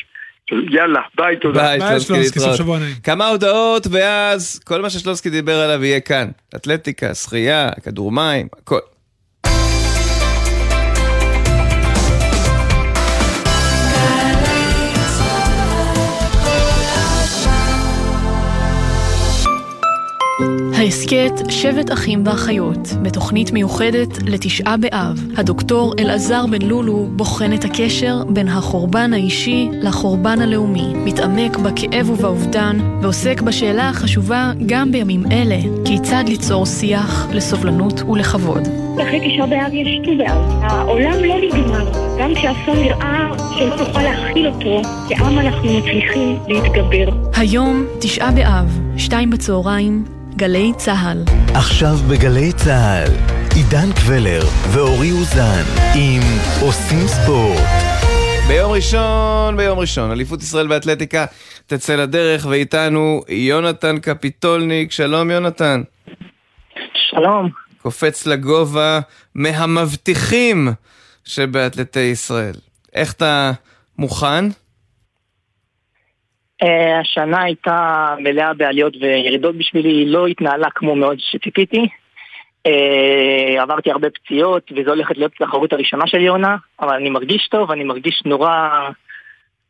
יאללה, 0.71 1.01
ביי, 1.15 1.37
תודה. 1.37 1.77
ביי, 1.79 2.01
שלונסקי, 2.01 2.39
סוף. 2.39 2.57
שבוע 2.57 2.79
נעים. 2.79 2.95
כמה 3.03 3.29
הודעות, 3.29 3.87
ואז 3.91 4.61
כל 4.65 4.81
מה 4.81 4.91
ששלונסקי 4.91 5.31
דיבר 5.31 5.61
עליו 5.61 5.85
יהיה 5.85 6.01
כאן. 6.01 6.29
אתלטיקה, 6.57 7.15
שחייה, 7.15 7.69
כדור 7.85 8.13
מים, 8.13 8.49
הכל. 8.63 8.79
ההסכת 20.75 21.33
שבט 21.49 21.93
אחים 21.93 22.23
ואחיות, 22.27 22.89
בתוכנית 23.03 23.53
מיוחדת 23.53 24.19
לתשעה 24.27 24.77
באב. 24.77 25.21
הדוקטור 25.37 25.95
אלעזר 25.99 26.47
בן 26.47 26.63
לולו 26.63 27.07
בוחן 27.17 27.53
את 27.53 27.65
הקשר 27.65 28.23
בין 28.29 28.49
החורבן 28.49 29.13
האישי 29.13 29.69
לחורבן 29.73 30.43
הלאומי, 30.43 30.93
מתעמק 30.95 31.57
בכאב 31.57 32.11
ובאובדן, 32.11 32.79
ועוסק 33.03 33.41
בשאלה 33.41 33.89
החשובה 33.89 34.53
גם 34.67 34.93
בימים 34.93 35.23
אלה, 35.33 35.59
כיצד 35.85 36.25
ליצור 36.27 36.67
שיח 36.67 37.29
לסובלנות 37.33 38.03
ולכבוד. 38.03 38.69
אחרי 39.03 39.21
תשעה 39.21 39.47
באב 39.47 39.75
יש 39.75 40.01
ט"ו 40.05 40.19
באב. 40.19 40.61
העולם 40.63 41.25
לא 41.25 41.35
נגמר. 41.41 42.11
גם 42.19 42.35
כשאסון 42.35 42.77
נראה 42.77 43.29
שלא 43.59 43.77
נוכל 43.77 44.03
להכיל 44.03 44.49
אותו, 44.49 44.83
כעם 45.09 45.39
אנחנו 45.39 45.79
מצליחים 45.79 46.39
להתגבר. 46.49 47.31
היום, 47.37 47.85
תשעה 48.01 48.31
באב, 48.31 48.81
שתיים 48.97 49.31
בצהריים, 49.31 50.05
גלי 50.37 50.73
צה"ל. 50.77 51.25
עכשיו 51.55 51.95
בגלי 52.11 52.53
צה"ל, 52.53 53.13
עידן 53.55 53.93
קבלר 53.93 54.43
ואורי 54.73 55.11
אוזן 55.13 55.63
עם 55.95 56.23
עושים 56.61 57.07
ספורט. 57.07 57.61
ביום 58.49 58.73
ראשון, 58.73 59.57
ביום 59.57 59.79
ראשון, 59.79 60.11
אליפות 60.11 60.43
ישראל 60.43 60.67
באתלטיקה 60.67 61.27
תצא 61.67 61.97
לדרך, 61.97 62.47
ואיתנו 62.51 63.23
יונתן 63.29 63.99
קפיטולניק. 63.99 64.93
שלום 64.93 65.31
יונתן. 65.31 65.83
שלום. 67.11 67.51
קופץ 67.83 68.27
לגובה 68.27 69.01
מהמבטיחים 69.35 70.69
שבאתלטי 71.25 72.01
ישראל. 72.01 72.55
איך 72.95 73.13
אתה 73.13 73.53
מוכן? 73.99 74.45
Uh, 76.65 76.67
השנה 77.01 77.43
הייתה 77.43 78.15
מלאה 78.19 78.55
בעליות 78.55 78.97
וירידות 79.01 79.57
בשבילי, 79.57 79.89
היא 79.89 80.07
לא 80.07 80.27
התנהלה 80.27 80.71
כמו 80.71 80.97
מאוד 80.97 81.17
שציפיתי. 81.19 81.89
Uh, 82.69 83.61
עברתי 83.61 83.91
הרבה 83.91 84.09
פציעות, 84.11 84.73
וזו 84.77 84.91
הולכת 84.91 85.19
להיות 85.19 85.33
התחרות 85.41 85.73
הראשונה 85.73 86.07
של 86.07 86.21
יונה, 86.21 86.57
אבל 86.81 86.95
אני 86.95 87.11
מרגיש 87.11 87.49
טוב, 87.49 87.71
אני 87.71 87.85
מרגיש 87.85 88.23
נורא 88.25 88.69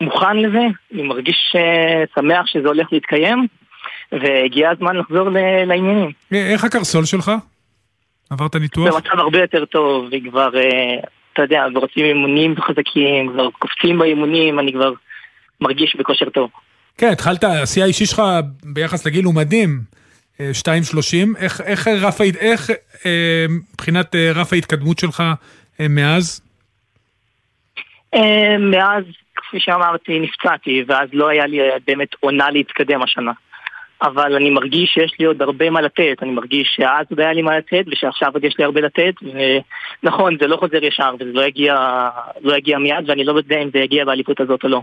מוכן 0.00 0.36
לזה, 0.36 0.66
אני 0.94 1.02
מרגיש 1.02 1.56
uh, 1.56 2.20
שמח 2.20 2.46
שזה 2.46 2.68
הולך 2.68 2.92
להתקיים, 2.92 3.46
והגיע 4.12 4.70
הזמן 4.70 4.96
לחזור 4.96 5.28
לעניינים. 5.66 6.10
איך 6.32 6.64
הקרסול 6.64 7.04
שלך? 7.04 7.30
עברת 8.30 8.56
ניתוח? 8.56 8.94
במצב 8.94 9.18
הרבה 9.18 9.40
יותר 9.40 9.64
טוב, 9.64 10.08
וכבר, 10.12 10.48
uh, 10.48 11.06
אתה 11.32 11.42
יודע, 11.42 11.66
כבר 11.70 11.80
עושים 11.80 12.04
אימונים 12.04 12.54
חזקים, 12.60 13.32
כבר 13.32 13.50
קופצים 13.50 13.98
באימונים, 13.98 14.58
אני 14.58 14.72
כבר 14.72 14.92
מרגיש 15.60 15.96
בכושר 15.96 16.30
טוב. 16.30 16.50
כן, 16.98 17.08
התחלת, 17.12 17.44
השיא 17.44 17.82
האישי 17.82 18.06
שלך 18.06 18.22
ביחס 18.64 19.06
לגיל 19.06 19.24
הוא 19.24 19.34
מדהים. 19.34 19.80
2.30, 20.40 21.36
איך, 21.38 21.60
איך, 21.60 21.88
רף, 21.88 22.20
איך 22.20 22.70
אה, 23.06 23.46
מבחינת 23.72 24.14
אה, 24.14 24.32
רף 24.34 24.52
ההתקדמות 24.52 24.98
שלך 24.98 25.22
אה, 25.80 25.86
מאז? 25.88 26.40
מאז, 28.58 29.04
כפי 29.36 29.60
שאמרתי, 29.60 30.20
נפצעתי, 30.20 30.84
ואז 30.86 31.08
לא 31.12 31.28
היה 31.28 31.46
לי 31.46 31.58
באמת 31.86 32.08
עונה 32.20 32.50
להתקדם 32.50 33.02
השנה. 33.02 33.32
אבל 34.02 34.34
אני 34.36 34.50
מרגיש 34.50 34.90
שיש 34.90 35.12
לי 35.18 35.26
עוד 35.26 35.42
הרבה 35.42 35.70
מה 35.70 35.80
לתת, 35.80 36.16
אני 36.22 36.30
מרגיש 36.30 36.68
שאז 36.76 37.06
עוד 37.10 37.20
היה 37.20 37.32
לי 37.32 37.42
מה 37.42 37.58
לתת, 37.58 37.84
ושעכשיו 37.86 38.30
עוד 38.34 38.44
יש 38.44 38.54
לי 38.58 38.64
הרבה 38.64 38.80
לתת, 38.80 39.14
ונכון, 40.02 40.36
זה 40.40 40.46
לא 40.46 40.56
חוזר 40.56 40.84
ישר, 40.84 41.14
וזה 41.20 41.32
לא 41.32 41.46
יגיע, 41.46 41.76
לא 42.40 42.56
יגיע 42.56 42.78
מיד, 42.78 43.08
ואני 43.10 43.24
לא 43.24 43.32
יודע 43.32 43.62
אם 43.62 43.70
זה 43.72 43.78
יגיע 43.78 44.04
באליפות 44.04 44.40
הזאת 44.40 44.64
או 44.64 44.68
לא. 44.68 44.82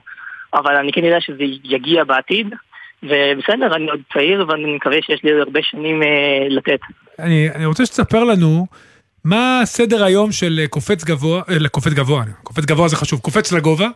אבל 0.53 0.75
אני 0.75 0.91
כן 0.91 1.03
יודע 1.03 1.21
שזה 1.21 1.43
יגיע 1.63 2.03
בעתיד, 2.03 2.47
ובסדר, 3.03 3.75
אני 3.75 3.89
עוד 3.89 3.99
צעיר 4.13 4.45
ואני 4.47 4.75
מקווה 4.75 4.97
שיש 5.05 5.23
לי 5.23 5.31
עוד 5.31 5.41
הרבה 5.41 5.59
שנים 5.63 6.03
אה, 6.03 6.47
לתת. 6.49 6.79
אני, 7.19 7.49
אני 7.55 7.65
רוצה 7.65 7.85
שתספר 7.85 8.23
לנו 8.23 8.67
מה 9.23 9.61
סדר 9.65 10.03
היום 10.03 10.31
של 10.31 10.59
אה, 10.61 10.67
קופץ 10.67 11.03
גבוה, 11.03 11.41
אה, 11.49 11.69
קופץ 11.69 11.93
גבוה, 11.93 12.23
קופץ 12.43 12.65
גבוה 12.65 12.87
זה 12.87 12.95
חשוב, 12.95 13.19
קופץ 13.19 13.51
לגובה, 13.51 13.89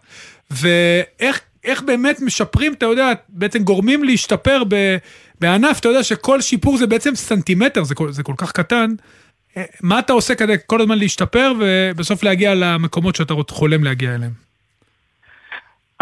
ואיך 0.51 1.41
איך 1.63 1.81
באמת 1.81 2.21
משפרים, 2.21 2.73
אתה 2.73 2.85
יודע, 2.85 3.11
בעצם 3.29 3.63
גורמים 3.63 4.03
להשתפר 4.03 4.63
ב, 4.67 4.97
בענף, 5.41 5.79
אתה 5.79 5.87
יודע 5.87 6.03
שכל 6.03 6.41
שיפור 6.41 6.77
זה 6.77 6.87
בעצם 6.87 7.15
סנטימטר, 7.15 7.83
זה 7.83 7.95
כל, 7.95 8.11
זה 8.11 8.23
כל 8.23 8.33
כך 8.37 8.51
קטן. 8.51 8.93
אה, 9.57 9.63
מה 9.81 9.99
אתה 9.99 10.13
עושה 10.13 10.35
כדי 10.35 10.53
כל 10.65 10.81
הזמן 10.81 10.97
להשתפר 10.97 11.53
ובסוף 11.59 12.23
להגיע 12.23 12.55
למקומות 12.55 13.15
שאתה 13.15 13.33
חולם 13.49 13.83
להגיע 13.83 14.15
אליהם? 14.15 14.50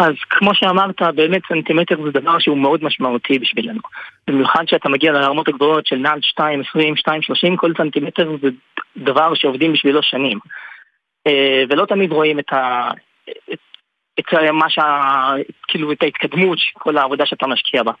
אז 0.00 0.14
כמו 0.30 0.54
שאמרת, 0.54 1.02
באמת 1.14 1.42
סנטימטר 1.48 1.96
זה 2.02 2.20
דבר 2.20 2.38
שהוא 2.38 2.58
מאוד 2.58 2.84
משמעותי 2.84 3.38
בשבילנו. 3.38 3.80
במיוחד 4.26 4.64
כשאתה 4.66 4.88
מגיע 4.88 5.12
לרמות 5.12 5.48
הגבוהות 5.48 5.86
של 5.86 5.96
נעל 5.96 6.20
2, 6.22 6.62
20, 6.70 6.96
2, 6.96 7.22
30, 7.22 7.56
כל 7.56 7.72
סנטימטר 7.78 8.36
זה 8.42 8.48
דבר 8.96 9.34
שעובדים 9.34 9.72
בשבילו 9.72 10.02
שנים. 10.02 10.38
אה, 11.26 11.64
ולא 11.68 11.86
תמיד 11.86 12.12
רואים 12.12 12.38
את 12.38 12.52
ה... 12.52 12.88
את, 13.52 13.58
את 14.20 14.34
מה 14.52 14.70
שה... 14.70 15.32
כאילו 15.68 15.92
את 15.92 16.02
ההתקדמות, 16.02 16.58
כל 16.72 16.98
העבודה 16.98 17.26
שאתה 17.26 17.46
משקיע 17.46 17.82
בה. 17.82 17.92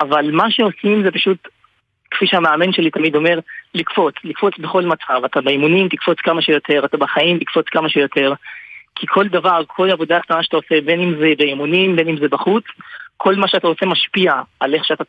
אבל 0.00 0.30
מה 0.30 0.50
שעושים 0.50 1.02
זה 1.02 1.10
פשוט, 1.10 1.48
כפי 2.10 2.26
שהמאמן 2.26 2.72
שלי 2.72 2.90
תמיד 2.90 3.16
אומר, 3.16 3.38
לקפוץ, 3.74 4.14
לקפוץ 4.24 4.58
בכל 4.58 4.82
מצב. 4.82 5.24
אתה 5.24 5.40
באימונים 5.40 5.88
תקפוץ 5.88 6.18
כמה 6.20 6.42
שיותר, 6.42 6.84
אתה 6.84 6.96
בחיים 6.96 7.38
תקפוץ 7.38 7.66
כמה 7.68 7.88
שיותר. 7.88 8.32
כי 8.94 9.06
כל 9.06 9.28
דבר, 9.28 9.62
כל 9.66 9.90
עבודה 9.90 10.20
קטנה 10.20 10.42
שאתה 10.42 10.56
עושה, 10.56 10.80
בין 10.80 11.00
אם 11.00 11.14
זה 11.20 11.32
באימונים, 11.38 11.96
בין 11.96 12.08
אם 12.08 12.16
זה 12.16 12.28
בחוץ, 12.28 12.64
כל 13.16 13.34
מה 13.36 13.48
שאתה 13.48 13.66
עושה 13.66 13.86
משפיע 13.86 14.32
על 14.60 14.74
איך 14.74 14.84
שאתה 14.84 15.04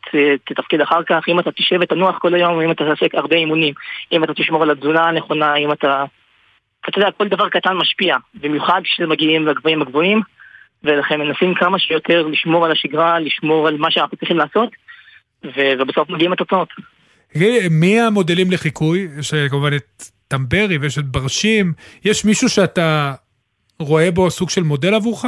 תתפקד 0.46 0.82
אחר 0.82 1.04
כך, 1.04 1.24
אם 1.28 1.40
אתה 1.40 1.52
תשב 1.52 1.78
ותנוח 1.82 2.18
כל 2.20 2.34
היום, 2.34 2.62
אם 2.62 2.72
אתה 2.72 2.84
תעשה 2.84 3.06
הרבה 3.14 3.36
אימונים, 3.36 3.74
אם 4.12 4.24
אתה 4.24 4.34
תשמור 4.34 4.64
על 4.64 4.72
התזונה 4.72 5.08
הנכונה, 5.08 5.56
אם 5.56 5.72
אתה... 5.72 6.04
אתה 6.90 7.00
יודע, 7.00 7.12
כל 7.12 7.28
דבר 7.28 7.50
קטן 7.50 7.74
משפיע, 7.74 8.18
במיוחד 8.34 8.82
כשמגיעים 8.84 9.48
לגבהים 9.48 9.82
הגבוהים, 9.82 10.22
ולכן 10.84 11.20
מנסים 11.20 11.54
כמה 11.54 11.80
שיותר 11.80 12.28
לשמור 12.28 12.66
על 12.66 12.72
השגרה, 12.72 13.20
לשמור 13.20 13.68
על 13.68 13.78
מה 13.78 13.92
שאנחנו 13.92 14.18
צריכים 14.18 14.38
לעשות, 14.38 14.70
ובסוף 15.44 16.10
מגיעים 16.10 16.34
התוצאות. 16.34 16.70
מי 17.72 18.02
המודלים 18.02 18.52
לחיקוי? 18.52 19.08
יש 19.20 19.34
כמובן 19.50 19.74
את 19.76 20.04
טמברי 20.28 20.78
ויש 20.78 21.00
את 21.00 21.06
ברשים, 21.06 21.74
יש 22.06 22.26
מישהו 22.26 22.50
שאתה 22.50 23.14
רואה 23.82 24.12
בו 24.12 24.30
סוג 24.30 24.50
של 24.50 24.64
מודל 24.64 24.94
עבורך? 24.94 25.26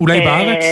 אולי 0.00 0.18
אה, 0.18 0.24
בארץ? 0.24 0.64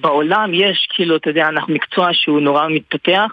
בעולם 0.00 0.50
יש, 0.54 0.86
כאילו, 0.90 1.16
אתה 1.16 1.30
יודע, 1.30 1.48
אנחנו 1.48 1.74
מקצוע 1.74 2.08
שהוא 2.12 2.40
נורא 2.40 2.68
מתפתח, 2.68 3.32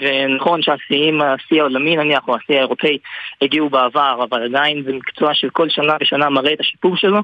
ונכון 0.00 0.62
שהשיאים, 0.62 1.20
השיא 1.20 1.60
העולמי 1.60 1.96
נניח, 1.96 2.28
או 2.28 2.36
השיא 2.36 2.54
האירופאי, 2.54 2.98
הגיעו 3.42 3.70
בעבר, 3.70 4.24
אבל 4.28 4.44
עדיין 4.44 4.82
זה 4.82 4.92
מקצוע 4.92 5.34
שכל 5.34 5.68
שנה 5.68 5.96
ושנה 6.00 6.30
מראה 6.30 6.52
את 6.52 6.60
השיפור 6.60 6.96
שלו. 6.96 7.18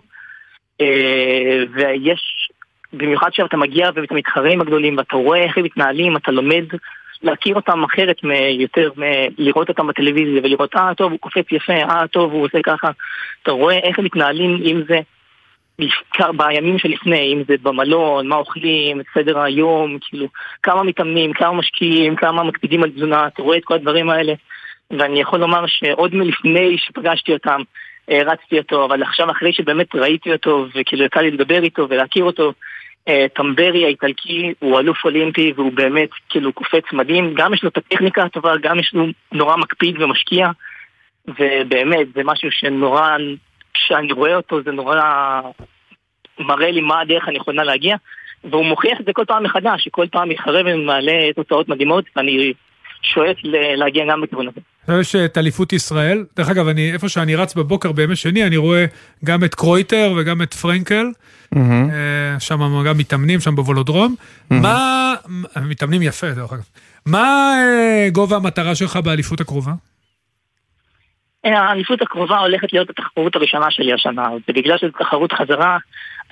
אה, 0.81 1.63
ויש, 1.73 2.51
במיוחד 2.93 3.31
כשאתה 3.31 3.57
מגיע 3.57 3.91
ואתה 3.95 4.15
מתחרה 4.15 4.51
עם 4.51 4.61
הגדולים, 4.61 4.99
ואתה 4.99 5.17
רואה 5.17 5.45
איך 5.45 5.59
הם 5.59 5.65
מתנהלים, 5.65 6.17
אתה 6.17 6.31
לומד 6.31 6.65
להכיר 7.23 7.55
אותם 7.55 7.85
אחרת 7.85 8.17
יותר, 8.59 8.91
לראות 9.39 9.69
אותם 9.69 9.87
בטלוויזיה 9.87 10.41
ולראות, 10.45 10.77
אה, 10.77 10.95
טוב, 10.95 11.13
הוא 11.13 11.21
קופץ 11.21 11.47
יפה, 11.53 11.73
אה, 11.73 12.07
טוב, 12.07 12.33
הוא 12.33 12.45
עושה 12.45 12.59
ככה. 12.63 12.91
אתה 13.43 13.53
רואה 13.53 13.79
איך 13.79 13.99
הם 13.99 14.05
מתנהלים, 14.05 14.61
אם 14.65 14.83
זה 14.89 15.01
בימים 16.37 16.79
שלפני, 16.79 17.33
אם 17.33 17.43
זה 17.49 17.55
במלון, 17.63 18.29
מה 18.29 18.37
אוכלים, 18.37 19.01
את 19.01 19.07
סדר 19.15 19.39
היום, 19.39 19.99
כאילו, 20.01 20.27
כמה 20.63 20.83
מתאמנים, 20.83 21.33
כמה 21.33 21.53
משקיעים, 21.53 22.17
כמה 22.17 22.45
מקפידים 22.45 22.83
על 22.83 22.91
תזונה, 22.91 23.27
אתה 23.27 23.43
רואה 23.43 23.59
את 23.59 23.65
כל 23.65 23.75
הדברים 23.75 24.11
האלה. 24.11 24.35
ואני 24.91 25.21
יכול 25.21 25.39
לומר 25.39 25.65
שעוד 25.67 26.15
מלפני 26.15 26.79
שפגשתי 26.79 27.33
אותם, 27.33 27.61
הרצתי 28.09 28.59
אותו, 28.59 28.85
אבל 28.85 29.03
עכשיו 29.03 29.31
אחרי 29.31 29.53
שבאמת 29.53 29.95
ראיתי 29.95 30.33
אותו, 30.33 30.67
וכאילו 30.75 31.05
קל 31.11 31.21
לי 31.21 31.31
לדבר 31.31 31.63
איתו 31.63 31.87
ולהכיר 31.89 32.25
אותו, 32.25 32.49
אה, 32.49 32.53
טמברי 33.35 33.85
האיטלקי 33.85 34.53
הוא 34.59 34.81
אלוף 34.81 35.05
אולימפי 35.05 35.53
והוא 35.57 35.73
באמת 35.73 36.09
כאילו 36.29 36.53
קופץ 36.53 36.93
מדהים, 36.93 37.35
גם 37.35 37.55
יש 37.55 37.63
לו 37.63 37.69
את 37.69 37.77
הטכניקה 37.77 38.23
הטובה, 38.23 38.53
גם 38.63 38.79
יש 38.79 38.95
לו 38.95 39.07
נורא 39.33 39.57
מקפיד 39.57 40.03
ומשקיע. 40.03 40.49
ובאמת 41.29 42.07
זה 42.15 42.21
משהו 42.25 42.51
שנורא, 42.51 43.17
כשאני 43.75 44.13
רואה 44.13 44.37
אותו 44.37 44.63
זה 44.63 44.73
נורא 44.73 45.01
מראה 46.39 46.71
לי 46.71 46.81
מה 46.81 47.01
הדרך 47.01 47.29
הנכונה 47.29 47.65
להגיע. 47.65 47.97
והוא 48.45 48.65
מוכיח 48.65 49.01
את 49.01 49.07
זה 49.07 49.13
כל 49.13 49.25
פעם 49.25 49.43
מחדש, 49.43 49.85
שכל 49.85 50.07
פעם 50.13 50.29
מתחרה 50.29 50.61
ומעלה 50.65 51.33
תוצאות 51.37 51.69
מדהימות 51.69 52.05
ואני 52.17 52.53
שואף 53.03 53.37
להגיע 53.77 54.05
גם 54.07 54.21
בכיוון 54.21 54.49
הזה. 54.49 54.61
יש 54.89 55.17
את 55.17 55.39
אליפות 55.39 55.73
ישראל, 55.73 56.25
דרך 56.37 56.49
אגב, 56.49 56.69
אני, 56.69 56.93
איפה 56.93 57.09
שאני 57.09 57.37
רץ 57.37 57.55
בבוקר 57.55 57.93
בימי 57.93 58.17
שני, 58.17 58.45
אני 58.45 58.57
רואה 58.57 58.85
גם 59.25 59.45
את 59.45 59.55
קרויטר 59.55 60.13
וגם 60.17 60.43
את 60.43 60.55
פרנקל, 60.55 61.07
mm-hmm. 61.55 61.59
שם 62.39 62.85
גם 62.87 62.99
מתאמנים, 62.99 63.41
שם 63.41 63.57
בוולודרום. 63.57 64.15
Mm-hmm. 64.19 64.55
מה, 64.55 65.15
מתאמנים 65.69 66.03
יפה, 66.03 66.31
דרך 66.31 66.53
אגב. 66.53 66.65
מה 67.07 67.55
אה, 67.59 68.09
גובה 68.13 68.37
המטרה 68.37 68.75
שלך 68.75 68.97
באליפות 68.97 69.41
הקרובה? 69.41 69.73
אה, 71.47 71.61
האליפות 71.61 72.03
הקרובה 72.03 72.39
הולכת 72.39 72.73
להיות 72.73 72.91
התחרות 72.91 73.37
הראשונה 73.37 73.71
שלי 73.71 73.93
השנה, 73.93 74.29
ובגלל 74.49 74.79
שזו 74.79 74.91
תחרות 74.99 75.33
חזרה, 75.33 75.79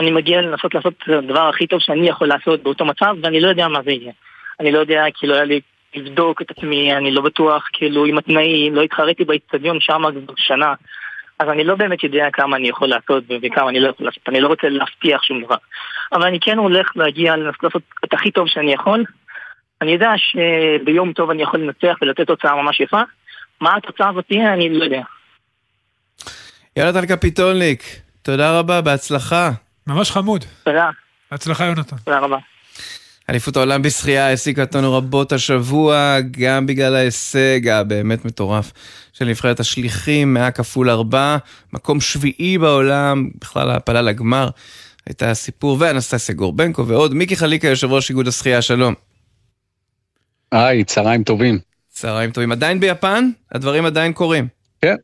אני 0.00 0.11
מגיע 0.11 0.40
לנסות 0.40 0.74
לעשות 0.74 0.94
את 1.05 1.09
הדבר 1.09 1.48
הכי 1.48 1.66
טוב 1.66 1.80
שאני 1.80 2.09
יכול 2.09 2.28
לעשות 2.28 2.62
באותו 2.62 2.84
מצב, 2.84 3.14
ואני 3.22 3.40
לא 3.40 3.48
יודע 3.48 3.68
מה 3.68 3.82
זה 3.84 3.90
יהיה. 3.90 4.12
אני 4.61 4.72
לא 4.72 4.78
יודע, 4.78 5.05
כי 5.14 5.26
לא 5.26 5.34
היה 5.34 5.44
לי 5.44 5.61
לבדוק 5.95 6.43
את 6.43 6.51
עצמי, 6.51 6.97
אני 6.97 7.11
לא 7.11 7.22
בטוח, 7.22 7.68
כאילו, 7.72 8.05
עם 8.05 8.18
התנאים, 8.18 8.74
לא 8.74 8.82
התחרתי 8.82 9.24
באיצטדיון 9.24 9.80
שם 9.80 10.03
כבר 10.26 10.34
שנה. 10.36 10.74
אז 11.38 11.49
אני 11.49 11.64
לא 11.64 11.74
באמת 11.74 12.05
יודע 12.05 12.26
כמה 12.32 12.57
אני 12.57 12.68
יכול 12.68 12.88
לעשות 12.88 13.24
וכמה 13.43 13.70
אני 13.70 13.80
לא 13.80 13.88
יכול 13.88 14.07
לעשות, 14.07 14.22
אני 14.28 14.40
לא 14.40 14.49
רוצה 14.49 14.68
להבטיח 14.68 15.22
שום 15.22 15.45
דבר. 15.45 15.57
אבל 16.12 16.22
אני 16.22 16.40
כן 16.40 16.59
הולך 16.59 16.97
להגיע, 16.97 17.36
לנסות 17.36 17.62
לעשות 17.62 17.82
את 18.05 18.14
הכי 18.14 18.30
טוב 18.30 18.49
שאני 18.49 18.72
יכול. 18.72 19.05
אני 19.82 19.93
יודע 19.93 20.12
שביום 20.16 21.12
טוב 21.12 21.30
אני 21.30 21.43
יכול 21.43 21.61
לנצח 21.61 21.97
ולתת 22.03 22.26
תוצאה 22.26 22.62
ממש 22.62 22.80
יפה. 22.80 23.01
מה 23.61 23.76
התוצאה 23.76 24.09
הזאת 24.09 24.24
תהיה, 24.28 24.53
אני 24.53 24.68
לא 24.68 24.84
יודע. 24.84 25.03
יונתן 26.76 27.07
קפיטולניק, 27.07 27.82
תודה 28.22 28.59
רבה, 28.59 28.80
בהצלחה. 28.80 29.51
ממש 29.86 30.11
חמוד. 30.11 30.45
תודה. 30.64 30.90
בהצלחה, 31.30 31.64
יונתן. 31.64 31.97
תודה 32.05 32.18
רבה. 32.18 32.38
אליפות 33.31 33.57
העולם 33.57 33.83
בשחייה 33.83 34.27
העסיקה 34.27 34.62
אותנו 34.62 34.93
רבות 34.95 35.33
השבוע, 35.33 36.16
גם 36.31 36.66
בגלל 36.66 36.95
ההישג 36.95 37.68
הבאמת 37.68 38.25
מטורף 38.25 38.73
של 39.12 39.25
נבחרת 39.25 39.61
השליחים, 39.61 40.35
100 40.35 40.51
כפול 40.51 40.91
4, 40.91 41.37
מקום 41.73 42.01
שביעי 42.01 42.59
בעולם, 42.59 43.29
בכלל 43.41 43.70
העפלה 43.70 44.03
לגמר, 44.03 44.49
הייתה 45.07 45.35
סיפור, 45.35 45.77
ואנסטסיה 45.81 46.35
גורבנקו 46.35 46.87
ועוד. 46.87 47.14
מיקי 47.14 47.37
חליקה, 47.37 47.68
יושב 47.68 47.93
ראש 47.93 48.11
איגוד 48.11 48.29
השחייה, 48.29 48.62
שלום. 48.62 48.95
היי, 50.53 50.85
צהריים 50.85 51.25
טובים. 51.25 51.59
צהריים 51.89 52.31
טובים. 52.31 52.53
עדיין 52.53 52.81
ביפן? 52.81 53.31
הדברים 53.53 53.87
עדיין 53.87 54.12
קורים. 54.12 54.49
כן. 54.83 54.97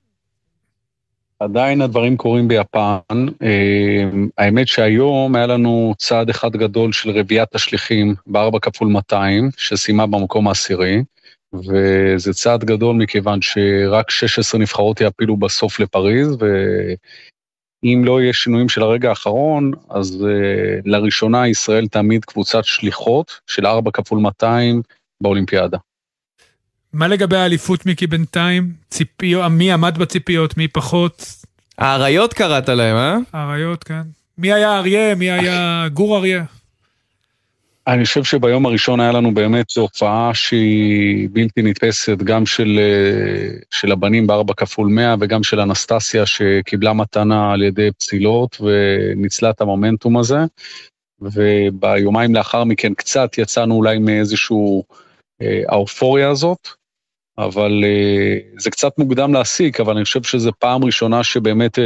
עדיין 1.40 1.82
הדברים 1.82 2.16
קורים 2.16 2.48
ביפן. 2.48 3.26
אה, 3.42 4.10
האמת 4.38 4.68
שהיום 4.68 5.36
היה 5.36 5.46
לנו 5.46 5.94
צעד 5.98 6.30
אחד 6.30 6.56
גדול 6.56 6.92
של 6.92 7.10
רביעיית 7.10 7.54
השליחים 7.54 8.14
בארבע 8.26 8.58
כפול 8.58 8.88
200, 8.88 9.50
שסיימה 9.56 10.06
במקום 10.06 10.48
העשירי, 10.48 11.02
וזה 11.52 12.32
צעד 12.32 12.64
גדול 12.64 12.96
מכיוון 12.96 13.42
שרק 13.42 14.10
16 14.10 14.60
נבחרות 14.60 15.00
יעפילו 15.00 15.36
בסוף 15.36 15.80
לפריז, 15.80 16.36
ואם 17.84 18.02
לא 18.04 18.20
יהיה 18.20 18.32
שינויים 18.32 18.68
של 18.68 18.82
הרגע 18.82 19.08
האחרון, 19.08 19.72
אז 19.90 20.24
uh, 20.24 20.82
לראשונה 20.84 21.48
ישראל 21.48 21.86
תעמיד 21.86 22.24
קבוצת 22.24 22.64
שליחות 22.64 23.40
של 23.46 23.66
ארבע 23.66 23.90
כפול 23.90 24.18
200 24.18 24.82
באולימפיאדה. 25.22 25.78
מה 26.92 27.08
לגבי 27.08 27.36
האליפות, 27.36 27.86
מיקי, 27.86 28.06
בינתיים? 28.06 28.72
ציפיות, 28.90 29.50
מי 29.50 29.72
עמד 29.72 29.98
בציפיות, 29.98 30.56
מי 30.56 30.68
פחות? 30.68 31.26
האריות 31.78 32.34
קראת 32.34 32.68
להם, 32.68 32.96
אה? 32.96 33.16
האריות, 33.32 33.84
כן. 33.84 34.02
מי 34.38 34.52
היה 34.52 34.78
אריה? 34.78 35.14
מי 35.14 35.30
היה 35.30 35.86
גור 35.92 36.16
אריה? 36.16 36.44
אני 37.86 38.04
חושב 38.04 38.24
שביום 38.24 38.66
הראשון 38.66 39.00
היה 39.00 39.12
לנו 39.12 39.34
באמת 39.34 39.76
הופעה 39.76 40.34
שהיא 40.34 41.28
בלתי 41.32 41.62
נתפסת, 41.62 42.18
גם 42.18 42.46
של, 42.46 42.80
של 43.70 43.92
הבנים 43.92 44.26
בארבע 44.26 44.54
כפול 44.54 44.88
מאה 44.88 45.14
וגם 45.20 45.42
של 45.42 45.60
אנסטסיה 45.60 46.26
שקיבלה 46.26 46.92
מתנה 46.92 47.52
על 47.52 47.62
ידי 47.62 47.90
פסילות 47.98 48.60
וניצלה 48.60 49.50
את 49.50 49.60
המומנטום 49.60 50.16
הזה. 50.16 50.38
וביומיים 51.20 52.34
לאחר 52.34 52.64
מכן 52.64 52.94
קצת 52.94 53.38
יצאנו 53.38 53.74
אולי 53.74 53.98
מאיזשהו 53.98 54.84
אה, 55.42 55.62
האופוריה 55.68 56.30
הזאת, 56.30 56.68
אבל 57.38 57.84
uh, 57.84 58.60
זה 58.60 58.70
קצת 58.70 58.98
מוקדם 58.98 59.34
להסיק, 59.34 59.80
אבל 59.80 59.96
אני 59.96 60.04
חושב 60.04 60.22
שזו 60.22 60.50
פעם 60.58 60.84
ראשונה 60.84 61.24
שבאמת 61.24 61.78
uh, 61.78 61.82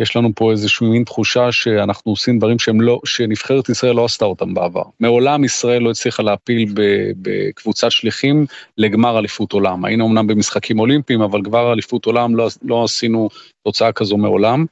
יש 0.00 0.16
לנו 0.16 0.30
פה 0.34 0.50
איזושהי 0.50 0.86
מין 0.86 1.04
תחושה 1.04 1.52
שאנחנו 1.52 2.12
עושים 2.12 2.38
דברים 2.38 2.58
שהם 2.58 2.80
לא, 2.80 3.00
שנבחרת 3.04 3.68
ישראל 3.68 3.94
לא 3.94 4.04
עשתה 4.04 4.24
אותם 4.24 4.54
בעבר. 4.54 4.82
מעולם 5.00 5.44
ישראל 5.44 5.82
לא 5.82 5.90
הצליחה 5.90 6.22
להפיל 6.22 6.74
בקבוצת 7.22 7.90
שליחים 7.90 8.46
לגמר 8.78 9.18
אליפות 9.18 9.52
עולם. 9.52 9.84
היינו 9.84 10.06
אמנם 10.06 10.26
במשחקים 10.26 10.78
אולימפיים, 10.78 11.22
אבל 11.22 11.42
כבר 11.44 11.72
אליפות 11.72 12.06
עולם 12.06 12.36
לא, 12.36 12.48
לא 12.62 12.84
עשינו 12.84 13.28
תוצאה 13.64 13.92
כזו 13.92 14.16
מעולם, 14.16 14.64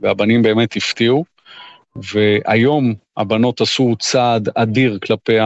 והבנים 0.00 0.42
באמת 0.42 0.76
הפתיעו. 0.76 1.24
והיום 1.96 2.94
הבנות 3.16 3.60
עשו 3.60 3.94
צעד 3.98 4.48
אדיר 4.54 4.98
כלפי. 5.02 5.38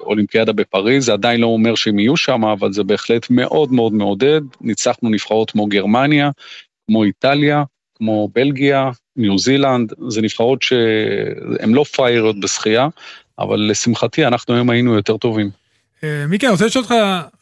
אולימפיאדה 0.00 0.52
בפריז, 0.52 1.04
זה 1.04 1.12
עדיין 1.12 1.40
לא 1.40 1.46
אומר 1.46 1.74
שהם 1.74 1.98
יהיו 1.98 2.16
שם, 2.16 2.44
אבל 2.44 2.72
זה 2.72 2.84
בהחלט 2.84 3.30
מאוד 3.30 3.72
מאוד 3.72 3.92
מעודד. 3.92 4.40
ניצחנו 4.60 5.10
נבחרות 5.10 5.50
כמו 5.50 5.66
גרמניה, 5.66 6.30
כמו 6.86 7.04
איטליה, 7.04 7.62
כמו 7.94 8.28
בלגיה, 8.34 8.90
ניו 9.16 9.38
זילנד, 9.38 9.92
זה 10.08 10.22
נבחרות 10.22 10.62
שהן 10.62 11.72
לא 11.72 11.84
פריירות 11.84 12.40
בשחייה, 12.40 12.88
אבל 13.38 13.60
לשמחתי 13.70 14.26
אנחנו 14.26 14.54
היום 14.54 14.70
היינו 14.70 14.94
יותר 14.94 15.16
טובים. 15.16 15.50
אה, 16.04 16.24
מיקי, 16.28 16.46
אני 16.46 16.52
רוצה 16.52 16.66
לשאול 16.66 16.84
אותך 16.84 16.94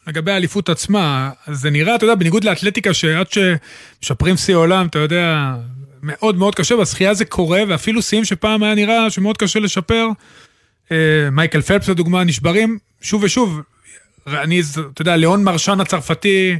לגבי 0.07 0.31
האליפות 0.31 0.69
עצמה, 0.69 1.29
זה 1.51 1.69
נראה, 1.69 1.95
אתה 1.95 2.03
יודע, 2.03 2.15
בניגוד 2.15 2.43
לאתלטיקה, 2.43 2.93
שעד 2.93 3.27
שמשפרים 3.31 4.37
שיא 4.37 4.55
עולם, 4.55 4.87
אתה 4.87 4.99
יודע, 4.99 5.55
מאוד 6.03 6.35
מאוד 6.35 6.55
קשה, 6.55 6.75
בשחייה 6.75 7.13
זה 7.13 7.25
קורה, 7.25 7.63
ואפילו 7.67 8.01
שיאים 8.01 8.25
שפעם 8.25 8.63
היה 8.63 8.75
נראה 8.75 9.09
שמאוד 9.09 9.37
קשה 9.37 9.59
לשפר, 9.59 10.07
מייקל 11.31 11.61
פלפס 11.61 11.89
לדוגמה, 11.89 12.23
נשברים 12.23 12.77
שוב 13.01 13.23
ושוב. 13.23 13.61
אני, 14.27 14.61
אתה 14.93 15.01
יודע, 15.01 15.15
ליאון 15.15 15.43
מרשן 15.43 15.79
הצרפתי 15.81 16.59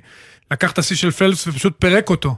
לקח 0.51 0.71
את 0.71 0.77
השיא 0.77 0.95
של 0.95 1.11
פלפס 1.11 1.47
ופשוט 1.47 1.73
פירק 1.79 2.09
אותו. 2.09 2.35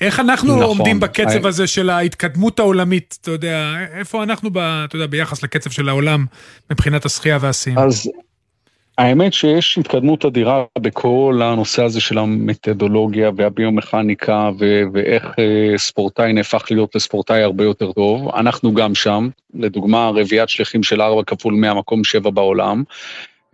איך 0.00 0.20
אנחנו 0.20 0.56
נכון, 0.56 0.62
עומדים 0.62 1.00
בקצב 1.00 1.44
I... 1.44 1.48
הזה 1.48 1.66
של 1.66 1.90
ההתקדמות 1.90 2.58
העולמית, 2.58 3.18
אתה 3.20 3.30
יודע, 3.30 3.74
איפה 3.92 4.22
אנחנו, 4.22 4.50
ב, 4.50 4.58
אתה 4.58 4.96
יודע, 4.96 5.06
ביחס 5.06 5.42
לקצב 5.42 5.70
של 5.70 5.88
העולם 5.88 6.26
מבחינת 6.70 7.04
השחייה 7.04 7.38
והשיאים? 7.40 7.78
אז 7.78 8.08
האמת 8.98 9.32
שיש 9.32 9.78
התקדמות 9.78 10.24
אדירה 10.24 10.64
בכל 10.78 11.40
הנושא 11.44 11.84
הזה 11.84 12.00
של 12.00 12.18
המתודולוגיה 12.18 13.30
והביומכניקה 13.36 14.50
ו- 14.58 14.82
ואיך 14.92 15.24
אה, 15.38 15.78
ספורטאי 15.78 16.32
נהפך 16.32 16.64
להיות 16.70 16.94
לספורטאי 16.94 17.42
הרבה 17.42 17.64
יותר 17.64 17.92
טוב. 17.92 18.28
אנחנו 18.34 18.74
גם 18.74 18.94
שם, 18.94 19.28
לדוגמה 19.54 20.10
רביעיית 20.14 20.48
שליחים 20.48 20.82
של 20.82 21.02
ארבע 21.02 21.22
כפול 21.22 21.54
100, 21.54 21.74
מקום 21.74 22.04
שבע 22.04 22.30
בעולם. 22.30 22.82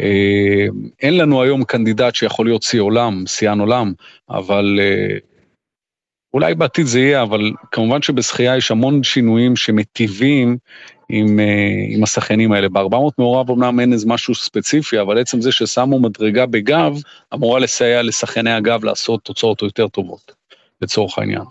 אה, 0.01 0.67
אין 1.03 1.17
לנו 1.17 1.43
היום 1.43 1.65
קנדידט 1.65 2.15
שיכול 2.15 2.47
להיות 2.47 2.63
שיא 2.63 2.81
עולם, 2.81 3.25
שיאן 3.27 3.61
עולם, 3.61 3.93
אבל 4.31 4.81
אה, 4.83 5.19
אולי 6.35 6.55
בעתיד 6.55 6.87
זה 6.87 7.01
יהיה, 7.01 7.23
אבל 7.23 7.53
כמובן 7.71 8.03
שבשחייה 8.03 8.57
יש 8.57 8.71
המון 8.71 9.03
שינויים 9.03 9.57
שמטיבים 9.57 10.59
עם, 11.09 11.41
אה, 11.41 11.45
עם 11.89 12.03
השחיינים 12.03 12.53
האלה. 12.53 12.69
ב-400 12.69 13.13
מעורב 13.19 13.51
אמנם 13.51 13.81
אין 13.81 13.93
איזה 13.93 14.07
משהו 14.09 14.35
ספציפי, 14.35 15.01
אבל 15.01 15.21
עצם 15.21 15.41
זה 15.41 15.53
ששמו 15.53 16.01
מדרגה 16.01 16.47
בגב, 16.47 16.97
אמורה 17.35 17.61
לסייע 17.61 18.03
לשחייני 18.03 18.53
הגב 18.53 18.85
לעשות 18.85 19.23
תוצאות 19.23 19.63
יותר 19.63 19.89
טובות, 19.89 20.33
לצורך 20.83 21.19
העניין. 21.19 21.43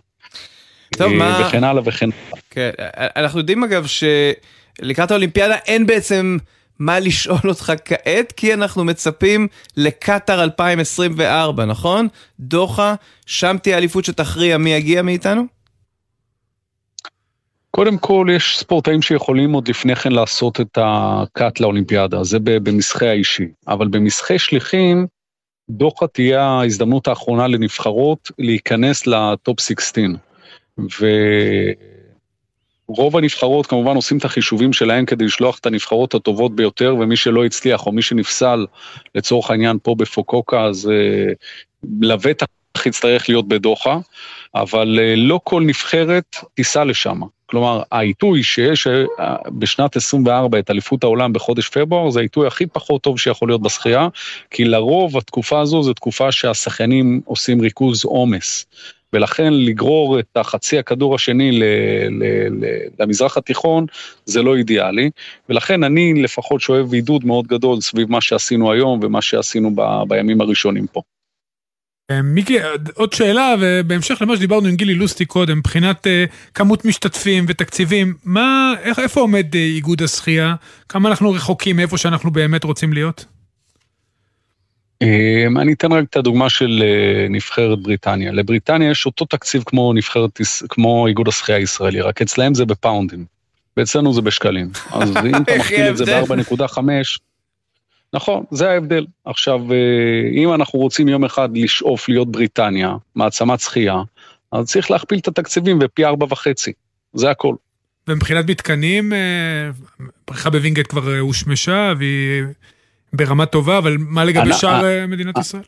טוב, 0.90 1.12
אה, 1.12 1.18
מה... 1.18 1.48
וכן 1.48 1.64
הלאה 1.64 1.84
וכן 1.86 2.10
הלאה. 2.12 2.42
כן, 2.50 2.72
אנחנו 3.16 3.40
יודעים 3.40 3.64
אגב 3.64 3.86
שלקראת 3.88 5.12
האולימפיאדה 5.12 5.56
אין 5.56 5.86
בעצם 5.86 6.38
מה 6.80 7.00
לשאול 7.00 7.40
אותך 7.50 7.74
כעת, 7.86 8.32
כי 8.32 8.54
אנחנו 8.54 8.84
מצפים 8.84 9.48
לקטאר 9.78 10.44
2024, 10.44 11.66
נכון? 11.66 12.08
דוחה, 12.40 12.96
שם 13.26 13.56
תהיה 13.62 13.78
אליפות 13.78 14.06
שתכריע 14.06 14.58
מי 14.58 14.74
יגיע 14.74 15.02
מאיתנו? 15.02 15.57
קודם 17.78 17.98
כל, 17.98 18.28
יש 18.36 18.60
ספורטאים 18.60 19.02
שיכולים 19.02 19.54
עוד 19.54 19.68
לפני 19.68 19.96
כן 19.96 20.12
לעשות 20.12 20.62
את 20.62 20.78
הקאט 20.82 21.60
לאולימפיאדה, 21.60 22.24
זה 22.24 22.38
במסחי 22.40 23.08
האישי. 23.08 23.48
אבל 23.68 23.88
במסחי 23.88 24.40
שליחים, 24.40 25.08
דוחה 25.70 26.08
תהיה 26.08 26.44
ההזדמנות 26.44 27.08
האחרונה 27.08 27.48
לנבחרות 27.48 28.32
להיכנס 28.40 29.08
לטופ 29.08 29.60
16. 29.60 30.04
ורוב 32.90 33.18
הנבחרות 33.18 33.68
כמובן 33.68 33.96
עושים 33.96 34.18
את 34.18 34.26
החישובים 34.26 34.74
שלהם 34.74 35.06
כדי 35.06 35.26
לשלוח 35.26 35.60
את 35.60 35.66
הנבחרות 35.66 36.16
הטובות 36.16 36.56
ביותר, 36.56 36.96
ומי 37.00 37.16
שלא 37.16 37.46
הצליח 37.46 37.86
או 37.86 37.92
מי 37.92 38.02
שנפסל 38.02 38.66
לצורך 39.16 39.52
העניין 39.52 39.78
פה 39.84 39.96
בפוקוקה, 39.96 40.64
אז 40.64 40.90
uh, 40.90 40.90
לבטח 42.02 42.46
יצטרך 42.86 43.30
להיות 43.30 43.48
בדוחה, 43.48 43.98
אבל 44.56 45.00
uh, 45.00 45.18
לא 45.18 45.40
כל 45.44 45.62
נבחרת 45.62 46.36
תיסע 46.54 46.84
לשם. 46.84 47.22
כלומר, 47.50 47.82
העיתוי 47.92 48.44
שיש 48.44 48.88
אה, 48.88 49.36
בשנת 49.60 49.96
24 49.96 50.60
את 50.60 50.70
אליפות 50.70 51.04
העולם 51.04 51.34
בחודש 51.34 51.70
פברואר, 51.70 52.10
זה 52.10 52.20
העיתוי 52.20 52.48
הכי 52.48 52.66
פחות 52.66 53.02
טוב 53.02 53.20
שיכול 53.20 53.50
להיות 53.50 53.62
בשחייה, 53.62 54.08
כי 54.52 54.66
לרוב 54.66 55.18
התקופה 55.18 55.60
הזו 55.60 55.84
זו 55.84 55.94
תקופה 55.94 56.32
שהשחיינים 56.32 57.22
עושים 57.26 57.62
ריכוז 57.62 58.06
עומס. 58.06 58.66
ולכן 59.14 59.54
לגרור 59.54 60.20
את 60.20 60.38
החצי 60.38 60.80
הכדור 60.80 61.16
השני 61.16 61.52
ל, 61.52 61.64
ל, 62.10 62.24
ל, 62.50 62.66
למזרח 63.00 63.38
התיכון 63.38 63.86
זה 64.26 64.42
לא 64.42 64.56
אידיאלי, 64.56 65.10
ולכן 65.50 65.84
אני 65.84 66.14
לפחות 66.24 66.62
שואב 66.62 66.94
עידוד 66.94 67.26
מאוד 67.26 67.48
גדול 67.48 67.82
סביב 67.82 68.12
מה 68.12 68.22
שעשינו 68.22 68.72
היום 68.72 69.00
ומה 69.04 69.22
שעשינו 69.22 69.72
ב, 69.76 69.82
בימים 70.08 70.42
הראשונים 70.42 70.88
פה. 70.88 71.02
אה, 72.12 72.22
מיקי, 72.22 72.58
עוד 72.94 73.14
שאלה, 73.14 73.56
ובהמשך 73.60 74.22
למה 74.22 74.36
שדיברנו 74.36 74.68
עם 74.68 74.76
גילי 74.76 74.94
לוסטי 74.94 75.26
קודם, 75.26 75.58
מבחינת 75.58 76.08
uh, 76.08 76.52
כמות 76.54 76.86
משתתפים 76.86 77.46
ותקציבים, 77.48 78.14
מה, 78.24 78.74
איך, 78.82 79.00
איפה 79.00 79.22
עומד 79.22 79.54
איגוד 79.56 80.04
השחייה? 80.04 80.56
כמה 80.90 81.10
אנחנו 81.10 81.32
רחוקים 81.32 81.76
מאיפה 81.76 81.98
שאנחנו 81.98 82.32
באמת 82.32 82.64
רוצים 82.64 82.94
להיות? 82.94 83.26
אני 85.58 85.74
אתן 85.74 85.92
רק 85.92 86.04
את 86.10 86.16
הדוגמה 86.16 86.50
של 86.50 86.84
נבחרת 87.30 87.80
בריטניה. 87.80 88.32
לבריטניה 88.32 88.92
יש 88.92 89.06
אותו 89.06 89.26
תקציב 89.26 89.64
כמו 89.66 89.94
נבחרת, 89.94 90.42
כמו 90.70 91.08
איגוד 91.08 91.28
השחייה 91.28 91.58
הישראלי, 91.58 92.02
רק 92.02 92.22
אצלהם 92.22 92.54
זה 92.54 92.66
בפאונדים, 92.66 93.26
ואצלנו 93.78 94.14
זה 94.14 94.22
בשקלים. 94.22 94.70
אז 94.92 95.10
אם 95.18 95.36
אתה 95.36 95.56
מכפיל 95.58 95.90
את 95.90 95.98
זה 95.98 96.06
ב-4.5, 96.06 96.80
נכון, 98.14 98.44
זה 98.52 98.70
ההבדל. 98.70 99.06
עכשיו, 99.26 99.60
אה, 99.72 100.30
אם 100.34 100.54
אנחנו 100.54 100.80
רוצים 100.80 101.08
יום 101.08 101.24
אחד 101.24 101.50
לשאוף 101.58 102.10
להיות 102.10 102.32
בריטניה, 102.32 102.96
מעצמת 103.16 103.60
שחייה, 103.60 103.96
אז 104.52 104.66
צריך 104.66 104.92
להכפיל 104.92 105.20
את 105.20 105.28
התקציבים 105.28 105.80
בפי 105.80 106.06
ארבע 106.06 106.26
וחצי, 106.30 106.74
זה 107.14 107.30
הכל. 107.30 107.56
ומבחינת 108.08 108.50
מתקנים, 108.50 109.14
אה, 109.14 109.70
בריכה 110.28 110.50
בווינגייט 110.50 110.88
כבר 110.88 111.14
אה, 111.14 111.20
הושמשה 111.20 111.94
והיא 111.98 112.44
ברמה 113.14 113.46
טובה, 113.46 113.78
אבל 113.78 113.98
מה 114.00 114.26
לגבי 114.26 114.54
שאר 114.54 115.06
מדינת 115.08 115.38
ישראל? 115.38 115.64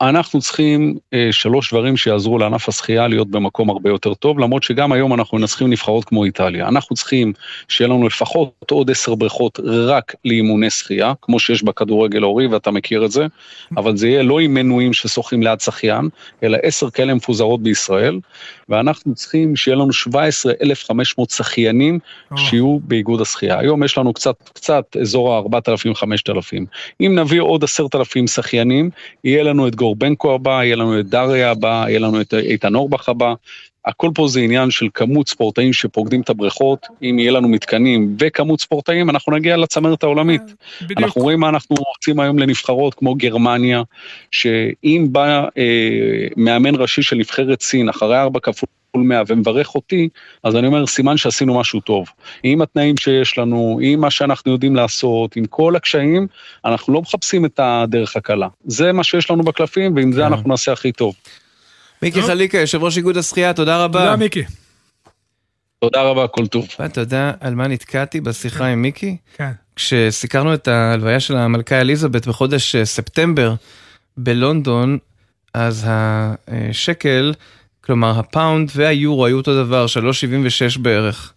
אנחנו 0.00 0.40
צריכים 0.40 0.98
אה, 1.14 1.28
שלוש 1.30 1.72
דברים 1.72 1.96
שיעזרו 1.96 2.38
לענף 2.38 2.68
השחייה 2.68 3.08
להיות 3.08 3.30
במקום 3.30 3.70
הרבה 3.70 3.90
יותר 3.90 4.14
טוב, 4.14 4.38
למרות 4.38 4.62
שגם 4.62 4.92
היום 4.92 5.14
אנחנו 5.14 5.38
מנצחים 5.38 5.70
נבחרות 5.70 6.04
כמו 6.04 6.24
איטליה. 6.24 6.68
אנחנו 6.68 6.96
צריכים 6.96 7.32
שיהיה 7.68 7.88
לנו 7.88 8.06
לפחות 8.06 8.70
עוד 8.70 8.90
עשר 8.90 9.14
בריכות 9.14 9.60
רק 9.64 10.14
לאימוני 10.24 10.70
שחייה, 10.70 11.12
כמו 11.22 11.38
שיש 11.38 11.62
בכדורגל 11.62 12.22
ההורי, 12.22 12.46
ואתה 12.46 12.70
מכיר 12.70 13.04
את 13.04 13.10
זה, 13.10 13.26
אבל 13.76 13.96
זה 13.96 14.08
יהיה 14.08 14.22
לא 14.22 14.40
עם 14.40 14.54
מנויים 14.54 14.92
ששוחים 14.92 15.42
ליד 15.42 15.60
שחיין, 15.60 16.08
אלא 16.42 16.58
עשר 16.62 16.90
כאלה 16.90 17.14
מפוזרות 17.14 17.62
בישראל, 17.62 18.20
ואנחנו 18.68 19.14
צריכים 19.14 19.56
שיהיה 19.56 19.76
לנו 19.76 19.92
17,500 19.92 21.30
שחיינים 21.30 21.98
שיהיו 22.36 22.78
באיגוד 22.80 23.20
השחייה. 23.20 23.58
היום 23.58 23.82
יש 23.82 23.98
לנו 23.98 24.12
קצת, 24.12 24.50
קצת 24.52 24.96
אזור 25.00 25.34
ה-4,000-5,000. 25.34 26.64
אם 27.00 27.18
נביא 27.18 27.40
עוד 27.40 27.64
10,000 27.64 28.26
שחיינים, 28.26 28.90
יהיה 29.24 29.42
לנו 29.42 29.68
את 29.68 29.74
גורבנקו 29.90 30.34
הבא, 30.34 30.64
יהיה 30.64 30.76
לנו 30.76 31.00
את 31.00 31.06
דריה 31.06 31.50
הבא, 31.50 31.84
יהיה 31.88 32.00
לנו 32.00 32.20
את 32.20 32.34
איתן 32.34 32.74
אורבך 32.74 33.08
הבא. 33.08 33.34
הכל 33.84 34.10
פה 34.14 34.28
זה 34.28 34.40
עניין 34.40 34.70
של 34.70 34.86
כמות 34.94 35.28
ספורטאים 35.28 35.72
שפוקדים 35.72 36.20
את 36.20 36.30
הבריכות, 36.30 36.86
אם 37.02 37.18
יהיה 37.18 37.32
לנו 37.32 37.48
מתקנים 37.48 38.16
וכמות 38.18 38.60
ספורטאים, 38.60 39.10
אנחנו 39.10 39.32
נגיע 39.32 39.56
לצמרת 39.56 40.02
העולמית. 40.02 40.42
בדיוק. 40.82 40.98
אנחנו 40.98 41.22
רואים 41.22 41.40
מה 41.40 41.48
אנחנו 41.48 41.76
רוצים 41.78 42.20
היום 42.20 42.38
לנבחרות 42.38 42.94
כמו 42.94 43.14
גרמניה, 43.14 43.82
שאם 44.30 45.08
בא 45.12 45.44
אה, 45.58 46.26
מאמן 46.36 46.74
ראשי 46.74 47.02
של 47.02 47.16
נבחרת 47.16 47.60
סין 47.62 47.88
אחרי 47.88 48.20
ארבע 48.20 48.40
כפול 48.40 48.68
100 48.94 49.22
ומברך 49.26 49.74
אותי, 49.74 50.08
אז 50.44 50.56
אני 50.56 50.66
אומר, 50.66 50.86
סימן 50.86 51.16
שעשינו 51.16 51.60
משהו 51.60 51.80
טוב. 51.80 52.08
עם 52.42 52.62
התנאים 52.62 52.96
שיש 52.96 53.38
לנו, 53.38 53.78
עם 53.82 54.00
מה 54.00 54.10
שאנחנו 54.10 54.52
יודעים 54.52 54.76
לעשות, 54.76 55.36
עם 55.36 55.44
כל 55.44 55.76
הקשיים, 55.76 56.26
אנחנו 56.64 56.92
לא 56.92 57.00
מחפשים 57.00 57.44
את 57.44 57.60
הדרך 57.62 58.16
הקלה. 58.16 58.48
זה 58.64 58.92
מה 58.92 59.04
שיש 59.04 59.30
לנו 59.30 59.42
בקלפים, 59.42 59.96
ועם 59.96 60.12
זה 60.12 60.26
אנחנו 60.26 60.48
נעשה 60.48 60.72
הכי 60.72 60.92
טוב. 60.92 61.14
מיקי 62.02 62.22
חליקה, 62.22 62.58
יושב 62.58 62.82
ראש 62.82 62.96
איגוד 62.96 63.16
השחייה, 63.16 63.52
תודה 63.52 63.84
רבה. 63.84 64.00
תודה, 64.00 64.16
מיקי. 64.16 64.44
תודה 65.80 66.02
רבה, 66.02 66.26
כל 66.28 66.46
טוב. 66.46 66.68
אתה 66.84 67.00
יודע 67.00 67.32
על 67.40 67.54
מה 67.54 67.66
נתקעתי 67.66 68.20
בשיחה 68.20 68.66
עם 68.66 68.82
מיקי? 68.82 69.16
כן. 69.36 69.50
כשסיקרנו 69.76 70.54
את 70.54 70.68
ההלוויה 70.68 71.20
של 71.20 71.36
המלכה 71.36 71.80
אליזבת 71.80 72.26
בחודש 72.26 72.74
אה, 72.74 72.84
ספטמבר 72.84 73.54
בלונדון, 74.16 74.98
אז 75.54 75.86
השקל, 75.88 77.32
כלומר 77.90 78.18
הפאונד 78.18 78.70
והיורו 78.74 79.26
היו 79.26 79.36
אותו 79.36 79.64
דבר, 79.64 79.86
3.76 80.74 80.78
בערך. 80.78 81.32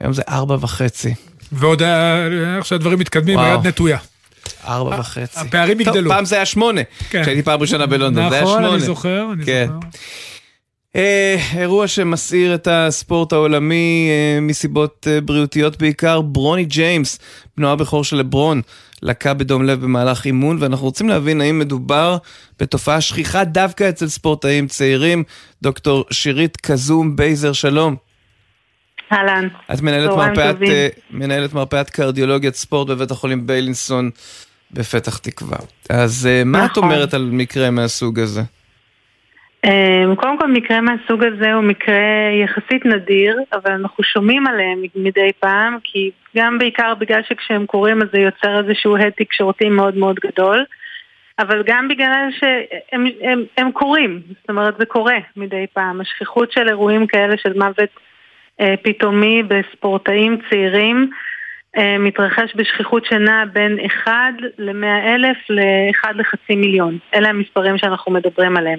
היום 0.00 0.12
זה 0.12 0.22
ארבע 0.28 0.56
וחצי. 0.60 1.14
ועוד 1.52 1.82
אה, 1.82 2.26
איך 2.56 2.66
שהדברים 2.66 2.98
מתקדמים. 2.98 3.38
היד 3.38 3.66
נטויה. 3.66 3.98
ארבע 4.66 5.00
וחצי. 5.00 5.40
הפערים 5.40 5.84
טוב, 5.84 5.96
יגדלו. 5.96 6.10
פעם 6.10 6.24
זה 6.24 6.36
היה 6.36 6.46
שמונה, 6.46 6.80
כן. 7.10 7.22
כשהייתי 7.22 7.42
פעם 7.42 7.60
ראשונה 7.60 7.86
בלונדון, 7.86 8.28
זה 8.28 8.34
היה 8.34 8.44
נכון, 8.44 8.58
שמונה. 8.58 8.74
אני 8.74 8.80
זוכר, 8.82 9.26
אני 9.32 9.44
כן. 9.44 9.66
זוכר. 9.66 9.88
אה, 10.96 11.36
אירוע 11.56 11.88
שמסעיר 11.88 12.54
את 12.54 12.68
הספורט 12.70 13.32
העולמי 13.32 14.08
אה, 14.10 14.40
מסיבות 14.40 15.06
אה, 15.10 15.20
בריאותיות 15.20 15.78
בעיקר, 15.78 16.20
ברוני 16.20 16.64
ג'יימס, 16.64 17.18
בנו 17.56 17.68
הבכור 17.68 18.04
של 18.04 18.16
לברון, 18.16 18.62
לקה 19.02 19.34
בדום 19.34 19.62
לב 19.62 19.80
במהלך 19.80 20.24
אימון, 20.24 20.56
ואנחנו 20.60 20.86
רוצים 20.86 21.08
להבין 21.08 21.40
האם 21.40 21.58
מדובר 21.58 22.16
בתופעה 22.60 23.00
שכיחה 23.00 23.44
דווקא 23.44 23.88
אצל 23.88 24.08
ספורטאים 24.08 24.66
צעירים. 24.66 25.24
דוקטור 25.62 26.04
שירית 26.10 26.56
קזום 26.56 27.16
בייזר, 27.16 27.52
שלום. 27.52 27.96
אהלן. 29.12 29.48
את 29.72 29.80
מנהלת 29.80 30.10
מרפאת. 30.10 30.56
אה, 30.62 30.88
מנהלת 31.10 31.52
מרפאת 31.52 31.90
קרדיולוגיית 31.90 32.54
ספורט 32.54 32.88
בבית 32.88 33.10
החולים 33.10 33.46
ביילינסון 33.46 34.10
בפתח 34.70 35.18
תקווה. 35.18 35.58
אז 35.90 36.26
אה, 36.30 36.44
מה 36.44 36.64
את 36.64 36.70
נכון. 36.70 36.84
אומרת 36.84 37.14
על 37.14 37.28
מקרה 37.32 37.70
מהסוג 37.70 38.20
הזה? 38.20 38.42
אמ, 39.64 40.14
קודם 40.14 40.38
כל 40.38 40.46
מקרה 40.46 40.80
מהסוג 40.80 41.24
הזה 41.24 41.52
הוא 41.52 41.64
מקרה 41.64 42.30
יחסית 42.44 42.84
נדיר, 42.86 43.38
אבל 43.52 43.72
אנחנו 43.72 44.04
שומעים 44.04 44.46
עליהם 44.46 44.82
מדי 44.94 45.30
פעם, 45.40 45.78
כי 45.84 46.10
גם 46.36 46.58
בעיקר 46.58 46.94
בגלל 46.94 47.20
שכשהם 47.28 47.66
קורים 47.66 48.02
אז 48.02 48.08
זה 48.12 48.18
יוצר 48.18 48.58
איזשהו 48.58 48.96
הד 48.96 49.12
תקשורתי 49.16 49.68
מאוד 49.68 49.96
מאוד 49.96 50.16
גדול, 50.16 50.64
אבל 51.38 51.62
גם 51.66 51.88
בגלל 51.88 52.28
שהם 52.40 53.06
הם, 53.22 53.44
הם 53.56 53.72
קורים, 53.72 54.22
זאת 54.40 54.50
אומרת 54.50 54.74
זה 54.78 54.86
קורה 54.86 55.18
מדי 55.36 55.66
פעם. 55.72 56.00
השכיחות 56.00 56.52
של 56.52 56.68
אירועים 56.68 57.06
כאלה 57.06 57.34
של 57.36 57.52
מוות 57.52 57.90
אה, 58.60 58.74
פתאומי 58.82 59.42
בספורטאים 59.42 60.38
צעירים 60.50 61.10
אה, 61.78 61.98
מתרחש 61.98 62.52
בשכיחות 62.56 63.04
שנעה 63.04 63.44
בין 63.46 63.78
1 63.86 64.12
ל-100 64.58 65.08
אלף 65.14 65.36
ל-1 65.50 66.12
לחצי 66.14 66.56
מיליון. 66.56 66.98
אלה 67.14 67.28
המספרים 67.28 67.78
שאנחנו 67.78 68.12
מדברים 68.12 68.56
עליהם. 68.56 68.78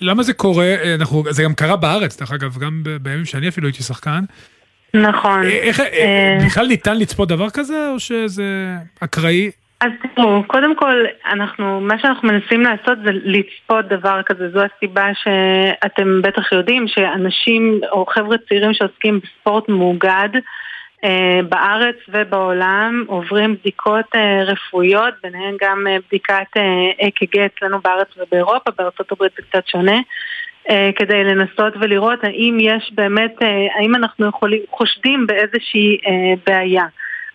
למה 0.00 0.22
זה 0.22 0.34
קורה? 0.34 0.64
אה, 0.64 0.94
אנחנו, 0.94 1.24
זה 1.30 1.42
גם 1.42 1.54
קרה 1.54 1.76
בארץ, 1.76 2.20
דרך 2.20 2.32
אגב, 2.32 2.58
גם 2.58 2.82
בימים 3.00 3.24
שאני 3.24 3.48
אפילו 3.48 3.66
הייתי 3.66 3.82
שחקן. 3.82 4.20
נכון. 4.94 5.42
אה, 5.42 5.48
איך, 5.48 5.80
אה, 5.80 6.38
בכלל 6.46 6.66
ניתן 6.66 6.98
לצפות 6.98 7.28
דבר 7.28 7.50
כזה, 7.50 7.88
או 7.92 8.00
שזה 8.00 8.76
אקראי? 9.00 9.50
אז 9.80 9.90
תראו, 10.16 10.42
קודם 10.46 10.76
כל, 10.76 11.04
אנחנו, 11.32 11.80
מה 11.80 11.98
שאנחנו 11.98 12.28
מנסים 12.28 12.60
לעשות 12.60 12.98
זה 13.04 13.10
לצפות 13.12 13.88
דבר 13.88 14.20
כזה. 14.26 14.50
זו 14.50 14.60
הסיבה 14.60 15.06
שאתם 15.14 16.22
בטח 16.22 16.52
יודעים 16.52 16.88
שאנשים 16.88 17.80
או 17.92 18.06
חבר'ה 18.06 18.36
צעירים 18.48 18.74
שעוסקים 18.74 19.20
בספורט 19.20 19.68
מאוגד 19.68 20.28
בארץ 21.48 21.96
ובעולם 22.08 23.04
עוברים 23.06 23.54
בדיקות 23.54 24.06
אה, 24.16 24.42
רפואיות, 24.44 25.14
ביניהן 25.22 25.56
גם 25.60 25.86
אה, 25.86 25.96
בדיקת 26.08 26.56
אה, 26.56 27.08
אק"ג 27.08 27.38
אצלנו 27.38 27.78
בארץ 27.80 28.08
ובאירופה, 28.16 28.70
בארצות 28.78 29.12
הברית 29.12 29.32
זה 29.36 29.42
קצת 29.42 29.68
שונה. 29.68 29.98
אה, 30.70 30.90
כדי 30.96 31.24
לנסות 31.24 31.74
ולראות 31.80 32.24
האם 32.24 32.58
יש 32.60 32.90
באמת, 32.94 33.42
אה, 33.42 33.66
האם 33.74 33.94
אנחנו 33.94 34.28
יכולים, 34.28 34.60
חושדים 34.70 35.26
באיזושהי 35.26 35.98
אה, 36.06 36.34
בעיה. 36.46 36.84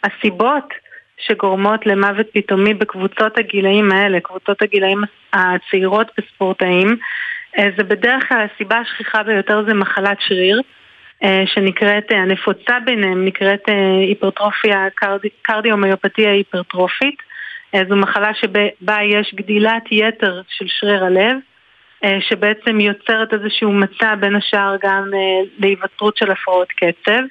הסיבות 0.04 0.74
שגורמות 1.18 1.86
למוות 1.86 2.28
פתאומי 2.34 2.74
בקבוצות 2.74 3.38
הגילאים 3.38 3.92
האלה, 3.92 4.20
קבוצות 4.20 4.62
הגילאים 4.62 5.02
הצעירות 5.34 6.08
בספורטאים, 6.18 6.98
אה, 7.58 7.70
זה 7.78 7.84
בדרך 7.84 8.30
כלל 8.30 8.46
הסיבה 8.56 8.78
השכיחה 8.78 9.24
ביותר 9.24 9.64
זה 9.68 9.74
מחלת 9.74 10.18
שריר, 10.20 10.58
אה, 10.58 10.64
שנקראת, 11.46 12.12
אה, 12.12 12.22
הנפוצה 12.22 12.80
ביניהם 12.86 13.26
נקראת 13.26 13.70
אה, 13.70 14.00
היפרטרופיה, 14.08 14.88
קרדי, 14.96 15.30
קרדיומיופתיה 15.42 16.32
היפרטרופית. 16.32 17.16
אה, 17.76 17.82
זו 17.90 17.96
מחלה 17.96 18.32
שבה 18.34 18.98
יש 19.04 19.34
גדילת 19.36 19.84
יתר 19.92 20.42
של 20.48 20.66
שריר 20.68 21.06
הלב. 21.06 21.38
אה, 22.04 22.18
שבעצם 22.22 22.80
יוצרת 22.80 23.34
איזשהו 23.34 23.72
מצע 23.72 24.16
בין 24.16 24.36
השאר 24.36 24.76
גם 24.84 25.10
אה, 25.14 25.50
להיווצרות 25.60 26.18
של 26.18 26.32
הפרעות 26.32 26.68
קצב. 26.72 27.22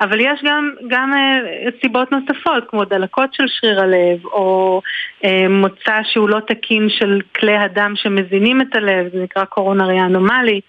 אבל 0.00 0.20
יש 0.20 0.40
גם, 0.44 0.70
גם 0.88 1.14
אה, 1.14 1.70
סיבות 1.82 2.12
נוספות, 2.12 2.64
כמו 2.68 2.84
דלקות 2.84 3.34
של 3.34 3.44
שריר 3.48 3.80
הלב, 3.80 4.26
או 4.26 4.80
אה, 5.24 5.48
מוצא 5.48 5.96
שהוא 6.02 6.28
לא 6.28 6.40
תקין 6.40 6.88
של 6.88 7.20
כלי 7.36 7.56
הדם 7.56 7.92
שמזינים 7.96 8.60
את 8.60 8.76
הלב, 8.76 9.06
זה 9.12 9.22
נקרא 9.22 9.44
קורונרי 9.44 10.00
אנומלי, 10.00 10.60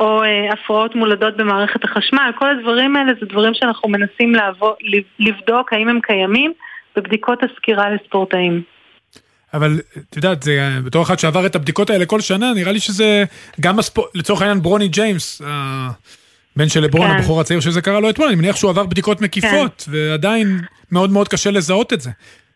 או 0.00 0.22
אה, 0.22 0.52
הפרעות 0.52 0.94
מולדות 0.94 1.36
במערכת 1.36 1.84
החשמל, 1.84 2.30
כל 2.38 2.50
הדברים 2.50 2.96
האלה 2.96 3.12
זה 3.20 3.26
דברים 3.26 3.54
שאנחנו 3.54 3.88
מנסים 3.88 4.34
לעבור, 4.34 4.74
לבדוק 5.18 5.72
האם 5.72 5.88
הם 5.88 6.00
קיימים 6.02 6.52
בבדיקות 6.96 7.38
הסקירה 7.42 7.90
לספורטאים. 7.90 8.62
אבל 9.54 9.80
את 10.10 10.16
יודעת, 10.16 10.42
זה, 10.42 10.68
בתור 10.84 11.02
אחד 11.02 11.18
שעבר 11.18 11.46
את 11.46 11.56
הבדיקות 11.56 11.90
האלה 11.90 12.06
כל 12.06 12.20
שנה, 12.20 12.52
נראה 12.54 12.72
לי 12.72 12.80
שזה 12.80 13.24
גם 13.60 13.78
הספורט, 13.78 14.16
לצורך 14.16 14.42
העניין 14.42 14.62
ברוני 14.62 14.88
ג'יימס, 14.88 15.42
הבן 15.44 16.68
של 16.68 16.80
לברון, 16.80 17.10
כן. 17.10 17.16
הבחור 17.16 17.40
הצעיר 17.40 17.60
שזה 17.60 17.80
קרה 17.80 18.00
לו 18.00 18.10
אתמול, 18.10 18.28
אני 18.28 18.36
מניח 18.36 18.56
שהוא 18.56 18.70
עבר 18.70 18.86
בדיקות 18.86 19.20
מקיפות, 19.20 19.88
ועדיין 19.88 20.60
מאוד 20.92 21.10
מאוד 21.10 21.28
קשה 21.28 21.50
לזהות 21.50 21.92
את 21.92 22.00
זה. 22.00 22.10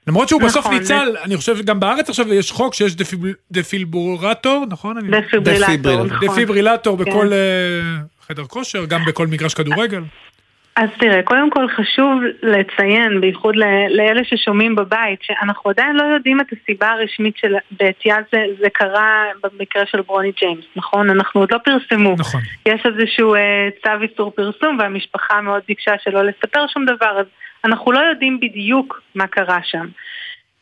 למרות 0.07 0.29
שהוא 0.29 0.43
בסוף 0.43 0.67
נכון, 0.67 0.79
ניצל, 0.79 1.17
אני 1.25 1.37
חושב 1.37 1.57
שגם 1.57 1.81
בארץ 1.81 2.09
עכשיו 2.09 2.35
יש 2.35 2.51
חוק 2.51 2.75
שיש 2.75 2.97
דפיב- 2.97 3.35
דפיברילטור, 3.51 4.65
נכון? 4.71 4.97
אני- 4.99 5.09
דפיברילטור, 5.21 6.05
נכון. 6.05 6.29
דפיברילטור 6.29 6.99
כן. 6.99 7.05
בכל 7.05 7.33
אה, 7.33 7.81
חדר 8.29 8.45
כושר, 8.45 8.85
גם 8.85 9.01
בכל 9.07 9.27
מגרש 9.27 9.55
כדורגל. 9.55 10.03
אז 10.77 10.89
תראה, 11.01 11.23
קודם 11.23 11.51
כל 11.51 11.67
חשוב 11.69 12.21
לציין, 12.43 13.21
בייחוד 13.21 13.57
ל- 13.57 13.65
לאלה 13.97 14.21
ששומעים 14.25 14.75
בבית, 14.75 15.19
שאנחנו 15.23 15.71
עדיין 15.71 15.97
לא 15.97 16.03
יודעים 16.03 16.41
את 16.41 16.47
הסיבה 16.53 16.91
הרשמית 16.91 17.37
של 17.37 17.55
בעטייה 17.81 18.17
זה, 18.33 18.39
זה 18.63 18.67
קרה 18.73 19.25
במקרה 19.43 19.83
של 19.87 20.01
ברוני 20.01 20.33
ג'יימס, 20.41 20.65
נכון? 20.77 21.11
אנחנו 21.11 21.41
עוד 21.41 21.53
לא 21.53 21.59
פרסמו. 21.65 22.15
נכון. 22.19 22.41
יש 22.67 22.81
איזשהו 22.87 23.35
אה, 23.35 23.41
צו 23.85 24.03
איסור 24.03 24.31
פרסום 24.31 24.79
והמשפחה 24.79 25.41
מאוד 25.41 25.63
ביקשה 25.69 25.93
שלא 26.05 26.23
לספר 26.25 26.67
שום 26.73 26.85
דבר, 26.85 27.21
אז 27.21 27.27
אנחנו 27.65 27.93
לא 27.93 27.99
יודעים 27.99 28.41
בדיוק 28.41 29.03
מה 29.15 29.27
קרה 29.27 29.59
שם. 29.63 29.87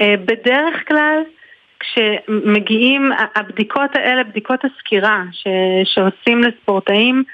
אה, 0.01 0.15
בדרך 0.25 0.89
כלל, 0.89 1.23
כשמגיעים, 1.81 3.11
הבדיקות 3.35 3.91
האלה, 3.97 4.25
בדיקות 4.25 4.61
הסקירה 4.65 5.23
ש, 5.33 5.47
שעושים 5.85 6.43
לספורטאים, 6.43 7.25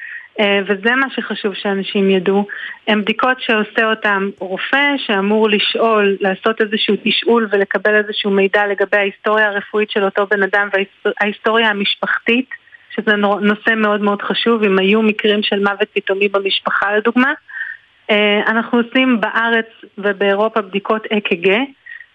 אה, 0.41 0.61
וזה 0.67 0.95
מה 0.95 1.07
שחשוב 1.15 1.55
שאנשים 1.55 2.11
ידעו. 2.11 2.47
הן 2.87 3.03
בדיקות 3.03 3.41
שעושה 3.41 3.91
אותן 3.91 4.29
רופא 4.39 4.95
שאמור 5.07 5.49
לשאול, 5.51 6.17
לעשות 6.21 6.61
איזשהו 6.61 6.95
תשאול 7.05 7.49
ולקבל 7.51 7.95
איזשהו 7.95 8.31
מידע 8.31 8.67
לגבי 8.67 8.97
ההיסטוריה 8.97 9.49
הרפואית 9.49 9.91
של 9.91 10.05
אותו 10.05 10.27
בן 10.27 10.43
אדם 10.43 10.69
וההיסטוריה 10.73 11.69
המשפחתית, 11.69 12.51
שזה 12.97 13.17
נושא 13.17 13.75
מאוד 13.77 14.01
מאוד 14.01 14.23
חשוב, 14.23 14.63
אם 14.63 14.79
היו 14.79 15.03
מקרים 15.03 15.43
של 15.43 15.59
מוות 15.59 15.89
פתאומי 15.95 16.29
במשפחה 16.29 16.97
לדוגמה. 16.97 17.33
אה, 18.11 18.41
אנחנו 18.47 18.79
עושים 18.79 19.21
בארץ 19.21 19.67
ובאירופה 19.99 20.61
בדיקות 20.61 21.07
אק"ג, 21.07 21.57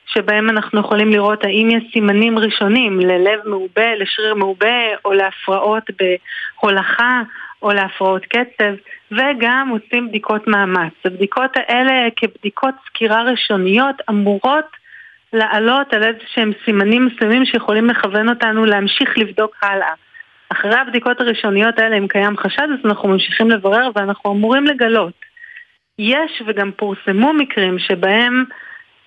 שבהם 0.06 0.50
אנחנו 0.50 0.80
יכולים 0.80 1.10
לראות 1.10 1.44
האם 1.44 1.70
יש 1.72 1.84
סימנים 1.94 2.39
ראשונים 2.39 3.00
ללב 3.00 3.39
מעובה, 3.46 3.96
לשריר 3.96 4.36
מעובה 4.36 4.80
או 5.06 5.14
להפרעות 5.14 5.84
בהולכה 6.00 7.22
או 7.62 7.72
להפרעות 7.72 8.26
קצב, 8.26 8.74
וגם 9.12 9.72
עושים 9.72 10.08
בדיקות 10.08 10.48
מאמץ. 10.48 10.94
הבדיקות 11.06 11.52
האלה 11.56 12.10
כבדיקות 12.16 12.76
סקירה 12.88 13.24
ראשוניות 13.24 13.96
אמורות 14.10 14.66
לעלות 15.34 15.94
על 15.94 16.04
איזה 16.04 16.20
שהם 16.34 16.52
סימנים 16.66 17.06
מסוימים 17.06 17.46
שיכולים 17.46 17.89
לכוון 17.89 18.30
אותנו 18.30 18.66
להמשיך 18.66 19.18
לבדוק 19.18 19.56
הלאה. 19.62 19.94
אחרי 20.50 20.76
הבדיקות 20.76 21.22
הראשוניות 21.22 21.80
האלה, 21.80 21.98
אם 21.98 22.08
קיים 22.08 22.38
חשד, 22.38 22.64
אז 22.64 22.86
אנחנו 22.86 23.10
ממשיכים 23.10 23.50
לברר 23.50 23.89
ואנחנו 23.96 24.32
אמורים 24.32 24.66
לגלות. 24.66 25.31
יש 26.02 26.41
וגם 26.47 26.72
פורסמו 26.76 27.34
מקרים 27.34 27.80
שבהם 27.80 28.43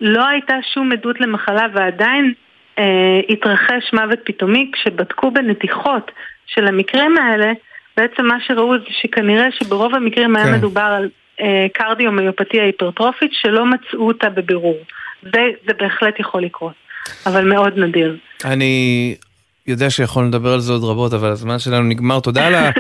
לא 0.00 0.26
הייתה 0.28 0.54
שום 0.74 0.92
עדות 0.92 1.20
למחלה 1.20 1.66
ועדיין 1.74 2.32
אה, 2.78 3.20
התרחש 3.28 3.92
מוות 3.92 4.18
פתאומי 4.24 4.70
כשבדקו 4.72 5.30
בנתיחות 5.30 6.10
של 6.46 6.66
המקרים 6.66 7.18
האלה 7.18 7.52
בעצם 7.96 8.26
מה 8.26 8.36
שראו 8.46 8.78
זה 8.78 8.84
שכנראה 9.02 9.46
שברוב 9.50 9.94
המקרים 9.94 10.36
היה 10.36 10.44
כן. 10.44 10.54
מדובר 10.54 10.80
על 10.80 11.08
אה, 11.40 11.66
קרדיומיופתיה 11.74 12.64
היפרטרופית 12.64 13.30
שלא 13.32 13.66
מצאו 13.66 14.06
אותה 14.06 14.30
בבירור. 14.30 14.76
וזה 15.22 15.72
בהחלט 15.78 16.20
יכול 16.20 16.42
לקרות, 16.42 16.74
אבל 17.26 17.44
מאוד 17.44 17.78
נדיר. 17.78 18.16
אני 18.44 19.14
יודע 19.66 19.90
שיכולנו 19.90 20.28
לדבר 20.28 20.52
על 20.52 20.60
זה 20.60 20.72
עוד 20.72 20.84
רבות, 20.84 21.12
אבל 21.12 21.28
הזמן 21.28 21.58
שלנו 21.58 21.82
נגמר. 21.82 22.20
תודה 22.20 22.46
על. 22.46 22.54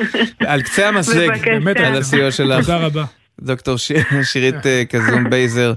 על 0.52 0.62
קצה 0.62 0.88
המסלג, 0.88 1.44
באמת 1.44 1.76
על 1.76 1.94
הסיוע 1.94 2.30
שלך. 2.30 2.60
תודה 2.60 2.76
רבה. 2.76 3.04
דוקטור. 3.40 3.76
שירית 4.22 4.66
אה, 4.66 4.82
קזום 4.88 5.30
בייזר, 5.30 5.74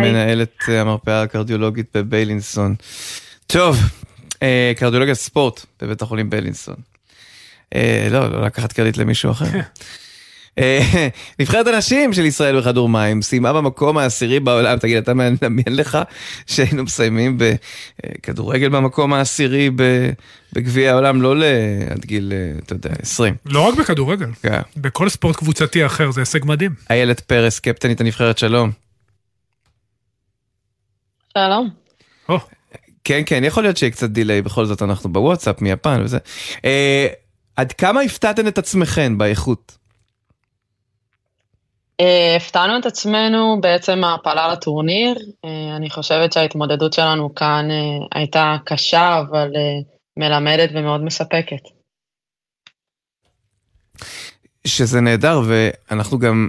מנהלת 0.00 0.62
אה, 0.68 0.80
המרפאה 0.80 1.22
הקרדיולוגית 1.22 1.86
בביילינסון. 1.94 2.74
טוב, 3.46 3.78
אה, 4.42 4.72
קרדיולוגיה 4.76 5.14
ספורט 5.14 5.66
בבית 5.82 6.02
החולים 6.02 6.30
ביילינסון. 6.30 6.74
לא, 8.10 8.30
לא 8.30 8.46
לקחת 8.46 8.72
קרדיט 8.72 8.96
למישהו 8.96 9.30
אחר. 9.30 9.46
אה, 10.58 10.80
נבחרת 11.40 11.66
הנשים 11.66 12.12
של 12.12 12.24
ישראל 12.24 12.60
בכדור 12.60 12.88
מים 12.88 13.22
סיימה 13.22 13.52
במקום 13.52 13.98
העשירי 13.98 14.40
בעולם, 14.40 14.78
תגיד, 14.78 14.96
אתה 14.96 15.14
מדמיין 15.14 15.76
לך 15.76 15.98
שהיינו 16.46 16.84
מסיימים 16.84 17.38
בכדורגל 17.38 18.68
במקום 18.68 19.12
העשירי 19.12 19.70
בגביע 20.52 20.92
העולם, 20.92 21.22
לא 21.22 21.34
עד 21.90 22.04
גיל, 22.04 22.32
אה, 22.32 22.58
אתה 22.58 22.72
יודע, 22.72 22.90
20. 23.02 23.34
לא 23.46 23.68
רק 23.68 23.74
בכדורגל, 23.74 24.28
כן. 24.42 24.60
בכל 24.76 25.08
ספורט 25.08 25.36
קבוצתי 25.36 25.86
אחר, 25.86 26.10
זה 26.10 26.20
הישג 26.20 26.44
מדהים. 26.44 26.74
איילת 26.90 27.20
פרס, 27.20 27.58
קפטנית 27.58 28.00
הנבחרת, 28.00 28.38
שלום. 28.38 28.70
שלום. 31.38 31.70
כן, 33.04 33.22
כן, 33.26 33.44
יכול 33.44 33.62
להיות 33.62 33.76
שיהיה 33.76 33.92
קצת 33.92 34.10
דיליי, 34.10 34.42
בכל 34.42 34.66
זאת 34.66 34.82
אנחנו 34.82 35.12
בוואטסאפ 35.12 35.62
מיפן 35.62 36.00
וזה. 36.04 36.18
אה, 36.64 37.06
עד 37.56 37.72
כמה 37.72 38.00
הפתעתן 38.00 38.48
את 38.48 38.58
עצמכן 38.58 39.18
באיכות? 39.18 39.79
אה, 42.00 42.36
הפתענו 42.36 42.78
את 42.78 42.86
עצמנו 42.86 43.60
בעצם 43.60 44.04
ההעפלה 44.04 44.52
לטורניר. 44.52 45.14
אה, 45.44 45.76
אני 45.76 45.90
חושבת 45.90 46.32
שההתמודדות 46.32 46.92
שלנו 46.92 47.34
כאן 47.34 47.68
אה, 47.70 48.06
הייתה 48.18 48.56
קשה, 48.64 49.20
אבל 49.20 49.48
מלמדת 50.18 50.70
ומאוד 50.74 51.04
מספקת. 51.04 51.62
שזה 54.66 55.00
נהדר, 55.00 55.40
ואנחנו 55.46 56.18
גם 56.18 56.48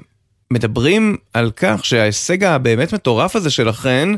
מדברים 0.54 1.18
על 1.34 1.52
כך 1.56 1.86
שההישג 1.86 2.43
הבאמת 2.43 2.93
מטורף 2.93 3.36
הזה 3.36 3.49
שלכן, 3.49 4.10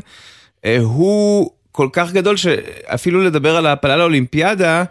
הוא 0.80 1.50
כל 1.72 1.88
כך 1.92 2.12
גדול 2.12 2.36
שאפילו 2.36 3.22
לדבר 3.22 3.56
על 3.56 3.66
ההעפלה 3.66 3.96
לאולימפיאדה, 3.96 4.84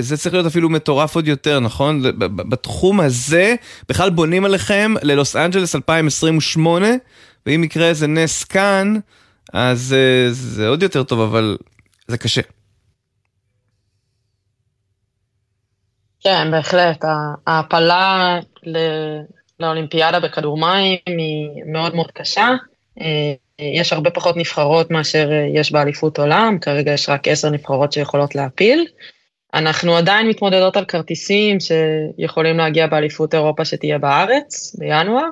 זה 0.00 0.16
צריך 0.16 0.34
להיות 0.34 0.46
אפילו 0.46 0.68
מטורף 0.68 1.14
עוד 1.14 1.28
יותר, 1.28 1.60
נכון? 1.60 2.02
בתחום 2.36 3.00
הזה, 3.00 3.54
בכלל 3.88 4.10
בונים 4.10 4.44
עליכם 4.44 4.94
ללוס 5.02 5.36
אנג'לס 5.36 5.74
2028, 5.74 6.88
ואם 7.46 7.64
יקרה 7.64 7.88
איזה 7.88 8.06
נס 8.06 8.44
כאן, 8.44 8.94
אז 9.52 9.94
אה, 9.98 10.32
זה 10.32 10.68
עוד 10.68 10.82
יותר 10.82 11.02
טוב, 11.02 11.20
אבל 11.20 11.56
זה 12.08 12.18
קשה. 12.18 12.40
כן, 16.20 16.50
בהחלט. 16.50 17.04
ההעפלה 17.46 18.38
לאולימפיאדה 19.60 20.20
בכדור 20.20 20.58
מים 20.58 20.98
היא 21.06 21.48
מאוד 21.66 21.94
מאוד 21.94 22.10
קשה. 22.10 22.50
אה, 23.00 23.34
יש 23.58 23.92
הרבה 23.92 24.10
פחות 24.10 24.36
נבחרות 24.36 24.90
מאשר 24.90 25.28
יש 25.54 25.72
באליפות 25.72 26.18
עולם, 26.18 26.58
כרגע 26.60 26.92
יש 26.92 27.08
רק 27.08 27.28
עשר 27.28 27.50
נבחרות 27.50 27.92
שיכולות 27.92 28.34
להפיל. 28.34 28.86
אנחנו 29.54 29.96
עדיין 29.96 30.28
מתמודדות 30.28 30.76
על 30.76 30.84
כרטיסים 30.84 31.58
שיכולים 31.60 32.58
להגיע 32.58 32.86
באליפות 32.86 33.34
אירופה 33.34 33.64
שתהיה 33.64 33.98
בארץ 33.98 34.76
בינואר, 34.78 35.24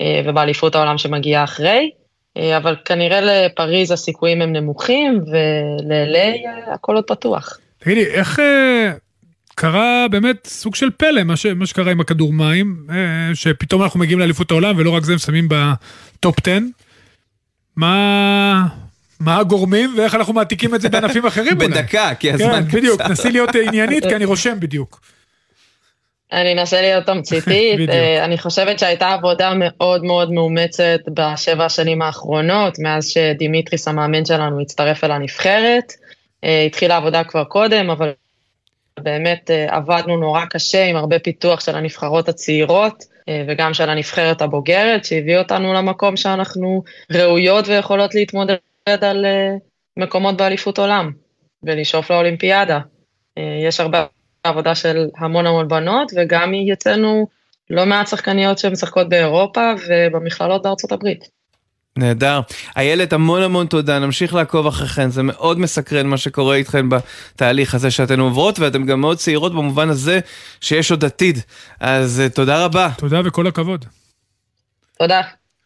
אה, 0.00 0.22
ובאליפות 0.26 0.74
העולם 0.74 0.98
שמגיעה 0.98 1.44
אחרי, 1.44 1.90
אה, 2.36 2.56
אבל 2.56 2.76
כנראה 2.84 3.20
לפריז 3.20 3.90
הסיכויים 3.90 4.42
הם 4.42 4.52
נמוכים, 4.52 5.20
ול-LA 5.20 6.48
הכל 6.74 6.94
עוד 6.94 7.04
פתוח. 7.04 7.58
תגידי, 7.78 8.04
איך 8.06 8.40
אה, 8.40 8.92
קרה 9.54 10.06
באמת 10.10 10.46
סוג 10.46 10.74
של 10.74 10.90
פלא, 10.96 11.24
מה, 11.24 11.36
ש, 11.36 11.46
מה 11.46 11.66
שקרה 11.66 11.90
עם 11.90 12.00
הכדור 12.00 12.32
מים, 12.32 12.86
שפתאום 13.34 13.82
אנחנו 13.82 14.00
מגיעים 14.00 14.18
לאליפות 14.18 14.50
העולם, 14.50 14.74
ולא 14.78 14.90
רק 14.90 15.04
זה, 15.04 15.12
מסיימים 15.12 15.18
ב 15.18 15.48
top 15.48 16.36
10? 16.42 16.58
מה... 17.76 18.87
מה 19.20 19.38
הגורמים 19.38 19.94
ואיך 19.96 20.14
אנחנו 20.14 20.32
מעתיקים 20.32 20.74
את 20.74 20.80
זה 20.80 20.88
בענפים 20.88 21.26
אחרים 21.26 21.56
אולי. 21.56 21.68
בדקה, 21.68 22.14
כי 22.14 22.32
הזמן 22.32 22.62
כן, 22.62 22.68
קצר. 22.68 22.78
בדיוק, 22.78 23.00
נסי 23.00 23.30
להיות 23.30 23.50
עניינית, 23.54 24.06
כי 24.06 24.16
אני 24.16 24.24
רושם 24.24 24.60
בדיוק. 24.60 25.00
אני 26.32 26.52
אנסה 26.52 26.80
להיות 26.80 27.06
תמציתית, 27.06 27.90
אה, 27.90 28.24
אני 28.24 28.38
חושבת 28.38 28.78
שהייתה 28.78 29.08
עבודה 29.08 29.52
מאוד 29.54 30.04
מאוד 30.04 30.32
מאומצת 30.32 31.00
בשבע 31.14 31.64
השנים 31.64 32.02
האחרונות, 32.02 32.78
מאז 32.78 33.08
שדימיטריס 33.08 33.88
המאמן 33.88 34.24
שלנו 34.24 34.60
הצטרף 34.60 35.04
אל 35.04 35.10
הנבחרת. 35.10 35.92
אה, 36.44 36.62
התחילה 36.62 36.96
עבודה 36.96 37.24
כבר 37.24 37.44
קודם, 37.44 37.90
אבל 37.90 38.12
באמת 39.00 39.50
אה, 39.50 39.76
עבדנו 39.76 40.16
נורא 40.16 40.44
קשה 40.50 40.84
עם 40.84 40.96
הרבה 40.96 41.18
פיתוח 41.18 41.60
של 41.60 41.76
הנבחרות 41.76 42.28
הצעירות. 42.28 43.18
וגם 43.48 43.74
של 43.74 43.90
הנבחרת 43.90 44.42
הבוגרת, 44.42 45.04
שהביא 45.04 45.38
אותנו 45.38 45.74
למקום 45.74 46.16
שאנחנו 46.16 46.82
ראויות 47.12 47.68
ויכולות 47.68 48.14
להתמודד 48.14 48.56
על 48.88 49.24
אה, 49.26 49.54
מקומות 49.96 50.36
באליפות 50.36 50.78
עולם 50.78 51.10
ולשאוף 51.62 52.10
לאולימפיאדה. 52.10 52.80
אה, 53.38 53.58
יש 53.68 53.80
הרבה 53.80 54.04
עבודה 54.42 54.74
של 54.74 55.06
המון 55.18 55.46
המון 55.46 55.68
בנות, 55.68 56.12
וגם 56.16 56.54
יצאנו 56.54 57.26
לא 57.70 57.86
מעט 57.86 58.08
שחקניות 58.08 58.58
שמשחקות 58.58 59.08
באירופה 59.08 59.72
ובמכללות 59.88 60.62
בארצות 60.62 60.92
הברית. 60.92 61.38
נהדר. 61.98 62.40
איילת, 62.76 63.12
המון 63.12 63.42
המון 63.42 63.66
תודה, 63.66 63.98
נמשיך 63.98 64.34
לעקוב 64.34 64.66
אחריכן, 64.66 65.10
זה 65.10 65.22
מאוד 65.22 65.58
מסקרן 65.58 66.06
מה 66.06 66.16
שקורה 66.16 66.56
איתכן 66.56 66.86
בתהליך 66.88 67.74
הזה 67.74 67.90
שאתן 67.90 68.20
עוברות, 68.20 68.58
ואתן 68.58 68.86
גם 68.86 69.00
מאוד 69.00 69.16
צעירות 69.16 69.52
במובן 69.52 69.88
הזה 69.88 70.20
שיש 70.60 70.90
עוד 70.90 71.04
עתיד. 71.04 71.38
אז 71.80 72.20
אה, 72.20 72.28
תודה 72.28 72.64
רבה. 72.64 72.88
תודה 72.98 73.20
וכל 73.24 73.46
הכבוד. 73.46 73.84
תודה. 74.98 75.20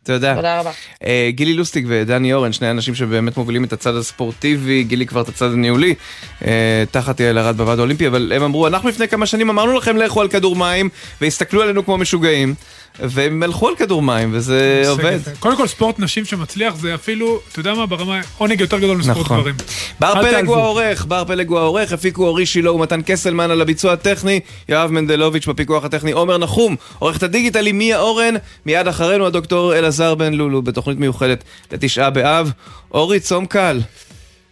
תודה. 0.05 0.35
תודה 0.35 0.61
רבה. 0.61 0.71
Uh, 0.71 1.07
גילי 1.31 1.55
לוסטיק 1.55 1.85
ודני 1.89 2.33
אורן, 2.33 2.53
שני 2.53 2.71
אנשים 2.71 2.95
שבאמת 2.95 3.37
מובילים 3.37 3.65
את 3.65 3.73
הצד 3.73 3.95
הספורטיבי, 3.95 4.83
גילי 4.83 5.07
כבר 5.07 5.21
את 5.21 5.29
הצד 5.29 5.53
הניהולי, 5.53 5.95
uh, 6.41 6.45
תחת 6.91 7.21
יעל 7.21 7.39
ארד 7.39 7.57
בוועד 7.57 7.79
האולימפי, 7.79 8.07
אבל 8.07 8.33
הם 8.37 8.43
אמרו, 8.43 8.67
אנחנו 8.67 8.89
לפני 8.89 9.09
כמה 9.09 9.27
שנים 9.27 9.51
אמרנו 9.51 9.73
לכם 9.73 9.97
לכו 9.97 10.21
על 10.21 10.29
כדור 10.29 10.57
מים, 10.57 10.89
והסתכלו 11.21 11.63
עלינו 11.63 11.85
כמו 11.85 11.99
משוגעים. 11.99 12.55
והם 12.99 13.43
הלכו 13.43 13.69
על 13.69 13.77
כדור 13.77 14.03
מים, 14.03 14.31
וזה 14.33 14.83
עובד. 14.89 15.19
קודם 15.41 15.57
כל, 15.57 15.67
ספורט 15.67 15.99
נשים 15.99 16.25
שמצליח 16.25 16.75
זה 16.75 16.95
אפילו, 16.95 17.41
אתה 17.53 17.61
יודע 17.61 17.75
מה, 17.75 17.87
ברמה 17.87 18.21
עונג 18.39 18.61
יותר 18.61 18.79
גדול 18.79 18.97
מספורט 18.97 19.19
נכון. 19.19 19.39
גברים. 19.39 19.55
בר 20.01 20.15
פלג 20.23 20.47
הוא 20.47 20.57
העורך, 20.57 21.07
בר 21.07 21.25
פלג 21.25 21.49
הוא 21.49 21.59
העורך, 21.59 21.93
הפיקו 21.93 22.27
אורי 22.27 22.47
שילה 22.47 22.73
ומתן 22.73 23.01
קסלמן 23.07 23.51
על 23.51 23.61
הביצוע 23.61 23.93
הטכני, 23.93 24.41
יואב 24.69 24.91
מנדלוביץ' 24.91 25.47
בפיקוח 25.47 25.85
הטכני, 25.85 26.13
עומר 26.13 26.39
נחום, 26.39 26.77
עורכת 26.99 27.23
הדיגיטל 27.23 27.67
היא 27.67 27.75
מיה 27.75 28.01
אורן, 28.01 28.35
מיד 28.67 28.89
אחרינו 28.89 29.27
הדוקטור 29.27 29.79
אלעזר 29.79 30.15
בן 30.15 30.35
לולו, 30.35 30.63
בתוכנית 30.63 30.99
מיוחדת 30.99 31.45
לתשעה 31.73 32.11
באב. 32.11 32.53
אורי, 32.91 33.21
צום 33.21 33.47
קל. 33.47 33.81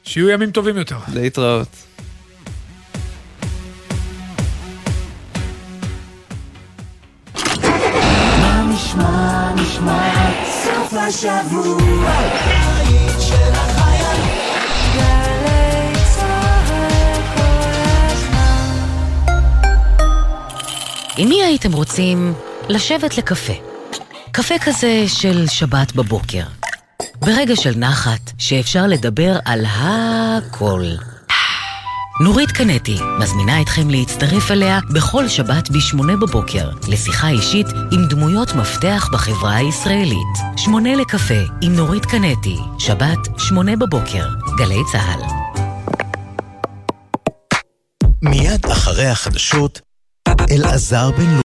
שיהיו 0.04 0.28
ימים 0.28 0.50
טובים 0.50 0.76
יותר. 0.76 0.96
להתראות. 1.14 1.68
נשמע, 8.90 9.52
נשמע, 9.54 10.30
סוף 10.44 10.94
השבוע, 10.94 12.10
הבית 12.10 13.20
של 13.20 13.34
הזמן. 13.34 14.20
עם 21.16 21.28
מי 21.28 21.42
הייתם 21.44 21.72
רוצים 21.72 22.34
לשבת 22.68 23.18
לקפה? 23.18 23.52
קפה 24.32 24.54
כזה 24.64 25.04
של 25.06 25.46
שבת 25.46 25.92
בבוקר. 25.92 26.44
ברגע 27.20 27.56
של 27.56 27.72
נחת, 27.76 28.32
שאפשר 28.38 28.86
לדבר 28.86 29.38
על 29.44 29.64
הכל. 29.66 30.84
נורית 32.20 32.50
קנטי 32.50 32.98
מזמינה 33.18 33.62
אתכם 33.62 33.90
להצטרף 33.90 34.50
אליה 34.50 34.78
בכל 34.94 35.28
שבת 35.28 35.70
ב-8 35.70 36.02
בבוקר, 36.20 36.70
לשיחה 36.88 37.28
אישית 37.28 37.66
עם 37.92 38.06
דמויות 38.06 38.54
מפתח 38.54 39.08
בחברה 39.12 39.56
הישראלית. 39.56 40.38
שמונה 40.56 40.96
לקפה 40.96 41.34
עם 41.62 41.76
נורית 41.76 42.06
קנטי, 42.06 42.56
שבת, 42.78 43.18
8 43.38 43.76
בבוקר, 43.76 44.28
גלי 44.58 44.80
צה"ל. 44.92 45.20
מיד 48.22 48.66
אחרי 48.66 49.06
החדשות, 49.06 49.80
אלעזר 50.50 51.10
בן 51.10 51.30